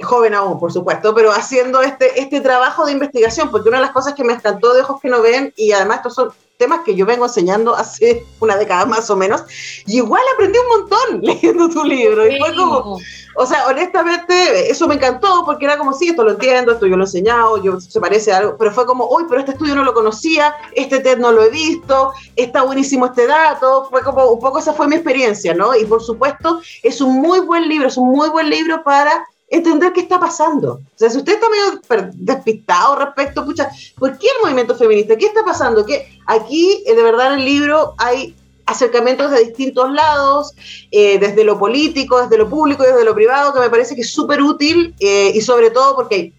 joven 0.00 0.34
aún, 0.34 0.60
por 0.60 0.72
supuesto, 0.72 1.12
pero 1.12 1.32
haciendo 1.32 1.82
este, 1.82 2.20
este 2.20 2.40
trabajo 2.40 2.86
de 2.86 2.92
investigación, 2.92 3.50
porque 3.50 3.68
una 3.68 3.78
de 3.78 3.86
las 3.86 3.92
cosas 3.92 4.14
que 4.14 4.22
me 4.22 4.34
encantó 4.34 4.74
de 4.74 4.82
Ojos 4.82 5.00
que 5.00 5.08
no 5.08 5.22
ven, 5.22 5.52
y 5.56 5.72
además 5.72 5.96
estos 5.96 6.14
son 6.14 6.30
temas 6.58 6.80
que 6.84 6.96
yo 6.96 7.06
vengo 7.06 7.24
enseñando 7.24 7.74
hace 7.74 8.26
una 8.40 8.56
década 8.56 8.84
más 8.84 9.08
o 9.10 9.16
menos, 9.16 9.44
y 9.86 9.98
igual 9.98 10.22
aprendí 10.34 10.58
un 10.58 10.80
montón 10.80 11.20
leyendo 11.22 11.68
tu 11.68 11.84
libro. 11.84 12.26
Y 12.26 12.38
fue 12.38 12.54
como, 12.54 12.98
o 13.36 13.46
sea, 13.46 13.68
honestamente, 13.68 14.70
eso 14.70 14.88
me 14.88 14.96
encantó 14.96 15.44
porque 15.46 15.64
era 15.64 15.78
como, 15.78 15.92
sí, 15.92 16.08
esto 16.08 16.24
lo 16.24 16.32
entiendo, 16.32 16.72
esto 16.72 16.86
yo 16.86 16.96
lo 16.96 17.04
he 17.04 17.06
enseñado, 17.06 17.62
yo, 17.62 17.80
se 17.80 18.00
parece 18.00 18.32
a 18.32 18.38
algo, 18.38 18.56
pero 18.58 18.72
fue 18.72 18.84
como, 18.84 19.08
uy, 19.08 19.24
pero 19.28 19.40
este 19.40 19.52
estudio 19.52 19.76
no 19.76 19.84
lo 19.84 19.94
conocía, 19.94 20.54
este 20.74 20.98
TED 20.98 21.18
no 21.18 21.30
lo 21.30 21.44
he 21.44 21.50
visto, 21.50 22.12
está 22.34 22.62
buenísimo 22.62 23.06
este 23.06 23.26
dato, 23.26 23.86
fue 23.88 24.02
como, 24.02 24.26
un 24.26 24.40
poco 24.40 24.58
esa 24.58 24.72
fue 24.72 24.88
mi 24.88 24.96
experiencia, 24.96 25.54
¿no? 25.54 25.76
Y 25.76 25.84
por 25.84 26.02
supuesto, 26.02 26.60
es 26.82 27.00
un 27.00 27.20
muy 27.20 27.38
buen 27.40 27.68
libro, 27.68 27.86
es 27.86 27.96
un 27.96 28.10
muy 28.10 28.28
buen 28.30 28.50
libro 28.50 28.82
para 28.82 29.24
entender 29.50 29.92
qué 29.92 30.00
está 30.00 30.20
pasando. 30.20 30.74
O 30.74 30.98
sea, 30.98 31.10
si 31.10 31.18
usted 31.18 31.34
está 31.34 31.46
medio 31.48 31.80
despistado 32.14 32.96
respecto, 32.96 33.44
pucha, 33.44 33.70
¿por 33.96 34.18
qué 34.18 34.26
el 34.26 34.42
movimiento 34.42 34.74
feminista? 34.74 35.16
¿Qué 35.16 35.26
está 35.26 35.44
pasando? 35.44 35.84
Que 35.84 36.18
aquí, 36.26 36.82
eh, 36.86 36.94
de 36.94 37.02
verdad, 37.02 37.32
en 37.32 37.40
el 37.40 37.44
libro 37.44 37.94
hay 37.98 38.34
acercamientos 38.66 39.30
de 39.30 39.44
distintos 39.44 39.90
lados, 39.90 40.54
eh, 40.90 41.18
desde 41.18 41.42
lo 41.42 41.58
político, 41.58 42.20
desde 42.20 42.36
lo 42.36 42.50
público, 42.50 42.82
desde 42.82 43.04
lo 43.04 43.14
privado, 43.14 43.54
que 43.54 43.60
me 43.60 43.70
parece 43.70 43.94
que 43.94 44.02
es 44.02 44.12
súper 44.12 44.42
útil 44.42 44.94
eh, 45.00 45.32
y 45.34 45.40
sobre 45.40 45.70
todo 45.70 45.96
porque 45.96 46.34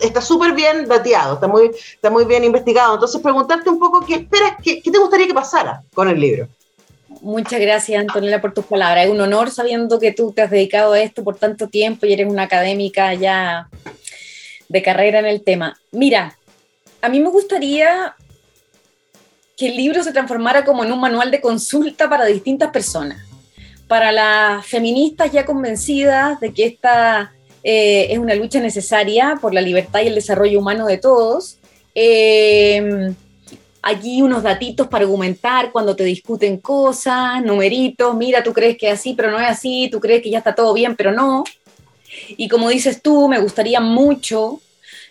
está 0.00 0.20
súper 0.20 0.52
bien 0.52 0.86
dateado, 0.86 1.34
está 1.34 1.48
muy, 1.48 1.70
está 1.94 2.10
muy 2.10 2.26
bien 2.26 2.44
investigado. 2.44 2.94
Entonces, 2.94 3.20
preguntarte 3.22 3.70
un 3.70 3.78
poco 3.78 4.04
qué 4.04 4.16
esperas, 4.16 4.56
qué, 4.62 4.82
qué 4.82 4.90
te 4.90 4.98
gustaría 4.98 5.26
que 5.26 5.34
pasara 5.34 5.82
con 5.94 6.08
el 6.08 6.20
libro. 6.20 6.46
Muchas 7.22 7.60
gracias, 7.60 8.00
Antonella, 8.00 8.40
por 8.40 8.52
tus 8.52 8.64
palabras. 8.64 9.04
Es 9.04 9.10
un 9.12 9.20
honor 9.20 9.52
sabiendo 9.52 10.00
que 10.00 10.10
tú 10.10 10.32
te 10.32 10.42
has 10.42 10.50
dedicado 10.50 10.94
a 10.94 11.00
esto 11.00 11.22
por 11.22 11.36
tanto 11.36 11.68
tiempo 11.68 12.04
y 12.04 12.12
eres 12.12 12.26
una 12.26 12.42
académica 12.42 13.14
ya 13.14 13.68
de 14.68 14.82
carrera 14.82 15.20
en 15.20 15.26
el 15.26 15.44
tema. 15.44 15.78
Mira, 15.92 16.36
a 17.00 17.08
mí 17.08 17.20
me 17.20 17.28
gustaría 17.28 18.16
que 19.56 19.68
el 19.68 19.76
libro 19.76 20.02
se 20.02 20.10
transformara 20.10 20.64
como 20.64 20.82
en 20.82 20.90
un 20.90 20.98
manual 20.98 21.30
de 21.30 21.40
consulta 21.40 22.10
para 22.10 22.24
distintas 22.24 22.72
personas. 22.72 23.22
Para 23.86 24.10
las 24.10 24.66
feministas 24.66 25.30
ya 25.30 25.44
convencidas 25.44 26.40
de 26.40 26.52
que 26.52 26.64
esta 26.64 27.32
eh, 27.62 28.08
es 28.10 28.18
una 28.18 28.34
lucha 28.34 28.58
necesaria 28.58 29.38
por 29.40 29.54
la 29.54 29.60
libertad 29.60 30.00
y 30.00 30.08
el 30.08 30.16
desarrollo 30.16 30.58
humano 30.58 30.86
de 30.86 30.98
todos. 30.98 31.58
Eh, 31.94 33.14
allí 33.82 34.22
unos 34.22 34.42
datitos 34.42 34.86
para 34.86 35.04
argumentar 35.04 35.72
cuando 35.72 35.96
te 35.96 36.04
discuten 36.04 36.58
cosas, 36.58 37.42
numeritos, 37.42 38.14
mira, 38.14 38.42
tú 38.42 38.52
crees 38.52 38.78
que 38.78 38.88
es 38.88 38.94
así, 38.94 39.14
pero 39.14 39.30
no 39.30 39.38
es 39.38 39.48
así, 39.48 39.88
tú 39.90 40.00
crees 40.00 40.22
que 40.22 40.30
ya 40.30 40.38
está 40.38 40.54
todo 40.54 40.72
bien, 40.72 40.94
pero 40.94 41.12
no. 41.12 41.44
Y 42.36 42.48
como 42.48 42.68
dices 42.68 43.02
tú, 43.02 43.28
me 43.28 43.40
gustaría 43.40 43.80
mucho 43.80 44.60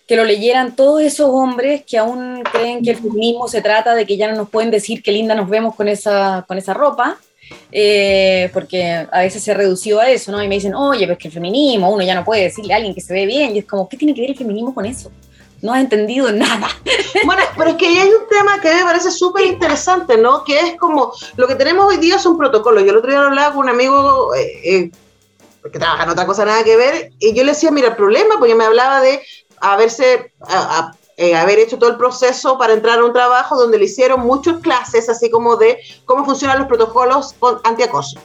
que 0.08 0.16
lo 0.16 0.24
leyeran 0.24 0.76
todos 0.76 1.02
esos 1.02 1.30
hombres 1.30 1.84
que 1.86 1.98
aún 1.98 2.44
creen 2.52 2.84
que 2.84 2.92
el 2.92 2.98
feminismo 2.98 3.48
se 3.48 3.62
trata 3.62 3.94
de 3.94 4.06
que 4.06 4.18
ya 4.18 4.30
no 4.30 4.38
nos 4.38 4.50
pueden 4.50 4.72
decir 4.72 5.04
qué 5.04 5.12
linda 5.12 5.36
nos 5.36 5.50
vemos 5.50 5.76
con 5.76 5.88
esa, 5.88 6.46
con 6.48 6.58
esa 6.58 6.74
ropa, 6.74 7.18
eh, 7.72 8.50
porque 8.54 9.08
a 9.12 9.20
veces 9.20 9.44
se 9.44 9.54
redució 9.54 10.00
a 10.00 10.10
eso, 10.10 10.32
¿no? 10.32 10.42
Y 10.44 10.48
me 10.48 10.56
dicen, 10.56 10.76
oye, 10.76 11.06
pues 11.08 11.18
que 11.18 11.28
el 11.28 11.34
feminismo, 11.34 11.90
uno 11.90 12.04
ya 12.04 12.16
no 12.16 12.24
puede 12.24 12.44
decirle 12.44 12.74
a 12.74 12.78
alguien 12.78 12.94
que 12.96 13.02
se 13.02 13.14
ve 13.14 13.26
bien, 13.26 13.56
y 13.56 13.60
es 13.60 13.66
como, 13.66 13.88
¿qué 13.88 13.98
tiene 13.98 14.14
que 14.14 14.22
ver 14.22 14.32
el 14.32 14.38
feminismo 14.38 14.74
con 14.74 14.86
eso? 14.86 15.12
No 15.62 15.74
has 15.74 15.82
entendido 15.82 16.32
nada. 16.32 16.68
Bueno, 17.26 17.44
pero 17.58 17.72
es 17.72 17.76
que 17.78 17.88
hay 17.88 18.10
un 18.10 18.28
tema 18.28 18.60
que 18.60 18.74
me 18.74 18.84
parece 18.84 19.12
súper 19.12 19.46
interesante, 19.46 20.18
¿no? 20.18 20.44
Que 20.44 20.60
es 20.60 20.78
como, 20.78 21.14
lo 21.36 21.48
que 21.48 21.56
tenemos 21.56 21.86
hoy 21.86 21.98
día 21.98 22.16
es 22.16 22.26
un 22.26 22.38
protocolo. 22.38 22.82
Yo 22.82 22.92
el 22.92 22.98
otro 22.98 23.12
día 23.12 23.20
lo 23.20 23.28
hablaba 23.28 23.54
con 23.54 23.66
un 23.66 23.70
amigo 23.70 24.34
eh, 24.34 24.62
eh, 24.64 24.92
que 25.72 25.80
trabaja 25.80 26.04
en 26.04 26.10
otra 26.10 26.26
cosa 26.26 26.46
nada 26.46 26.64
que 26.64 26.76
ver, 26.76 27.12
y 27.20 27.34
yo 27.34 27.44
le 27.44 27.52
decía, 27.52 27.70
mira, 27.70 27.90
el 27.90 27.96
problema, 27.96 28.36
porque 28.40 28.56
me 28.56 28.66
hablaba 28.66 29.00
de 29.02 29.22
haberse, 29.60 30.34
eh, 31.18 31.36
haber 31.36 31.60
hecho 31.60 31.78
todo 31.78 31.92
el 31.92 31.98
proceso 31.98 32.58
para 32.58 32.74
entrar 32.74 33.00
a 33.00 33.06
un 33.06 33.14
trabajo 33.14 33.56
donde 33.56 33.78
le 33.78 33.86
hicieron 33.86 34.22
muchas 34.22 34.60
clases, 34.62 35.08
así 35.08 35.30
como 35.30 35.58
de 35.58 35.78
cómo 36.06 36.26
funcionan 36.26 36.58
los 36.58 36.68
protocolos 36.68 37.36
antiacoso. 37.64 38.20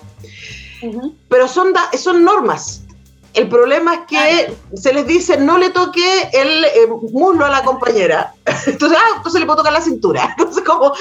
Pero 1.28 1.48
son, 1.48 1.74
son 1.98 2.24
normas, 2.24 2.82
el 3.36 3.48
problema 3.48 3.94
es 3.94 4.00
que 4.08 4.54
se 4.76 4.94
les 4.94 5.06
dice 5.06 5.36
no 5.36 5.58
le 5.58 5.68
toque 5.68 6.02
el 6.32 6.64
eh, 6.64 6.86
muslo 7.12 7.44
a 7.44 7.50
la 7.50 7.62
compañera. 7.62 8.34
Entonces, 8.66 8.98
ah, 8.98 9.14
entonces 9.16 9.40
le 9.40 9.46
puedo 9.46 9.58
tocar 9.58 9.74
la 9.74 9.82
cintura. 9.82 10.34
Entonces, 10.38 10.64
como 10.64 10.92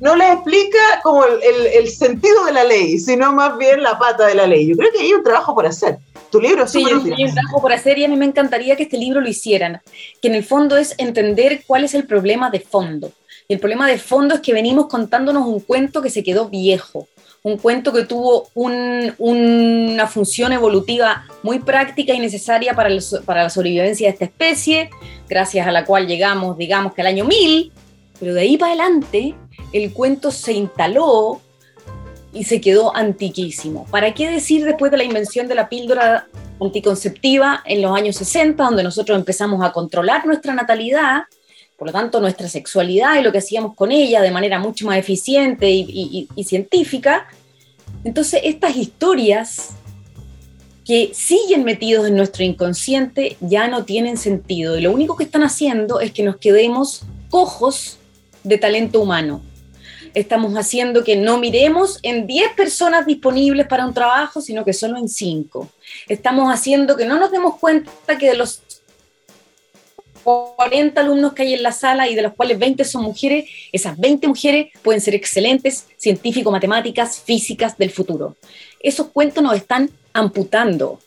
no, 0.00 0.14
les 0.14 0.34
explica 0.34 0.78
como 1.02 1.24
el, 1.24 1.88
sentido 1.88 2.44
de 2.44 2.52
la 2.52 2.64
ley, 2.64 2.98
sino 2.98 3.32
más 3.32 3.56
bien 3.56 3.82
la 3.82 3.98
pata 3.98 4.26
de 4.26 4.34
la 4.34 4.46
ley. 4.46 4.68
Yo 4.68 4.76
creo 4.76 4.92
que 4.92 5.00
hay 5.00 5.12
un 5.14 5.22
trabajo 5.22 5.54
por 5.54 5.66
hacer. 5.66 5.98
Tu 6.30 6.40
libro 6.40 6.64
es 6.64 6.70
sí, 6.70 6.84
hay 6.84 7.24
un 7.24 7.34
trabajo 7.34 7.60
por 7.60 7.72
hacer 7.72 7.98
y 7.98 8.04
a 8.04 8.08
mí 8.08 8.16
me 8.16 8.26
encantaría 8.26 8.76
que 8.76 8.84
este 8.84 8.98
libro 8.98 9.20
lo 9.20 9.28
hicieran. 9.28 9.80
Que 10.20 10.28
en 10.28 10.34
el 10.34 10.44
fondo 10.44 10.76
es 10.76 10.94
entender 10.98 11.62
cuál 11.66 11.84
es 11.84 11.94
el 11.94 12.06
problema 12.06 12.50
de 12.50 12.60
fondo. 12.60 13.10
Y 13.48 13.54
el 13.54 13.60
problema 13.60 13.86
de 13.86 13.98
fondo 13.98 14.34
es 14.34 14.40
que 14.40 14.52
venimos 14.52 14.86
contándonos 14.86 15.46
un 15.46 15.60
cuento 15.60 16.02
que 16.02 16.10
se 16.10 16.22
quedó 16.22 16.48
viejo 16.48 17.08
un 17.44 17.56
cuento 17.58 17.92
que 17.92 18.04
tuvo 18.04 18.48
una 18.54 20.06
función 20.06 20.52
evolutiva 20.52 21.24
muy 21.42 21.58
práctica 21.58 22.14
y 22.14 22.20
necesaria 22.20 22.74
para, 22.74 22.90
para, 23.24 23.44
la 23.44 23.50
sobrevivencia 23.50 24.06
de 24.06 24.12
esta 24.12 24.24
especie, 24.26 24.90
gracias 25.28 25.66
a 25.66 25.72
la 25.72 25.84
cual 25.84 26.06
llegamos, 26.06 26.56
digamos 26.56 26.94
que 26.94 27.00
al 27.00 27.08
año 27.08 27.24
1000, 27.24 27.72
pero 28.20 28.34
de 28.34 28.42
ahí 28.42 28.56
para 28.56 28.72
adelante 28.72 29.34
el 29.72 29.92
cuento 29.92 30.30
se 30.30 30.52
instaló 30.52 31.40
y 32.32 32.44
se 32.44 32.60
quedó 32.60 32.94
antiquísimo. 32.96 33.86
¿Para 33.90 34.14
qué 34.14 34.30
decir 34.30 34.64
después 34.64 34.92
de 34.92 34.98
la 34.98 35.04
invención 35.04 35.48
de 35.48 35.56
la 35.56 35.68
píldora 35.68 36.28
anticonceptiva 36.60 37.62
en 37.66 37.82
los 37.82 37.96
años 37.96 38.16
60, 38.16 38.62
donde 38.62 38.84
nosotros 38.84 39.18
empezamos 39.18 39.64
a 39.64 39.72
controlar 39.72 40.24
nuestra 40.26 40.54
natalidad? 40.54 41.24
Por 41.82 41.88
lo 41.88 41.92
tanto 41.94 42.20
nuestra 42.20 42.48
sexualidad 42.48 43.18
y 43.18 43.24
lo 43.24 43.32
que 43.32 43.38
hacíamos 43.38 43.74
con 43.74 43.90
ella 43.90 44.22
de 44.22 44.30
manera 44.30 44.60
mucho 44.60 44.86
más 44.86 44.98
eficiente 44.98 45.68
y, 45.68 46.28
científica. 46.44 47.26
Entonces 48.04 48.40
estas 48.44 48.76
historias 48.76 49.70
que 50.84 51.10
siguen 51.12 51.64
metidos 51.64 52.06
en 52.06 52.14
nuestro 52.14 52.44
inconsciente 52.44 53.36
ya 53.40 53.66
no 53.66 53.84
tienen 53.84 54.16
sentido 54.16 54.78
y 54.78 54.82
lo 54.82 54.92
único 54.92 55.16
que 55.16 55.24
están 55.24 55.42
haciendo 55.42 55.98
es 55.98 56.12
que 56.12 56.22
nos 56.22 56.36
quedemos 56.36 57.02
cojos 57.28 57.98
de 58.44 58.58
talento 58.58 59.00
humano. 59.00 59.42
Estamos 60.14 60.54
haciendo 60.54 61.02
que 61.02 61.16
no 61.16 61.38
miremos 61.38 61.98
en 62.04 62.28
10 62.28 62.52
personas 62.52 63.06
disponibles 63.06 63.66
para 63.66 63.84
un 63.84 63.92
trabajo, 63.92 64.40
sino 64.40 64.64
que 64.64 64.72
solo 64.72 64.98
en 64.98 65.08
5. 65.08 65.68
Estamos 66.08 66.54
haciendo 66.54 66.96
que 66.96 67.06
no 67.06 67.18
nos 67.18 67.32
demos 67.32 67.58
cuenta 67.58 68.18
que 68.18 68.28
de 68.28 68.36
los 68.36 68.62
40 70.22 71.00
alumnos 71.00 71.32
que 71.32 71.42
hay 71.42 71.54
en 71.54 71.62
la 71.62 71.72
sala 71.72 72.08
y 72.08 72.14
de 72.14 72.22
los 72.22 72.34
cuales 72.34 72.58
20 72.58 72.84
son 72.84 73.02
mujeres, 73.02 73.48
esas 73.72 73.98
20 73.98 74.28
mujeres 74.28 74.68
pueden 74.82 75.00
ser 75.00 75.14
excelentes 75.14 75.86
científicos, 75.96 76.52
matemáticas, 76.52 77.20
físicas 77.20 77.76
del 77.76 77.90
futuro. 77.90 78.36
Esos 78.80 79.08
cuentos 79.08 79.42
nos 79.42 79.56
están 79.56 79.90
amputando. 80.12 80.98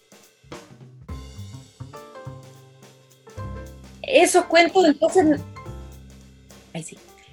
Esos 4.01 4.45
cuentos 4.45 4.85
entonces... 4.85 5.41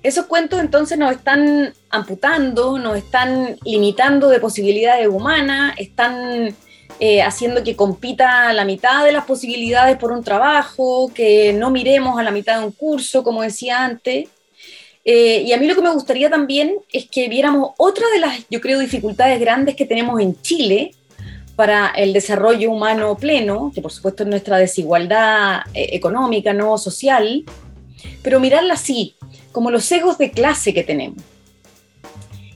Esos 0.03 0.27
cuentos 0.27 0.59
entonces 0.59 0.99
nos 0.99 1.13
están 1.13 1.73
amputando, 1.91 2.77
nos 2.77 2.97
están 2.97 3.57
limitando 3.65 4.29
de 4.29 4.41
posibilidades 4.41 5.07
humanas, 5.07 5.75
están 5.79 6.57
eh, 7.05 7.21
haciendo 7.21 7.65
que 7.65 7.75
compita 7.75 8.53
la 8.53 8.65
mitad 8.65 9.05
de 9.05 9.11
las 9.11 9.25
posibilidades 9.25 9.97
por 9.97 10.13
un 10.13 10.23
trabajo, 10.23 11.11
que 11.13 11.53
no 11.53 11.69
miremos 11.73 12.17
a 12.17 12.23
la 12.23 12.31
mitad 12.31 12.61
de 12.61 12.67
un 12.67 12.71
curso, 12.71 13.25
como 13.25 13.43
decía 13.43 13.85
antes. 13.85 14.29
Eh, 15.05 15.43
y 15.45 15.53
a 15.53 15.59
mí 15.59 15.67
lo 15.67 15.75
que 15.75 15.83
me 15.83 15.91
gustaría 15.91 16.31
también 16.31 16.77
es 16.93 17.11
que 17.11 17.29
viéramos 17.29 17.73
otra 17.77 18.07
de 18.15 18.21
las, 18.21 18.47
yo 18.49 18.61
creo, 18.61 18.79
dificultades 18.79 19.41
grandes 19.41 19.75
que 19.75 19.85
tenemos 19.85 20.21
en 20.21 20.41
Chile 20.43 20.95
para 21.57 21.89
el 21.89 22.13
desarrollo 22.13 22.71
humano 22.71 23.17
pleno, 23.17 23.73
que 23.75 23.83
por 23.83 23.91
supuesto 23.91 24.23
es 24.23 24.29
nuestra 24.29 24.59
desigualdad 24.59 25.63
eh, 25.75 25.89
económica, 25.95 26.53
no 26.53 26.79
social, 26.79 27.45
pero 28.23 28.39
mirarla 28.39 28.75
así, 28.75 29.17
como 29.51 29.73
los 29.73 29.85
sesgos 29.85 30.19
de 30.19 30.31
clase 30.31 30.73
que 30.73 30.85
tenemos. 30.85 31.21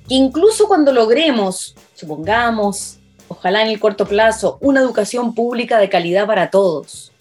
Que 0.08 0.14
incluso 0.14 0.68
cuando 0.68 0.92
logremos, 0.92 1.74
supongamos, 1.96 2.95
ojalá 3.28 3.62
en 3.62 3.68
el 3.68 3.80
corto 3.80 4.06
plazo, 4.06 4.58
una 4.60 4.80
educación 4.80 5.34
pública 5.34 5.78
de 5.78 5.88
calidad 5.88 6.26
para 6.26 6.50
todos, 6.50 7.12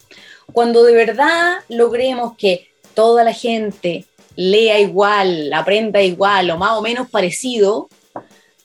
cuando 0.52 0.84
de 0.84 0.94
verdad 0.94 1.58
logremos 1.68 2.36
que 2.36 2.70
toda 2.94 3.24
la 3.24 3.32
gente 3.32 4.06
lea 4.36 4.78
igual, 4.80 5.52
aprenda 5.52 6.02
igual 6.02 6.50
o 6.50 6.58
más 6.58 6.72
o 6.72 6.82
menos 6.82 7.10
parecido, 7.10 7.88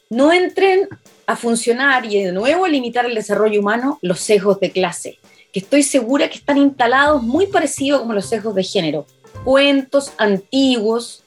no 0.10 0.32
entren 0.34 0.88
a 1.26 1.36
funcionar 1.36 2.06
y 2.06 2.24
de 2.24 2.32
nuevo 2.32 2.66
a 2.66 2.70
limitar 2.70 3.06
el 3.06 3.16
desarrollo 3.16 3.60
humano 3.60 3.98
los 4.02 4.20
sesgos 4.20 4.60
de 4.60 4.72
clase, 4.72 5.20
que 5.54 5.60
estoy 5.60 5.84
segura 5.84 6.30
que 6.30 6.38
están 6.38 6.58
instalados 6.58 7.24
muy 7.24 7.48
parecidos 7.48 8.02
como 8.02 8.14
los 8.14 8.26
sesgos 8.26 8.56
de 8.56 8.64
género. 8.64 9.06
Cuentos 9.44 10.12
antiguos 10.18 11.21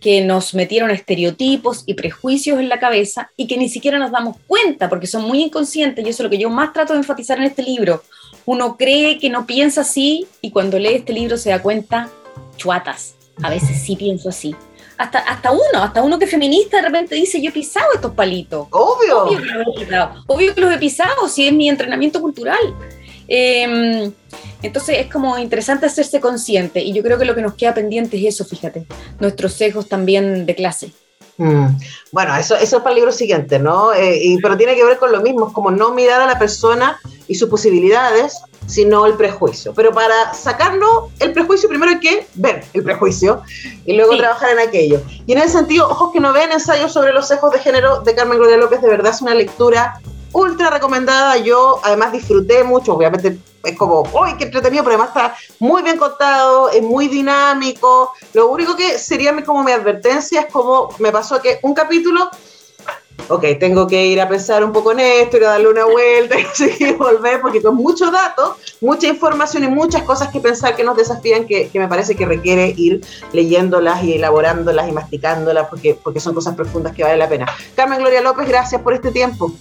que 0.00 0.20
nos 0.20 0.54
metieron 0.54 0.90
estereotipos 0.90 1.82
y 1.86 1.94
prejuicios 1.94 2.58
en 2.58 2.68
la 2.68 2.78
cabeza 2.78 3.30
y 3.36 3.46
que 3.46 3.56
ni 3.56 3.68
siquiera 3.68 3.98
nos 3.98 4.12
damos 4.12 4.36
cuenta 4.46 4.88
porque 4.88 5.06
son 5.06 5.22
muy 5.22 5.42
inconscientes 5.42 6.04
y 6.04 6.08
eso 6.08 6.22
es 6.22 6.24
lo 6.24 6.30
que 6.30 6.38
yo 6.38 6.50
más 6.50 6.72
trato 6.72 6.92
de 6.92 7.00
enfatizar 7.00 7.38
en 7.38 7.44
este 7.44 7.62
libro. 7.62 8.02
Uno 8.46 8.76
cree 8.76 9.18
que 9.18 9.28
no 9.28 9.46
piensa 9.46 9.80
así 9.80 10.26
y 10.40 10.50
cuando 10.50 10.78
lee 10.78 10.94
este 10.94 11.12
libro 11.12 11.36
se 11.36 11.50
da 11.50 11.60
cuenta, 11.60 12.08
chuatas, 12.56 13.14
a 13.42 13.50
veces 13.50 13.82
sí 13.82 13.96
pienso 13.96 14.28
así. 14.28 14.54
Hasta, 14.96 15.18
hasta 15.20 15.52
uno, 15.52 15.82
hasta 15.82 16.02
uno 16.02 16.18
que 16.18 16.24
es 16.24 16.30
feminista 16.30 16.78
de 16.78 16.82
repente 16.82 17.14
dice, 17.14 17.40
yo 17.40 17.50
he 17.50 17.52
pisado 17.52 17.86
estos 17.94 18.12
palitos. 18.14 18.66
Obvio. 18.70 19.24
Obvio 19.24 19.38
que 19.38 19.46
los 19.46 19.66
he 19.66 19.80
pisado, 19.84 20.24
obvio 20.26 20.54
que 20.54 20.60
los 20.60 20.74
he 20.74 20.78
pisado, 20.78 21.28
si 21.28 21.46
es 21.46 21.52
mi 21.52 21.68
entrenamiento 21.68 22.20
cultural. 22.20 22.58
Eh, 23.28 24.10
entonces 24.62 24.96
es 24.98 25.12
como 25.12 25.38
interesante 25.38 25.86
hacerse 25.86 26.18
consciente 26.20 26.80
y 26.80 26.92
yo 26.92 27.02
creo 27.02 27.18
que 27.18 27.24
lo 27.26 27.34
que 27.34 27.42
nos 27.42 27.54
queda 27.54 27.74
pendiente 27.74 28.16
es 28.16 28.34
eso, 28.34 28.44
fíjate, 28.44 28.86
nuestros 29.20 29.52
sesgos 29.52 29.88
también 29.88 30.46
de 30.46 30.54
clase. 30.54 30.92
Mm. 31.36 31.66
Bueno, 32.10 32.36
eso, 32.36 32.56
eso 32.56 32.78
es 32.78 32.82
para 32.82 32.90
el 32.90 32.96
libro 32.96 33.12
siguiente, 33.12 33.60
¿no? 33.60 33.92
Eh, 33.92 34.18
y, 34.20 34.38
pero 34.38 34.56
tiene 34.56 34.74
que 34.74 34.84
ver 34.84 34.98
con 34.98 35.12
lo 35.12 35.20
mismo, 35.20 35.46
es 35.48 35.52
como 35.52 35.70
no 35.70 35.92
mirar 35.92 36.20
a 36.20 36.26
la 36.26 36.38
persona 36.38 36.98
y 37.28 37.36
sus 37.36 37.48
posibilidades, 37.48 38.40
sino 38.66 39.06
el 39.06 39.14
prejuicio. 39.14 39.72
Pero 39.72 39.92
para 39.92 40.34
sacarlo, 40.34 41.10
el 41.20 41.32
prejuicio 41.32 41.68
primero 41.68 41.92
hay 41.92 42.00
que 42.00 42.26
ver 42.34 42.64
el 42.74 42.82
prejuicio 42.82 43.42
y 43.86 43.92
luego 43.92 44.12
Sí. 44.12 44.18
trabajar 44.18 44.50
en 44.50 44.58
aquello. 44.58 45.00
Y 45.26 45.32
en 45.32 45.38
ese 45.38 45.50
sentido, 45.50 45.88
Ojos 45.88 46.12
que 46.12 46.18
no 46.20 46.32
ven, 46.32 46.50
ensayo 46.50 46.88
sobre 46.88 47.12
los 47.12 47.28
sesgos 47.28 47.52
de 47.52 47.60
género 47.60 48.00
de 48.00 48.14
Carmen 48.16 48.38
Gloria 48.38 48.56
López, 48.56 48.82
de 48.82 48.88
verdad 48.88 49.12
es 49.14 49.22
una 49.22 49.34
lectura 49.34 50.00
ultra 50.32 50.70
recomendada. 50.70 51.36
Yo 51.38 51.80
además 51.82 52.12
disfruté 52.12 52.64
mucho, 52.64 52.94
obviamente 52.94 53.38
es 53.64 53.76
como, 53.76 54.02
¡uy, 54.02 54.36
qué 54.38 54.44
entretenido! 54.44 54.84
Pero 54.84 54.96
además 54.96 55.08
está 55.08 55.36
muy 55.58 55.82
bien 55.82 55.96
contado, 55.96 56.70
es 56.70 56.82
muy 56.82 57.08
dinámico. 57.08 58.12
Lo 58.34 58.48
único 58.48 58.76
que 58.76 58.98
sería 58.98 59.34
como 59.44 59.62
mi 59.62 59.72
advertencia 59.72 60.42
es 60.42 60.52
como 60.52 60.90
me 60.98 61.12
pasó 61.12 61.40
que 61.40 61.58
un 61.62 61.74
capítulo 61.74 62.30
ok, 63.28 63.44
tengo 63.58 63.86
que 63.86 64.06
ir 64.06 64.20
a 64.20 64.28
pensar 64.28 64.64
un 64.64 64.72
poco 64.72 64.92
en 64.92 65.00
esto, 65.00 65.36
ir 65.36 65.44
a 65.44 65.50
darle 65.50 65.68
una 65.68 65.84
vuelta 65.84 66.38
y 66.40 66.44
seguir 66.54 66.96
volver, 66.96 67.40
porque 67.40 67.62
con 67.62 67.76
muchos 67.76 68.10
datos, 68.12 68.56
mucha 68.80 69.08
información 69.08 69.64
y 69.64 69.68
muchas 69.68 70.02
cosas 70.02 70.28
que 70.28 70.40
pensar 70.40 70.76
que 70.76 70.84
nos 70.84 70.96
desafían, 70.96 71.46
que, 71.46 71.68
que 71.68 71.78
me 71.78 71.88
parece 71.88 72.14
que 72.14 72.26
requiere 72.26 72.74
ir 72.76 73.04
leyéndolas 73.32 74.02
y 74.04 74.14
elaborándolas 74.14 74.88
y 74.88 74.92
masticándolas, 74.92 75.68
porque, 75.68 75.98
porque 76.02 76.20
son 76.20 76.34
cosas 76.34 76.54
profundas 76.54 76.94
que 76.94 77.02
vale 77.02 77.16
la 77.16 77.28
pena. 77.28 77.46
Carmen 77.74 77.98
Gloria 77.98 78.20
López, 78.20 78.48
gracias 78.48 78.80
por 78.82 78.94
este 78.94 79.10
tiempo. 79.10 79.52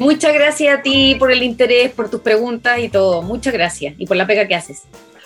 Muchas 0.00 0.32
gracias 0.32 0.78
a 0.78 0.82
ti 0.82 1.14
por 1.18 1.30
el 1.30 1.42
interés, 1.42 1.92
por 1.92 2.08
tus 2.08 2.22
preguntas 2.22 2.78
y 2.78 2.88
todo. 2.88 3.20
Muchas 3.20 3.52
gracias 3.52 3.94
y 3.98 4.06
por 4.06 4.16
la 4.16 4.26
pega 4.26 4.48
que 4.48 4.54
haces. 4.54 4.84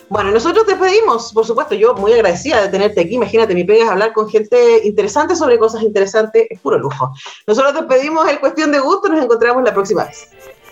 Bueno, 0.08 0.32
nosotros 0.32 0.66
te 0.66 0.74
pedimos, 0.74 1.32
por 1.32 1.46
supuesto, 1.46 1.76
yo 1.76 1.94
muy 1.94 2.12
agradecida 2.12 2.60
de 2.60 2.68
tenerte 2.68 3.02
aquí. 3.02 3.14
Imagínate, 3.14 3.54
mi 3.54 3.62
pega 3.62 3.84
es 3.84 3.90
hablar 3.90 4.12
con 4.12 4.28
gente 4.28 4.84
interesante 4.84 5.36
sobre 5.36 5.58
cosas 5.60 5.82
interesantes, 5.82 6.48
es 6.50 6.58
puro 6.58 6.76
lujo. 6.76 7.12
Nosotros 7.46 7.72
te 7.74 7.82
pedimos 7.84 8.28
el 8.28 8.40
cuestión 8.40 8.72
de 8.72 8.80
gusto, 8.80 9.08
nos 9.08 9.24
encontramos 9.24 9.62
la 9.62 9.72
próxima 9.72 10.04
vez. 10.06 10.28